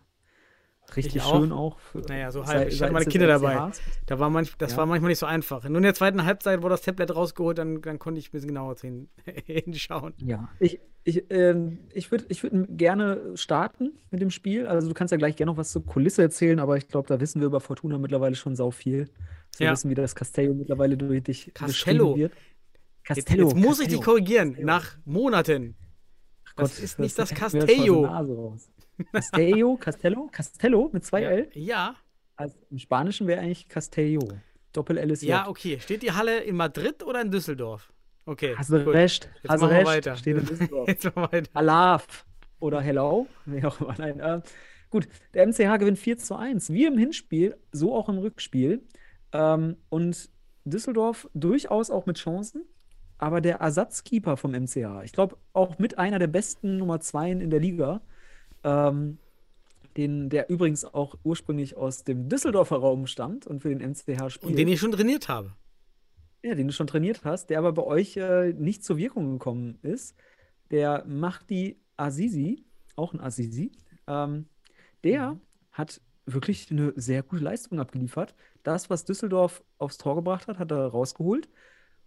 [0.95, 1.39] richtig Ich auch.
[1.41, 1.79] schön auch.
[1.79, 2.69] Für, Naja, so sei- halb.
[2.71, 3.71] Ich hatte meine Kinder dabei.
[4.05, 4.77] Da war manch, das Ja.
[4.77, 5.63] war manchmal nicht so einfach.
[5.67, 8.47] Nur in der zweiten Halbzeit wurde das Tablet rausgeholt, dann, dann konnte ich ein bisschen
[8.47, 9.09] genauer hin,
[9.45, 10.13] hinschauen.
[10.17, 14.65] Ja, ich, ich, ähm, ich würde ich würd gerne starten mit dem Spiel.
[14.67, 17.19] Also du kannst ja gleich gerne noch was zur Kulisse erzählen, aber ich glaube, da
[17.19, 19.09] wissen wir über Fortuna mittlerweile schon sau viel.
[19.57, 19.71] Wir Ja.
[19.73, 22.15] wissen, wie das Castello mittlerweile durch dich Castello.
[22.17, 22.33] wird.
[23.09, 23.47] Jetzt, Castello.
[23.49, 24.01] jetzt muss ich dich Castello.
[24.01, 24.49] korrigieren.
[24.49, 24.65] Castello.
[24.67, 25.75] Nach Monaten.
[26.57, 28.07] Das Gott, ist nicht das jetzt der Castello.
[29.11, 31.49] Castello, Castello, Castello mit zwei Ja, L.
[31.53, 31.95] ja,
[32.35, 34.27] Also Im Spanischen wäre eigentlich Castello.
[34.73, 35.79] Doppel-L ist ja, okay.
[35.79, 37.91] Steht die Halle in Madrid oder in Düsseldorf?
[38.25, 38.55] Okay.
[38.57, 39.29] Hast du recht.
[39.41, 39.87] Jetzt Hast machen wir recht.
[39.87, 40.15] weiter.
[40.17, 40.87] Steht in Düsseldorf.
[40.87, 41.49] Jetzt mal weiter.
[41.53, 42.25] Alaf
[42.59, 43.95] oder Hello, wie auch immer.
[43.97, 44.41] Nein, äh,
[44.89, 46.71] gut, der MCH gewinnt 4 zu 1.
[46.73, 48.83] Wie im Hinspiel, so auch im Rückspiel.
[49.31, 50.29] Ähm, und
[50.65, 52.63] Düsseldorf durchaus auch mit Chancen.
[53.19, 57.49] Aber der Ersatzkeeper vom MCH, ich glaube auch mit einer der besten Nummer 2 in
[57.49, 58.01] der Liga,
[58.67, 59.17] ähm,
[59.95, 64.43] den, der übrigens auch ursprünglich aus dem Düsseldorfer Raum stammt und für den MCH spielt.
[64.51, 65.53] Und den ich schon trainiert habe.
[66.43, 69.79] Ja, den du schon trainiert hast, der aber bei euch äh, nicht zur Wirkung gekommen
[69.81, 70.15] ist.
[70.69, 72.63] Der Mahdi Azizi,
[72.95, 73.71] auch ein Azizi,
[74.07, 74.45] ähm,
[75.03, 75.41] der Mhm.
[75.71, 78.35] hat wirklich eine sehr gute Leistung abgeliefert.
[78.63, 81.49] Das, was Düsseldorf aufs Tor gebracht hat, hat er rausgeholt.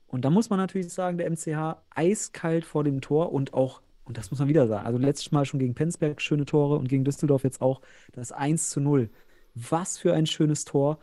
[0.07, 4.19] Und da muss man natürlich sagen, der MCH eiskalt vor dem Tor und auch, und
[4.19, 7.05] das muss man wieder sagen, also letztes Mal schon gegen Penzberg schöne Tore und gegen
[7.05, 7.81] Düsseldorf jetzt auch
[8.13, 9.11] das 1 zu 0.
[9.55, 10.99] Was für ein schönes Tor.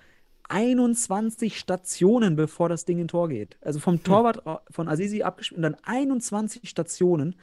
[0.50, 3.58] 21 Stationen, bevor das Ding in Tor geht.
[3.62, 7.36] Also vom Torwart äh, von Azizi abgespielt und dann 21 Stationen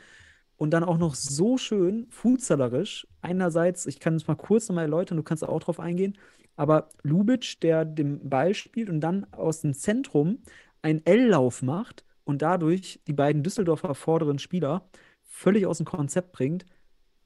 [0.56, 3.06] und dann auch noch so schön fußballerisch.
[3.20, 6.16] Einerseits, ich kann es mal kurz nochmal erläutern, du kannst auch drauf eingehen,
[6.56, 10.38] aber Lubitsch, der den Ball spielt und dann aus dem Zentrum
[10.82, 14.88] einen L-Lauf macht und dadurch die beiden Düsseldorfer vorderen Spieler
[15.34, 16.64] völlig aus dem Konzept bringt.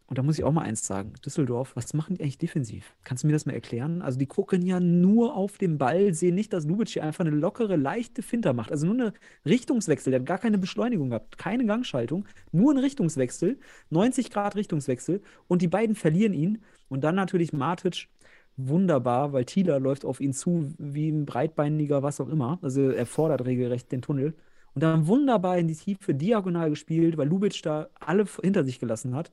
[0.07, 2.97] Und da muss ich auch mal eins sagen: Düsseldorf, was machen die eigentlich defensiv?
[3.05, 4.01] Kannst du mir das mal erklären?
[4.01, 7.37] Also, die gucken ja nur auf den Ball, sehen nicht, dass Lubitsch hier einfach eine
[7.37, 8.73] lockere, leichte Finter macht.
[8.73, 9.13] Also nur eine
[9.45, 10.11] Richtungswechsel.
[10.11, 13.59] Der hat gar keine Beschleunigung gehabt, keine Gangschaltung, nur ein Richtungswechsel,
[13.91, 15.21] 90 Grad Richtungswechsel.
[15.47, 16.63] Und die beiden verlieren ihn.
[16.89, 18.09] Und dann natürlich Matic,
[18.57, 22.59] wunderbar, weil Thieler läuft auf ihn zu wie ein breitbeiniger, was auch immer.
[22.63, 24.35] Also, er fordert regelrecht den Tunnel.
[24.79, 29.13] Und dann wunderbar in die Tiefe diagonal gespielt, weil Lubitsch da alle hinter sich gelassen
[29.13, 29.33] hat.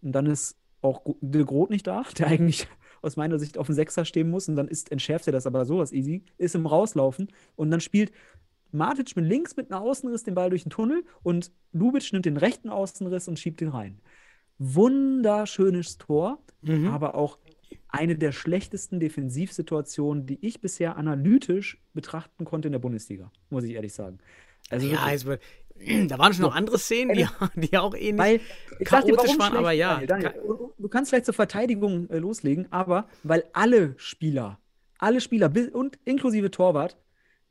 [0.00, 2.66] Und dann ist auch De Groot nicht da, der eigentlich
[3.02, 4.48] aus meiner Sicht auf dem Sechser stehen muss.
[4.48, 7.28] Und dann ist, entschärft er das aber sowas easy, ist im Rauslaufen.
[7.56, 8.10] Und dann spielt
[8.72, 12.38] Matic mit links mit einem Außenriss den Ball durch den Tunnel und Lubitsch nimmt den
[12.38, 14.00] rechten Außenriss und schiebt den rein.
[14.56, 16.86] Wunderschönes Tor, Mhm.
[16.86, 17.38] aber auch
[17.88, 23.72] eine der schlechtesten Defensivsituationen, die ich bisher analytisch betrachten konnte in der Bundesliga, muss ich
[23.72, 24.20] ehrlich sagen.
[24.70, 25.14] Also Ja, wirklich.
[25.14, 27.26] es wird, da waren schon noch andere Szenen, die,
[27.68, 28.18] die auch ähnlich.
[28.18, 28.38] Weil,
[28.78, 30.32] dir, chaotisch warum waren, aber ja, Daniel, Daniel,
[30.78, 34.58] du- kannst vielleicht zur Verteidigung äh, loslegen, aber weil alle Spieler,
[34.98, 36.96] alle Spieler bis, und inklusive Torwart,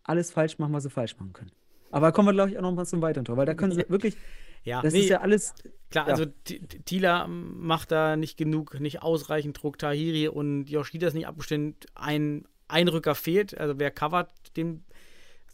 [0.03, 1.51] alles falsch machen, was sie falsch machen können.
[1.91, 3.85] Aber kommen wir, glaube ich, auch noch mal zum weiteren Tor, weil da können sie
[3.87, 4.17] wirklich,
[4.63, 5.53] ja, das nee, ist ja alles,
[5.91, 6.13] Klar, Ja.
[6.13, 9.77] also T- T- Thieler macht da nicht genug, nicht ausreichend Druck.
[9.77, 11.85] Tahiri und Yoshida ist nicht abgestimmt.
[11.93, 13.55] Ein Einrücker fehlt.
[13.57, 14.83] Also wer covert den.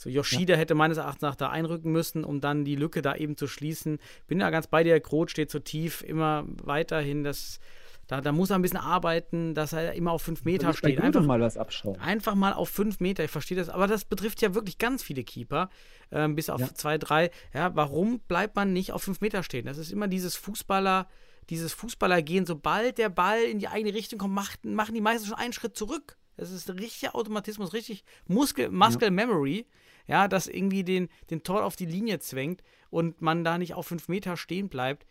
[0.05, 3.37] Also Yoshida hätte meines Erachtens nach da einrücken müssen, um dann die Lücke da eben
[3.37, 3.99] zu schließen.
[4.27, 4.99] Bin da ganz bei dir.
[4.99, 7.23] Groth steht zu tief, immer weiterhin.
[7.23, 7.59] Das,
[8.07, 10.99] Da, da muss er ein bisschen arbeiten, dass er immer auf fünf Meter steht.
[10.99, 11.97] Einfach mal was abschauen.
[11.99, 15.23] Einfach mal auf fünf Meter, ich verstehe das, aber das betrifft ja wirklich ganz viele
[15.23, 15.69] Keeper,
[16.11, 16.73] ähm, bis auf Ja.
[16.73, 17.29] zwei, drei.
[17.53, 19.65] Ja, warum bleibt man nicht auf fünf Meter stehen?
[19.65, 21.07] Das ist immer dieses Fußballer,
[21.49, 25.37] dieses Fußballergehen, sobald der Ball in die eigene Richtung kommt, macht, machen die meisten schon
[25.37, 26.17] einen Schritt zurück.
[26.35, 29.67] Das ist ein richtiger Automatismus, richtig Muskel, Muscle Memory,
[30.11, 33.87] ja, das irgendwie den, den Tor auf die Linie zwängt und man da nicht auf
[33.87, 35.05] fünf Meter stehen bleibt.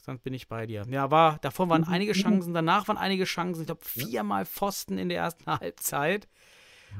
[0.00, 0.86] Sonst bin ich bei dir.
[0.88, 3.60] Ja, war, davor waren einige Chancen, danach waren einige Chancen.
[3.60, 6.28] Ich glaube, viermal Pfosten in der ersten Halbzeit.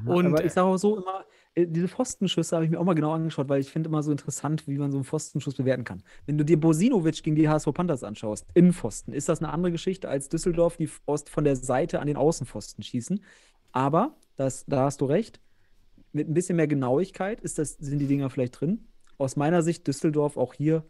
[0.04, 2.94] Und Aber ich sage auch so immer, äh, diese Pfostenschüsse habe ich mir auch mal
[2.94, 6.02] genau angeschaut, weil ich finde immer so interessant, wie man so einen Pfostenschuss bewerten kann.
[6.26, 9.72] Wenn du dir Bosinovic gegen die HSV Panthers anschaust, in Pfosten, ist das eine andere
[9.72, 13.24] Geschichte als Düsseldorf, die von der Seite an den Außenpfosten schießen.
[13.72, 15.40] Aber, das, da hast du recht,
[16.18, 18.88] mit ein bisschen mehr Genauigkeit ist das, sind die Dinger vielleicht drin.
[19.16, 20.84] Aus meiner Sicht Düsseldorf auch hier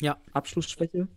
[0.00, 1.08] ja, Abschlussschwäche.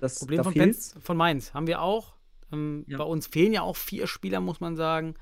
[0.00, 0.54] Das, Problem da von.
[0.54, 2.14] Penz, von Mainz haben wir auch.
[2.52, 2.98] Ähm, Ja.
[2.98, 5.14] Bei uns fehlen ja auch vier Spieler, muss man sagen.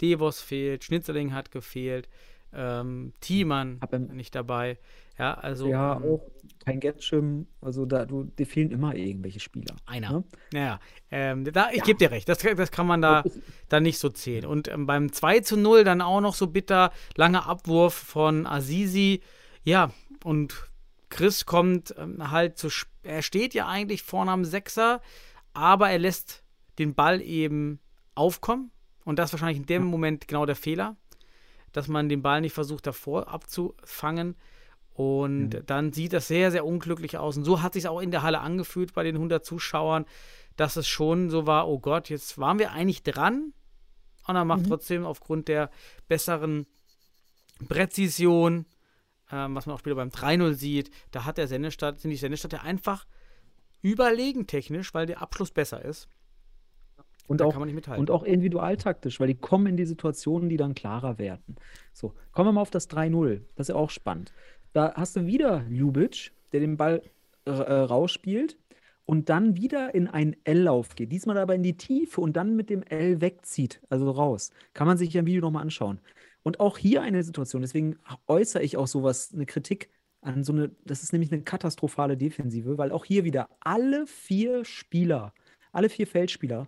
[0.00, 2.08] Devos fehlt, Schnitzerling hat gefehlt,
[2.52, 3.80] ähm, Thiemann
[4.12, 4.78] nicht dabei.
[5.18, 6.20] Ja, also Ja, ähm, auch
[6.64, 7.46] kein Getschim.
[7.60, 9.74] Also da, du, dir fehlen immer irgendwelche Spieler.
[9.86, 10.12] einer.
[10.12, 10.24] Ne?
[10.52, 10.80] Ja,
[11.10, 13.24] ähm, da, ich gebe dir recht, das, das kann man da,
[13.68, 14.46] da nicht so zählen.
[14.46, 19.22] Und ähm, beim 2 zu 0 dann auch noch so bitter, langer Abwurf von Azizi.
[19.64, 19.92] Ja,
[20.24, 20.68] und
[21.10, 22.68] Chris kommt ähm, halt zu,
[23.02, 25.00] er steht ja eigentlich vorne am Sechser,
[25.54, 26.44] aber er lässt
[26.78, 27.80] den Ball eben
[28.14, 28.70] aufkommen.
[29.04, 30.96] Und das ist wahrscheinlich in dem Moment genau der Fehler,
[31.72, 34.36] dass man den Ball nicht versucht davor abzufangen.
[34.94, 37.36] Und dann sieht das sehr, sehr unglücklich aus.
[37.36, 40.06] Und so hat sich auch in der Halle angefühlt bei den 100 Zuschauern,
[40.56, 43.52] dass es schon so war, oh Gott, jetzt waren wir eigentlich dran.
[44.26, 45.70] Und er macht trotzdem aufgrund der
[46.08, 46.66] besseren
[47.68, 48.66] Präzision,
[49.30, 52.52] ähm, was man auch wieder beim 3-0 sieht, da hat der Sendestadt, sind die Sendestadt
[52.52, 53.06] ja einfach
[53.80, 56.08] überlegen technisch, weil der Abschluss besser ist.
[57.28, 58.00] Und Da auch, kann man nicht mithalten.
[58.00, 61.56] und auch individualtaktisch, weil die kommen in die Situationen, die dann klarer werden.
[61.92, 63.42] So, kommen wir mal auf das 3-0.
[63.54, 64.32] Das ist ja auch spannend.
[64.72, 67.02] Da hast du wieder Ljubic, der den Ball
[67.46, 68.56] äh, äh, rausspielt
[69.04, 71.12] und dann wieder in einen L-Lauf geht.
[71.12, 74.50] Diesmal aber in die Tiefe und dann mit dem L wegzieht, also raus.
[74.74, 76.00] Kann man sich ja im Video nochmal anschauen.
[76.42, 77.96] Und auch hier eine Situation, deswegen
[78.26, 79.90] äußere ich auch sowas, eine Kritik
[80.20, 84.64] an so eine, das ist nämlich eine katastrophale Defensive, weil auch hier wieder alle vier
[84.64, 85.32] Spieler,
[85.72, 86.66] alle vier Feldspieler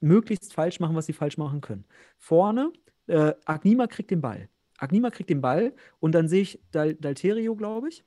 [0.00, 1.84] möglichst falsch machen, was sie falsch machen können.
[2.18, 2.72] Vorne,
[3.06, 4.48] äh, Agnima kriegt den Ball.
[4.78, 8.04] Agnima kriegt den Ball und dann sehe ich Dal Dalterio, glaube ich,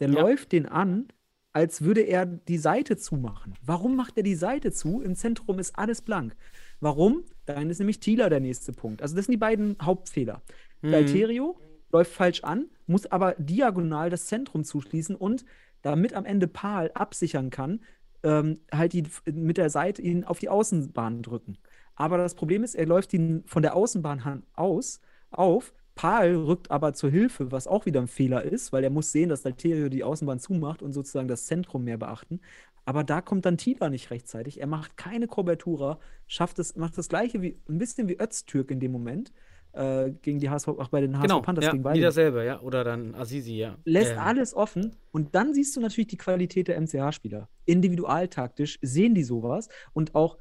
[0.00, 0.20] der Ja.
[0.22, 1.08] läuft den an,
[1.52, 3.54] als würde er die Seite zumachen.
[3.62, 5.02] Warum macht er die Seite zu?
[5.02, 6.34] Im Zentrum ist alles blank.
[6.80, 7.24] Warum?
[7.44, 9.02] Dann ist nämlich Thieler der nächste Punkt.
[9.02, 10.42] Also das sind die beiden Hauptfehler.
[10.80, 11.58] Dalterio
[11.92, 15.44] läuft falsch an, muss aber diagonal das Zentrum zuschließen und
[15.82, 17.80] damit am Ende Paul absichern kann,
[18.22, 21.58] ähm, halt die, mit der Seite ihn auf die Außenbahn drücken.
[21.94, 25.00] Aber das Problem ist, er läuft ihn von der Außenbahn aus,
[25.30, 25.72] auf.
[25.94, 29.28] Paul rückt aber zur Hilfe, was auch wieder ein Fehler ist, weil er muss sehen,
[29.28, 32.40] dass Dalterio die Außenbahn zumacht und sozusagen das Zentrum mehr beachten.
[32.86, 34.58] Aber da kommt dann Tila nicht rechtzeitig.
[34.58, 38.80] Er macht keine Kobertura, schafft es, macht das gleiche wie ein bisschen wie Öztürk in
[38.80, 39.32] dem Moment
[39.72, 42.60] äh, gegen die HSV, auch bei den HSV Genau, Panthers ja, gegen beide dasselbe, ja.
[42.60, 43.76] Oder dann Azizi, ja.
[43.84, 47.48] lässt Ähm, alles offen und dann siehst du natürlich die Qualität der MCH-Spieler.
[47.64, 50.36] Individualtaktisch sehen die sowas und auch,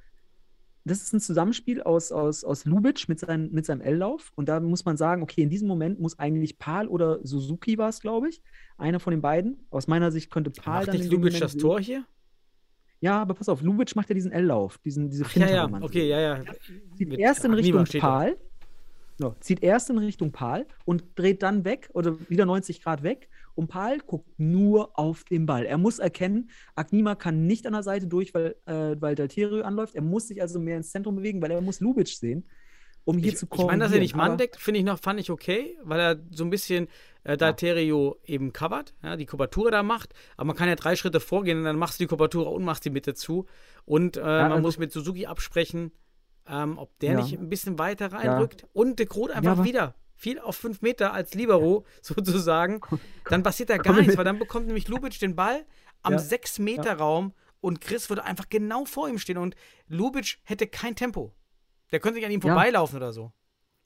[0.84, 4.60] das ist ein Zusammenspiel aus, aus, aus Lubitsch mit, seinen, mit seinem L-Lauf und da
[4.60, 8.30] muss man sagen, okay, in diesem Moment muss eigentlich Pal oder Suzuki war es, glaube
[8.30, 8.42] ich,
[8.78, 9.66] einer von den beiden.
[9.70, 11.56] Aus meiner Sicht könnte Pal Macht dann nicht Lubitsch das.
[11.56, 12.04] Tor hier?
[13.00, 16.02] Ja, aber pass auf, Lubitsch macht ja diesen L-Lauf, diesen, diese Ach, ja, ja, okay,
[16.02, 16.10] sieht.
[16.10, 16.44] ja, ja.
[16.96, 17.86] Zieht Mit erst in Richtung.
[18.00, 18.38] Pal,
[19.22, 23.30] no, zieht erst in Richtung Pal und dreht dann weg oder wieder 90 Grad weg.
[23.54, 25.66] Und Pal guckt nur auf den Ball.
[25.66, 29.94] Er muss erkennen, Agnima kann nicht an der Seite durch, weil, äh, weil Dalterio anläuft.
[29.96, 32.46] Er muss sich also mehr ins Zentrum bewegen, weil er muss Lubitsch sehen,
[33.04, 33.68] um hier Ich, zu ich kommen.
[33.68, 36.44] meine, dass er nicht Mann deckt, finde ich noch, fand ich okay, weil er so
[36.46, 36.88] ein bisschen
[37.24, 41.20] äh, Dalterio eben covert, ja, die Kubatura da macht, aber man kann ja drei Schritte
[41.20, 43.46] vorgehen und dann machst du die Kubatura und machst die Mitte zu
[43.86, 45.92] und äh, man also- muss mit Suzuki absprechen,
[46.48, 47.22] ähm, ob der Ja.
[47.22, 50.82] nicht ein bisschen weiter reinrückt und De Groot Ja, einfach aber- wieder viel auf fünf
[50.82, 52.80] Meter als Libero sozusagen,
[53.30, 55.66] dann passiert da gar nichts, weil dann bekommt nämlich Lubitsch den Ball
[56.04, 56.20] am Ja.
[56.20, 59.56] sechs Meter Raum und Chris würde einfach genau vor ihm stehen und
[59.88, 61.34] Lubitsch hätte kein Tempo.
[61.92, 62.54] Der könnte nicht an ihm Ja.
[62.54, 63.32] vorbeilaufen oder so.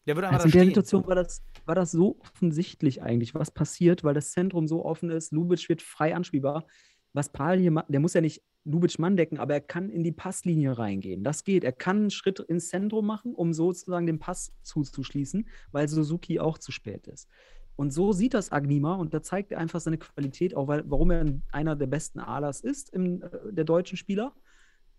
[0.08, 0.70] Der würde einfach Also in der stehen.
[0.70, 5.10] Situation war das, war das so offensichtlich eigentlich, was passiert, weil das Zentrum so offen
[5.10, 5.32] ist.
[5.32, 6.66] Lubitsch wird frei anspielbar.
[7.14, 10.04] Was Pal hier macht, der muss ja nicht Lubitsch Mann decken, aber er kann in
[10.04, 11.24] die Passlinie reingehen.
[11.24, 11.64] Das geht.
[11.64, 16.58] Er kann einen Schritt ins Zentrum machen, um sozusagen den Pass zuzuschließen, weil Suzuki auch
[16.58, 17.30] zu spät ist.
[17.76, 21.12] Und so sieht das Agnima und da zeigt er einfach seine Qualität, auch weil, warum
[21.12, 24.34] er einer der besten Alas ist, im, äh, der deutschen Spieler.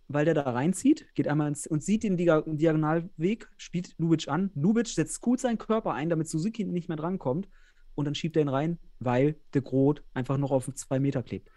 [0.09, 4.51] weil der da reinzieht, geht einmal ins, und sieht den Diag Diagonalweg, spielt Lubitsch an.
[4.55, 7.49] Lubitsch setzt gut seinen Körper ein, damit Suzuki nicht mehr drankommt.
[7.97, 11.51] Und dann schiebt er ihn rein, weil de Groot einfach noch auf zwei Meter klebt.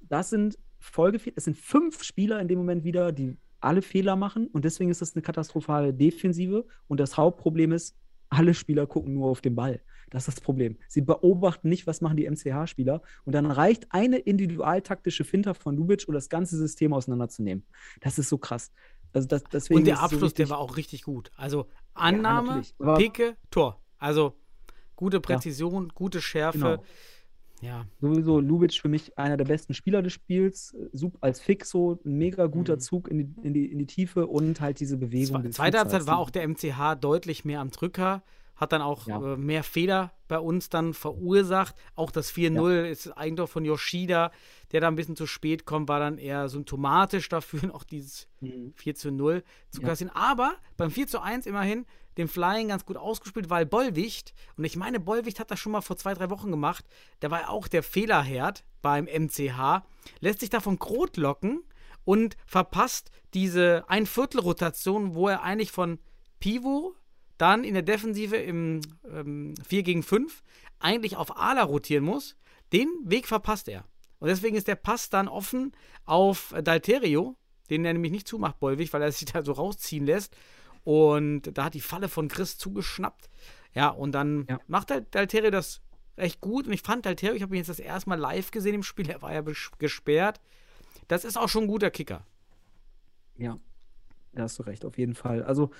[0.00, 1.34] Das sind Folgefehler.
[1.36, 4.46] Es sind fünf Spieler in dem Moment wieder, die alle Fehler machen.
[4.48, 6.66] Und deswegen ist das eine katastrophale Defensive.
[6.86, 7.96] Und das Hauptproblem ist,
[8.28, 9.80] alle Spieler gucken nur auf den Ball.
[10.10, 10.76] Das ist das Problem.
[10.88, 13.02] Sie beobachten nicht, was machen die MCH-Spieler.
[13.24, 17.64] Und dann reicht eine individualtaktische Finter von Lubitsch, um das ganze System auseinanderzunehmen.
[18.00, 18.72] Das ist so krass.
[19.12, 21.30] Also das, deswegen Und der es so Abschluss, der war auch richtig gut.
[21.36, 22.62] Also Annahme.
[22.78, 23.82] Aber- Picke, Tor.
[23.98, 24.34] Also
[24.96, 26.58] gute Präzision, gute Schärfe.
[26.58, 26.84] Genau.
[27.60, 30.76] Ja, Sowieso Lubitsch für mich einer der besten Spieler des Spiels.
[30.92, 32.80] Sup als Fixo, ein mega guter Mhm.
[32.80, 35.42] Zug in die, in, die, in die Tiefe und halt diese Bewegung.
[35.42, 38.22] Zwe zweite Halbzeit war auch der MCH deutlich mehr am Drücker,
[38.58, 39.16] hat dann auch Ja.
[39.34, 41.74] äh, mehr Fehler bei uns dann verursacht.
[41.94, 44.30] Auch das 4-0 ist Eigentor von Yoshida,
[44.72, 48.72] der da ein bisschen zu spät kommt, war dann eher symptomatisch dafür, auch dieses Mhm.
[48.76, 49.88] 4 zu 0 zu Ja.
[49.88, 50.14] kassieren.
[50.14, 51.86] Aber beim 4 zu 1 immerhin
[52.18, 55.80] den Flying ganz gut ausgespielt, weil Bollwicht, und ich meine, Bollwicht hat das schon mal
[55.82, 56.84] vor zwei, drei Wochen gemacht,
[57.22, 59.82] der war auch der Fehlerherd beim MCH,
[60.20, 61.62] lässt sich davon Krot locken
[62.04, 65.98] und verpasst diese Ein-Viertel-Rotation, wo er eigentlich von
[66.40, 66.94] Pivo
[67.38, 70.42] dann in der Defensive im ähm, 4 gegen 5
[70.80, 72.36] eigentlich auf Ala rotieren muss.
[72.72, 73.84] Den Weg verpasst er.
[74.18, 75.72] Und deswegen ist der Pass dann offen
[76.04, 77.36] auf Dalterio,
[77.70, 80.36] den er nämlich nicht zumacht, Bollwig, weil er sich da so rausziehen lässt.
[80.84, 83.28] Und da hat die Falle von Chris zugeschnappt.
[83.74, 84.58] Ja, und dann Ja.
[84.66, 85.80] macht Dal- Dalterio das
[86.16, 86.66] recht gut.
[86.66, 89.08] Und ich fand Dalterio, ich habe ihn jetzt das erste Mal live gesehen im Spiel,
[89.10, 89.42] er war ja
[89.78, 90.40] gesperrt.
[91.06, 92.24] Das ist auch schon ein guter Kicker.
[93.36, 93.58] Ja,
[94.32, 95.42] da hast du recht, auf jeden Fall.
[95.44, 95.70] Also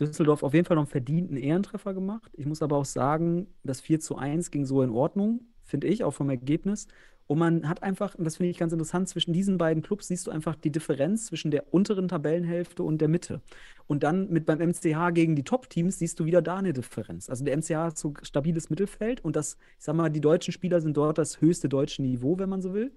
[0.00, 2.30] Düsseldorf auf jeden Fall noch einen verdienten Ehrentreffer gemacht.
[2.34, 6.04] Ich muss aber auch sagen, das 4 zu 1 ging so in Ordnung, finde ich,
[6.04, 6.86] auch vom Ergebnis.
[7.28, 10.26] Und man hat einfach, und das finde ich ganz interessant, zwischen diesen beiden Clubs siehst
[10.26, 13.40] du einfach die Differenz zwischen der unteren Tabellenhälfte und der Mitte.
[13.88, 17.28] Und dann mit beim MCH gegen die Top-Teams siehst du wieder da eine Differenz.
[17.28, 20.80] Also der MCH hat so stabiles Mittelfeld und das, ich sag mal, die deutschen Spieler
[20.80, 22.92] sind dort das höchste deutsche Niveau, wenn man so will.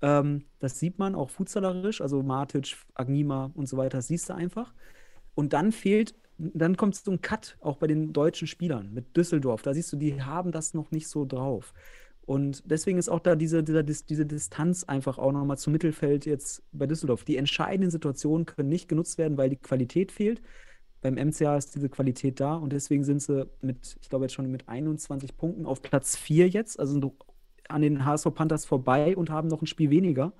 [0.00, 4.34] Ähm, das sieht man auch futsalerisch, also Matic, Agnima und so weiter, das siehst du
[4.34, 4.72] einfach.
[5.34, 9.62] Und dann fehlt, dann kommt so ein Cut auch bei den deutschen Spielern mit Düsseldorf.
[9.62, 11.72] Da siehst du, die haben das noch nicht so drauf.
[12.26, 16.26] Und deswegen ist auch da diese, dieser, Dis- diese Distanz einfach auch nochmal zum Mittelfeld
[16.26, 17.24] jetzt bei Düsseldorf.
[17.24, 20.42] Die entscheidenden Situationen können nicht genutzt werden, weil die Qualität fehlt.
[21.02, 24.50] Beim MCA ist diese Qualität da und deswegen sind sie mit, ich glaube jetzt schon
[24.50, 27.14] mit 21 Punkten auf Platz 4 jetzt, also
[27.68, 30.32] an den HSV Panthers vorbei und haben noch ein Spiel weniger.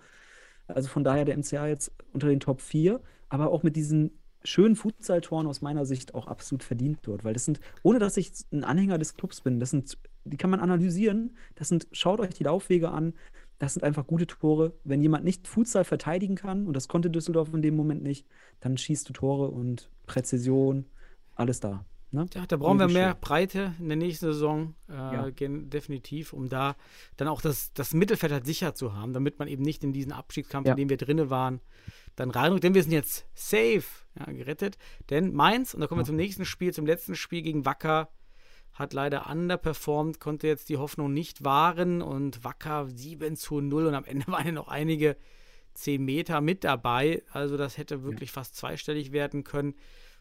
[0.66, 4.10] Also von daher der MCA jetzt unter den Top 4, aber auch mit diesen
[4.46, 8.32] schönen Futsal-Toren aus meiner Sicht auch absolut verdient dort, weil das sind, ohne dass ich
[8.52, 12.34] ein Anhänger des Clubs bin, das sind, die kann man analysieren, das sind, schaut euch
[12.34, 13.14] die Laufwege an,
[13.58, 14.74] das sind einfach gute Tore.
[14.84, 18.26] Wenn jemand nicht Futsal verteidigen kann, und das konnte Düsseldorf in dem Moment nicht,
[18.60, 20.86] dann schießt du Tore und Präzision,
[21.34, 21.84] alles da.
[22.16, 22.26] Ne?
[22.34, 23.20] Ja, da brauchen wir mehr schön.
[23.20, 25.30] Breite in der nächsten Saison, äh, Ja.
[25.30, 26.74] definitiv, um da
[27.18, 30.12] dann auch das, das Mittelfeld halt sicher zu haben, damit man eben nicht in diesen
[30.12, 30.72] Abstiegskampf, Ja.
[30.72, 31.60] in dem wir drinne waren,
[32.16, 32.64] dann reinrückt.
[32.64, 33.84] Denn wir sind jetzt safe
[34.18, 34.78] ja, gerettet.
[35.10, 38.08] Denn Mainz, und da kommen wir zum nächsten Spiel, zum letzten Spiel gegen Wacker,
[38.72, 43.94] hat leider underperformed, konnte jetzt die Hoffnung nicht wahren und Wacker 7 zu 0 und
[43.94, 45.18] am Ende waren ja noch einige
[45.74, 47.22] 10 Meter mit dabei.
[47.30, 49.74] Also das hätte wirklich fast zweistellig werden können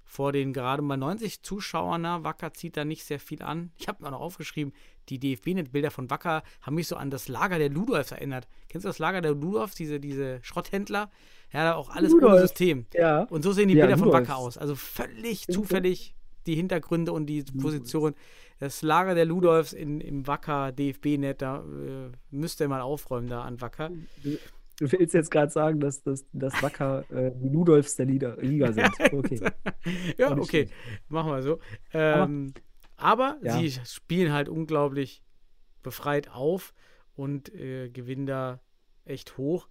[0.05, 2.01] vor den gerade mal 90 Zuschauern.
[2.03, 3.71] Na, Wacker zieht da nicht sehr viel an.
[3.77, 4.73] Ich habe mir auch noch aufgeschrieben,
[5.09, 8.47] die DFB-Net-Bilder von Wacker haben mich so an das Lager der Ludolfs erinnert.
[8.69, 11.11] Kennst du das Lager der Ludolfs, diese, diese Schrotthändler?
[11.51, 12.41] Ja, da auch alles ohne Ludolf.
[12.41, 12.85] System.
[12.93, 13.23] Ja.
[13.23, 14.29] Und so sehen die Ja, Bilder von Ludolfs.
[14.29, 14.57] Wacker aus.
[14.57, 16.15] Also völlig zufällig
[16.45, 18.13] die Hintergründe und die Position.
[18.59, 23.41] Das Lager der Ludolfs in, im Wacker DFB-Net, da äh, müsst ihr mal aufräumen da
[23.41, 23.91] an Wacker.
[24.77, 28.71] Du willst jetzt gerade sagen, dass, dass, dass Wacker äh, die Ludolfs der Liga, Liga
[28.73, 28.89] sind.
[29.13, 29.39] Okay.
[30.17, 30.67] ja, okay,
[31.07, 31.59] machen wir so.
[31.93, 32.53] Ähm,
[32.97, 33.57] aber Ja.
[33.57, 35.23] sie spielen halt unglaublich
[35.83, 36.73] befreit auf
[37.15, 38.59] und äh, gewinnen da
[39.05, 39.67] echt hoch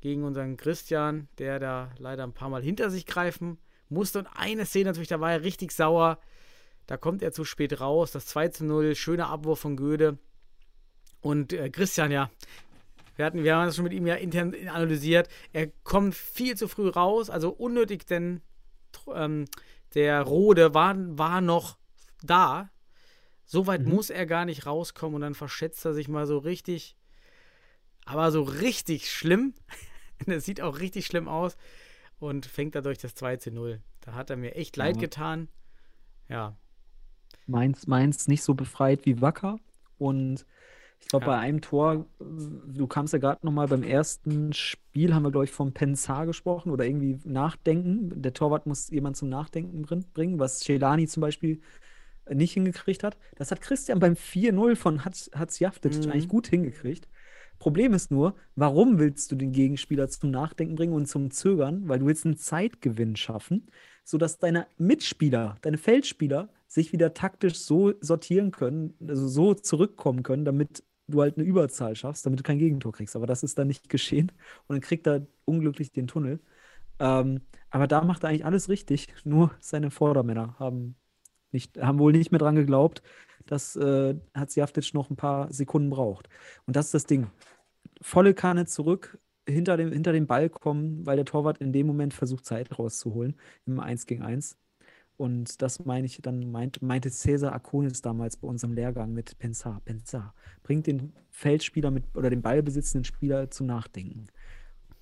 [0.00, 3.58] gegen unseren Christian, der da leider ein paar Mal hinter sich greifen
[3.88, 4.20] musste.
[4.20, 6.18] Und eine Szene natürlich, da war er richtig sauer.
[6.86, 8.12] Da kommt er zu spät raus.
[8.12, 10.18] Das 2 zu 0, schöner Abwurf von Göde.
[11.20, 12.30] Und äh, Christian, ja,
[13.16, 15.28] wir, hatten, wir haben das schon mit ihm ja intern analysiert.
[15.52, 18.40] Er kommt viel zu früh raus, also unnötig, denn
[19.14, 19.46] ähm,
[19.94, 21.78] der Rode war, war noch
[22.22, 22.70] da.
[23.44, 23.90] So weit Mhm.
[23.90, 26.96] muss er gar nicht rauskommen und dann verschätzt er sich mal so richtig.
[28.04, 29.54] Aber so richtig schlimm.
[30.26, 31.56] das sieht auch richtig schlimm aus
[32.18, 33.80] und fängt dadurch das 2 zu 0.
[34.00, 35.00] Da hat er mir echt leid Ja.
[35.02, 35.48] getan.
[36.28, 36.56] Ja,
[37.46, 39.58] Mainz, Mainz nicht so befreit wie Wacker.
[39.98, 40.44] Und
[41.00, 41.32] Ich glaube, Ja.
[41.32, 45.52] bei einem Tor, du kamst ja gerade nochmal beim ersten Spiel, haben wir, glaube ich,
[45.52, 48.20] vom Pensar gesprochen oder irgendwie Nachdenken.
[48.22, 51.60] Der Torwart muss jemand zum Nachdenken brin- bringen, was Celani zum Beispiel
[52.28, 53.16] nicht hingekriegt hat.
[53.36, 56.10] Das hat Christian beim 4-0 von Hatz- Hatzjaftic Mhm.
[56.10, 57.06] eigentlich gut hingekriegt.
[57.60, 61.88] Problem ist nur, warum willst du den Gegenspieler zum Nachdenken bringen und zum Zögern?
[61.88, 63.68] Weil du willst einen Zeitgewinn schaffen,
[64.04, 70.44] sodass deine Mitspieler, deine Feldspieler sich wieder taktisch so sortieren können, also so zurückkommen können,
[70.44, 73.16] damit du halt eine Überzahl schaffst, damit du kein Gegentor kriegst.
[73.16, 74.32] Aber das ist dann nicht geschehen
[74.66, 76.40] und dann kriegt er unglücklich den Tunnel.
[76.98, 80.96] Ähm, aber da macht er eigentlich alles richtig, nur seine Vordermänner haben,
[81.52, 83.02] nicht, haben wohl nicht mehr dran geglaubt,
[83.46, 86.28] dass äh, Hatzjaftic noch ein paar Sekunden braucht.
[86.66, 87.28] Und das ist das Ding.
[88.00, 89.18] Volle Kanne zurück,
[89.48, 93.36] hinter dem, hinter dem Ball kommen, weil der Torwart in dem Moment versucht, Zeit rauszuholen
[93.66, 94.58] im 1 gegen 1.
[95.16, 99.80] Und das meine ich, dann meint, meinte Cesar Akonis damals bei unserem Lehrgang mit Pensar.
[99.84, 100.34] Pensar.
[100.62, 104.26] Bringt den Feldspieler mit oder den ballbesitzenden Spieler zum Nachdenken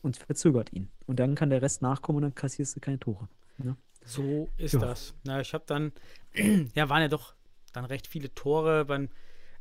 [0.03, 0.89] und verzögert ihn.
[1.07, 3.29] Und dann kann der Rest nachkommen und dann kassierst du keine Tore.
[3.59, 3.77] Ne?
[4.05, 4.81] So ist Ja.
[4.81, 5.15] das.
[5.25, 5.93] Na, ich habe dann,
[6.75, 7.35] ja, waren ja doch
[7.73, 9.09] dann recht viele Tore beim,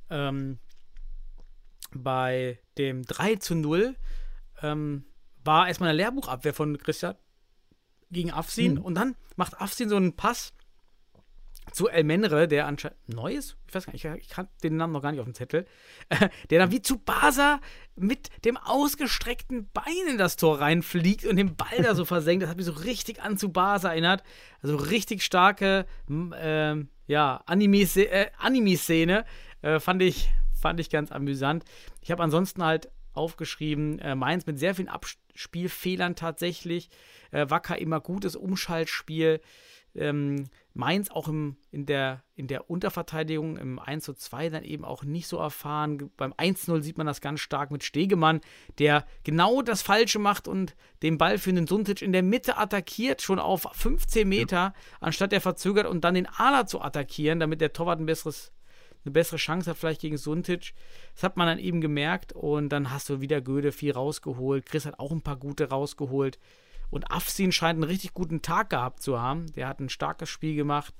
[0.10, 0.60] ähm,
[1.96, 3.96] bei dem 3 zu 0
[4.62, 5.06] ähm,
[5.44, 7.16] war erstmal eine Lehrbuchabwehr von Christian
[8.14, 8.81] gegen Afsin Mhm.
[8.81, 10.53] und dann macht Afsin so einen Pass
[11.72, 14.91] zu El Menre, der anscheinend neu ist, ich weiß gar nicht, ich, kann den Namen
[14.94, 15.65] noch gar nicht auf dem Zettel,
[16.49, 17.61] der dann wie zu Basa
[17.95, 22.44] mit dem ausgestreckten Bein in das Tor reinfliegt und den Ball da so versenkt.
[22.44, 24.23] Das hat mich so richtig an zu Basa erinnert.
[24.61, 29.26] Also richtig starke ähm, ja, Anime-Szene, äh, Anime
[29.61, 31.64] äh, fand, ich, fand ich ganz amüsant.
[32.02, 34.90] Ich habe ansonsten halt aufgeschrieben, äh, Mainz mit sehr vielen
[35.34, 36.89] Abspielfehlern tatsächlich.
[37.31, 39.41] Äh, Wacker immer gutes Umschaltspiel.
[39.95, 44.85] Ähm, Mainz auch im, in, der, in der Unterverteidigung im 1 zu 2 dann eben
[44.85, 46.10] auch nicht so erfahren.
[46.18, 48.41] Beim 1-0 sieht man das ganz stark mit Stegemann,
[48.80, 53.22] der genau das Falsche macht und den Ball für den Suntic in der Mitte attackiert,
[53.22, 57.73] schon auf 15 Meter, anstatt der verzögert und dann den Ala zu attackieren, damit der
[57.73, 58.51] Torwart ein besseres,
[59.06, 60.74] eine bessere Chance hat, vielleicht gegen Suntic.
[61.14, 64.66] Das hat man dann eben gemerkt und dann hast du wieder Göde viel rausgeholt.
[64.66, 66.40] Chris hat auch ein paar gute rausgeholt.
[66.90, 69.52] Und Afsin scheint einen richtig guten Tag gehabt zu haben.
[69.54, 70.94] Der hat ein starkes Spiel gemacht.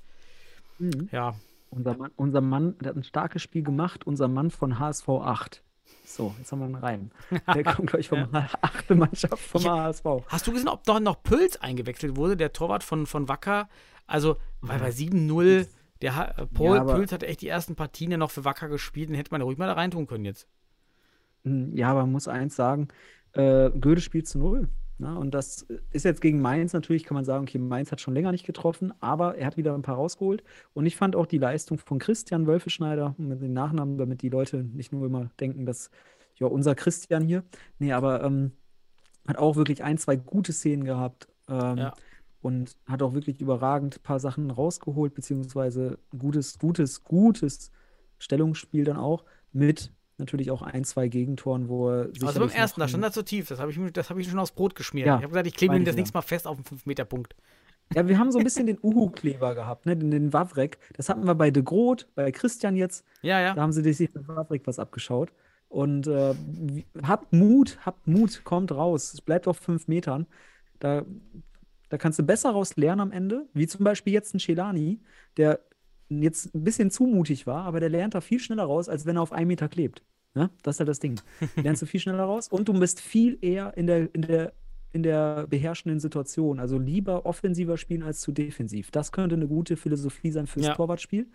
[1.12, 1.36] Ja,
[1.70, 5.64] Unser Mann, unser Mann, der hat ein starkes Spiel gemacht, unser Mann von HSV 8.
[6.06, 7.12] So, jetzt haben wir einen Reim.
[7.54, 8.28] Der kommt, glaube ich, vom
[8.62, 10.06] achte Mannschaft vom HSV.
[10.28, 13.70] Hast du gesehen, ob noch, noch Pölz eingewechselt wurde, der Torwart von, von Wacker?
[14.06, 15.68] Also, weil bei 7-0,
[16.04, 18.70] der Ha- äh, Paul Ja, Pölz hat echt die ersten Partien ja noch für Wacker
[18.70, 20.48] gespielt, den hätte man ruhig mal da reintun können jetzt.
[21.44, 22.90] Hm, Ja, aber man muss eins sagen,
[23.34, 24.70] äh, Göde spielt zu null.
[25.00, 25.18] Ne?
[25.18, 28.32] Und das ist jetzt gegen Mainz natürlich, kann man sagen, okay, Mainz hat schon länger
[28.32, 30.44] nicht getroffen, aber er hat wieder ein paar rausgeholt.
[30.74, 34.58] Und ich fand auch die Leistung von Christian Wölfeschneider mit dem Nachnamen, damit die Leute
[34.64, 35.90] nicht nur immer denken, dass,
[36.36, 37.44] ja, unser Christian hier.
[37.80, 38.52] Nee, aber ähm,
[39.28, 41.28] hat auch wirklich ein, zwei gute Szenen gehabt.
[41.50, 41.94] Ähm, Ja.
[42.44, 47.72] Und hat auch wirklich überragend ein paar Sachen rausgeholt, beziehungsweise gutes, gutes, gutes
[48.20, 52.88] Stellungsspiel dann auch mit natürlich auch ein, zwei Gegentoren, wo er Also beim ersten, da
[52.88, 53.48] stand er zu tief.
[53.48, 55.08] Das habe ich, das hab ich schon aufs Brot geschmiert.
[55.08, 56.00] Ja, ich habe gesagt, ich klebe ihm ich das ja.
[56.00, 57.34] nächste Mal fest auf den 5-Meter-Punkt.
[57.96, 59.96] Ja, wir haben so ein bisschen den Uhu-Kleber gehabt, ne?
[59.96, 60.80] Den, den Wavrek.
[60.98, 63.06] Das hatten wir bei De Groot, bei Christian jetzt.
[63.22, 63.56] Ja, Da ja.
[63.56, 65.32] haben sie sich mit Wavrek was abgeschaut.
[65.70, 66.36] Und äh,
[67.02, 69.14] habt Mut, habt Mut, kommt raus.
[69.14, 70.28] Es bleibt auf fünf Metern.
[70.80, 71.04] Da,
[71.94, 75.00] da kannst du besser raus lernen am Ende, wie zum Beispiel jetzt ein Celani,
[75.38, 75.60] der
[76.10, 79.18] jetzt ein bisschen zu mutig war, aber der lernt da viel schneller raus, als wenn
[79.18, 80.02] er auf einen Meter klebt.
[80.34, 80.50] Ne?
[80.64, 81.22] Das ist halt das Ding.
[81.56, 84.54] Lernst du viel schneller raus und du bist viel eher in der, in der,
[84.92, 86.60] in der beherrschenden Situation.
[86.60, 88.90] Also lieber offensiver spielen als zu defensiv.
[88.90, 90.74] Das könnte eine gute Philosophie sein fürs Ja.
[90.74, 91.28] Torwartspiel.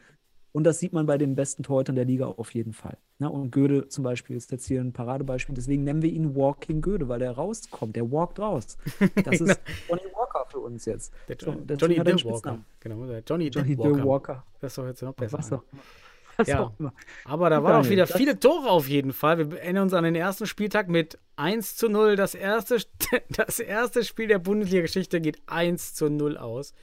[0.52, 2.98] Und das sieht man bei den besten Torhütern der Liga auf jeden Fall.
[3.18, 3.30] Ne?
[3.30, 5.55] Und Göde zum Beispiel ist jetzt hier ein Paradebeispiel.
[5.55, 7.97] Deswegen nennen wir ihn Walking Göde, weil der rauskommt.
[7.97, 8.78] Der walkt raus.
[9.24, 10.07] Das ist Johnny Walker
[10.59, 11.12] für uns jetzt.
[11.28, 12.59] Der So, Jo- deswegen Johnny Dill Walker.
[12.80, 14.44] Genau, der Johnny, Johnny Dill Dill Walker.
[14.60, 15.39] Das doch jetzt noch besser.
[15.39, 15.62] Was auch.
[16.36, 16.60] Was Ja.
[16.60, 16.93] auch immer.
[17.24, 19.39] Aber da waren auch wieder das- viele Tore auf jeden Fall.
[19.51, 22.14] Wir erinnern uns an den ersten Spieltag mit 1 zu 0.
[22.16, 22.78] Das erste,
[23.30, 26.74] das erste Spiel der Bundesliga-Geschichte geht 1 zu 0 aus.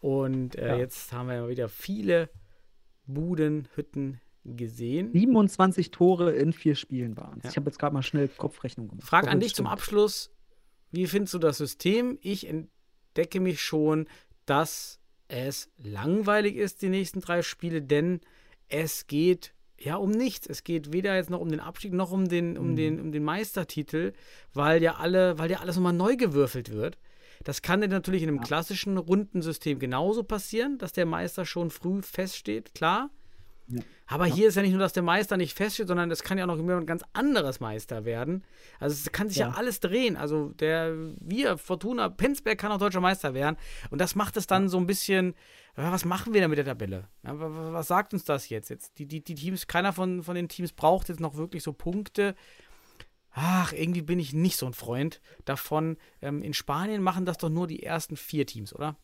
[0.00, 0.76] Und äh, Ja.
[0.76, 2.28] jetzt haben wir ja wieder viele
[3.06, 5.12] Buden, Hütten gesehen.
[5.12, 7.44] 27 Tore in vier Spielen waren es.
[7.44, 7.50] Ja.
[7.50, 9.06] Ich habe jetzt gerade mal schnell Kopfrechnung gemacht.
[9.06, 9.66] Frage Ob an dich zum.
[9.68, 10.30] Abschluss.
[10.90, 12.18] Wie findest du das System?
[12.20, 12.46] Ich
[13.12, 14.06] entdecke mich schon,
[14.46, 14.98] dass
[15.28, 18.20] es langweilig ist, die nächsten drei Spiele, denn
[18.68, 20.46] es geht ja um nichts.
[20.46, 23.24] Es geht weder jetzt noch um den Abstieg noch um den, um den, um den
[23.24, 24.12] Meistertitel,
[24.54, 26.98] weil ja alle, weil ja alles nochmal neu gewürfelt wird.
[27.44, 32.74] Das kann natürlich in einem klassischen Rundensystem genauso passieren, dass der Meister schon früh feststeht,
[32.74, 33.10] klar.
[34.06, 36.44] Aber hier ist ja nicht nur, dass der Meister nicht feststeht, sondern es kann ja
[36.44, 38.44] auch noch jemand ganz anderes Meister werden.
[38.78, 39.54] Also es kann sich ja, Ja.
[39.54, 40.16] alles drehen.
[40.16, 43.56] Also der, wir, Fortuna, Penzberg kann auch deutscher Meister werden.
[43.90, 45.34] Und das macht es dann so ein bisschen,
[45.76, 47.08] ja, was machen wir denn mit der Tabelle?
[47.24, 48.68] Ja, wa- wa- was sagt uns das jetzt?
[48.68, 51.72] jetzt die, die, die Teams, keiner von, von den Teams braucht jetzt noch wirklich so
[51.72, 52.34] Punkte.
[53.30, 55.96] Ach, irgendwie bin ich nicht so ein Freund davon.
[56.20, 58.96] Ähm, in Spanien machen das doch nur die ersten vier Teams, oder?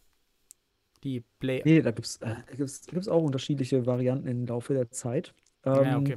[1.04, 1.62] Die Play.
[1.64, 4.90] Nee, da gibt es äh, da gibt's, da gibt's auch unterschiedliche Varianten im Laufe der
[4.90, 5.34] Zeit.
[5.64, 6.16] Ähm, ja, okay.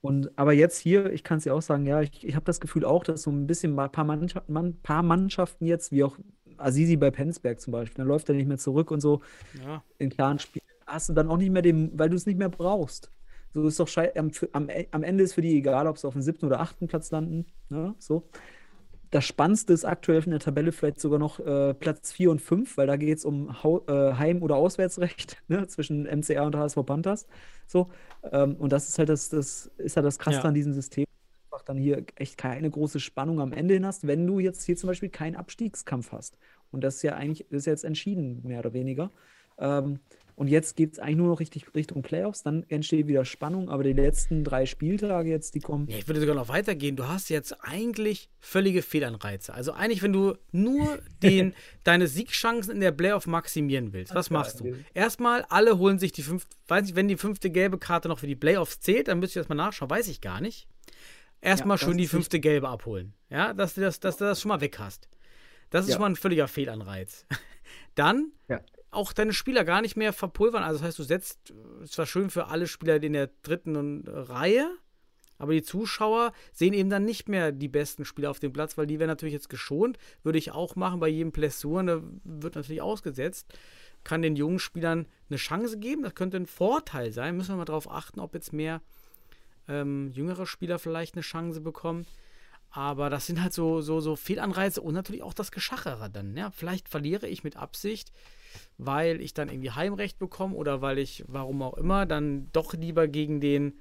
[0.00, 2.60] Und aber jetzt hier, ich kann es dir auch sagen, ja, ich, ich habe das
[2.60, 6.16] Gefühl auch, dass so ein bisschen ein paar, Mannschaft, man, paar Mannschaften jetzt, wie auch
[6.56, 9.20] Azizi bei Penzberg zum Beispiel, dann läuft er nicht mehr zurück und so
[9.64, 9.82] Ja.
[9.98, 12.48] in klaren Spielen, hast du dann auch nicht mehr den, weil du es nicht mehr
[12.48, 13.10] brauchst.
[13.54, 16.22] So ist doch am, am, am Ende ist für die egal, ob sie auf dem
[16.22, 17.46] siebten oder achten Platz landen.
[17.68, 17.94] Ne?
[17.98, 18.28] So.
[19.10, 22.76] Das Spannendste ist aktuell in der Tabelle vielleicht sogar noch äh, Platz 4 und 5,
[22.76, 25.66] weil da geht es um Hau äh, Heim- oder Auswärtsrecht ne?
[25.66, 27.26] zwischen MCR und HSV Panthers.
[27.66, 27.88] So.
[28.30, 30.44] Ähm, und das ist halt das, das ist halt das Krasse Ja.
[30.44, 31.06] an diesem System.
[31.50, 34.76] Einfach dann hier echt keine große Spannung am Ende hin hast, wenn du jetzt hier
[34.76, 36.38] zum Beispiel keinen Abstiegskampf hast.
[36.70, 39.10] Und das ist ja eigentlich, ist jetzt entschieden, mehr oder weniger.
[39.58, 40.00] Ähm,
[40.38, 43.82] und jetzt geht es eigentlich nur noch richtig Richtung Playoffs, dann entsteht wieder Spannung, aber
[43.82, 45.88] die letzten drei Spieltage jetzt, die kommen.
[45.88, 46.94] Ja, ich würde sogar noch weitergehen.
[46.94, 49.52] Du hast jetzt eigentlich völlige Fehlanreize.
[49.52, 54.60] Also eigentlich, wenn du nur den, deine Siegchancen in der Playoff maximieren willst, was machst
[54.60, 54.76] du?
[54.94, 58.28] Erstmal, alle holen sich die fünfte, weiß nicht, wenn die fünfte gelbe Karte noch für
[58.28, 60.68] die Playoffs zählt, dann müsste ich das mal nachschauen, weiß ich gar nicht.
[61.40, 63.12] Erstmal Ja, schön die fünfte gelbe abholen.
[63.28, 65.08] Ja, dass du das, dass du das schon mal weg hast.
[65.70, 65.94] Das ist Ja.
[65.96, 67.26] schon mal ein völliger Fehlanreiz.
[67.96, 68.60] Dann Ja.
[68.90, 70.62] Auch deine Spieler gar nicht mehr verpulvern.
[70.62, 74.08] Also das heißt, du setzt, äh, zwar schön für alle Spieler in der dritten und-
[74.08, 74.70] Reihe,
[75.38, 78.86] aber die Zuschauer sehen eben dann nicht mehr die besten Spieler auf dem Platz, weil
[78.86, 79.98] die werden natürlich jetzt geschont.
[80.24, 81.82] Würde ich auch machen bei jedem Blessur.
[81.84, 83.46] Da wird natürlich ausgesetzt.
[84.02, 86.02] Kann den jungen Spielern eine Chance geben.
[86.02, 87.36] Das könnte ein Vorteil sein.
[87.36, 88.80] Müssen wir mal darauf achten, ob jetzt mehr
[89.68, 92.06] ähm, jüngere Spieler vielleicht eine Chance bekommen.
[92.70, 96.36] Aber das sind halt so, so, so Fehlanreize und natürlich auch das Geschachere dann.
[96.36, 96.50] Ja?
[96.50, 98.12] Vielleicht verliere ich mit Absicht,
[98.78, 103.08] weil ich dann irgendwie Heimrecht bekomme oder weil ich, warum auch immer, dann doch lieber
[103.08, 103.74] gegen den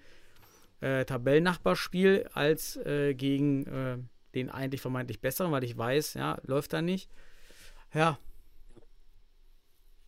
[0.81, 3.97] äh, Tabellennachbar spiele, als äh, gegen äh,
[4.35, 7.09] den eigentlich vermeintlich besseren, weil ich weiß, ja, läuft da nicht.
[7.93, 8.19] Ja,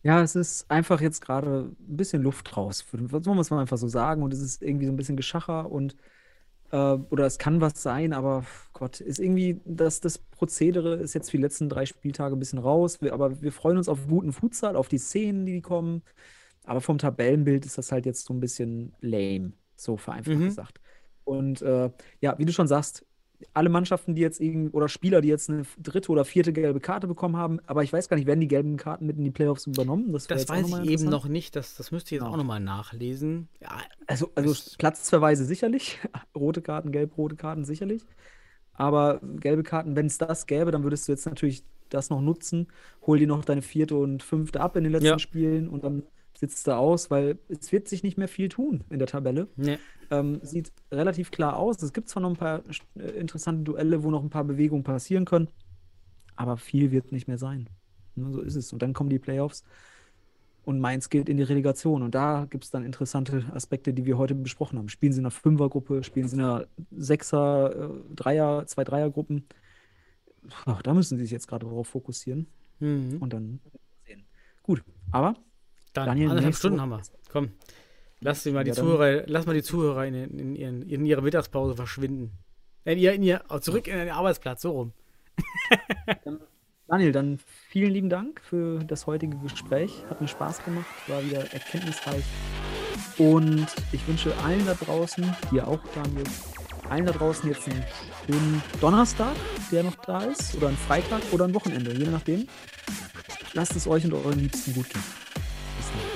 [0.02, 2.86] Ja, es ist einfach jetzt gerade ein bisschen Luft raus.
[2.92, 4.22] Das muss man einfach so sagen.
[4.22, 5.94] Und es ist irgendwie so ein bisschen Geschacher und
[6.78, 11.36] oder es kann was sein, aber Gott, ist irgendwie, das, das Prozedere ist jetzt für
[11.38, 13.00] die letzten drei Spieltage ein bisschen raus.
[13.02, 16.02] Wir, aber wir freuen uns auf guten Futsal, auf die Szenen, die kommen.
[16.64, 20.44] Aber vom Tabellenbild ist das halt jetzt so ein bisschen lame, so vereinfacht Mhm.
[20.44, 20.80] gesagt.
[21.24, 21.90] Und äh,
[22.20, 23.06] ja, wie du schon sagst,
[23.54, 27.06] alle Mannschaften, die jetzt irgend oder Spieler, die jetzt eine dritte oder vierte gelbe Karte
[27.06, 29.66] bekommen haben, aber ich weiß gar nicht, werden die gelben Karten mit in die Playoffs
[29.66, 30.12] übernommen?
[30.12, 31.56] das auch weiß ich eben noch nicht.
[31.56, 32.28] Das, das müsste ich jetzt Ja.
[32.32, 33.48] auch nochmal nachlesen.
[33.60, 35.98] Ja, Also, also Platzverweise sicherlich,
[36.34, 38.02] rote Karten, gelb-rote Karten sicherlich.
[38.72, 42.68] Aber gelbe Karten, wenn es das gäbe, dann würdest du jetzt natürlich das noch nutzen.
[43.06, 45.18] Hol dir noch deine vierte und fünfte ab in den letzten Ja.
[45.18, 46.04] Spielen und dann
[46.40, 49.46] sitzt du aus, weil es wird sich nicht mehr viel tun in der Tabelle.
[49.56, 49.78] ne.
[50.10, 51.80] Ähm, sieht relativ klar aus.
[51.82, 52.62] Es gibt zwar noch ein paar
[52.98, 55.48] äh, interessante Duelle, wo noch ein paar Bewegungen passieren können,
[56.34, 57.68] aber viel wird nicht mehr sein.
[58.16, 58.72] Ne, so ist es.
[58.72, 59.62] Und dann kommen die Playoffs
[60.64, 62.02] und Mainz geht in die Relegation.
[62.02, 64.88] Und da gibt es dann interessante Aspekte, die wir heute besprochen haben.
[64.88, 69.44] Spielen sie in einer Fünfergruppe, spielen sie in einer Sechser, äh, Dreier, zwei Dreiergruppen.
[70.64, 72.46] Ach, da müssen sie sich jetzt gerade drauf fokussieren
[72.80, 73.18] Mhm.
[73.20, 73.60] und dann
[74.06, 74.24] sehen.
[74.62, 75.34] Gut, aber
[75.92, 77.02] Dann Daniel, anderthalb Stunden haben wir.
[77.30, 77.50] Komm.
[78.20, 81.74] Lass, mal die Ja, Zuhörer, lass mal die Zuhörer in, in, ihren, in ihre Mittagspause
[81.74, 82.32] verschwinden.
[82.84, 84.92] In ihr, in ihr, zurück in den Arbeitsplatz, so rum.
[86.86, 87.38] Daniel, dann
[87.68, 90.04] vielen lieben Dank für das heutige Gespräch.
[90.10, 92.24] Hat mir Spaß gemacht, war wieder erkenntnisreich.
[93.16, 96.24] Und ich wünsche allen da draußen, dir auch, Daniel,
[96.88, 97.84] allen da draußen jetzt einen
[98.26, 99.34] schönen Donnerstag,
[99.70, 102.48] der noch da ist, oder einen Freitag oder ein Wochenende, je nachdem.
[103.54, 105.02] Lasst es euch und euren Liebsten gut gehen.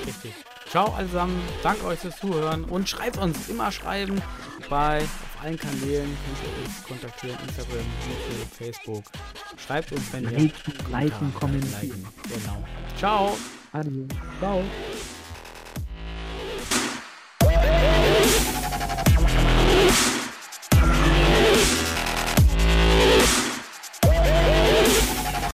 [0.05, 0.33] Richtig.
[0.69, 1.33] Ciao allesamt.
[1.63, 4.21] Danke euch fürs Zuhören und schreibt uns immer schreiben
[4.69, 6.17] bei auf allen Kanälen.
[6.25, 7.37] Könnt ihr uns kontaktieren.
[7.47, 9.03] Instagram, YouTube, Facebook.
[9.57, 10.51] Schreibt uns, wenn ihr
[10.91, 12.05] Liken, kommentieren.
[12.23, 12.63] Genau.
[12.97, 13.37] Ciao.
[13.71, 14.05] Adieu.
[14.39, 14.63] Ciao.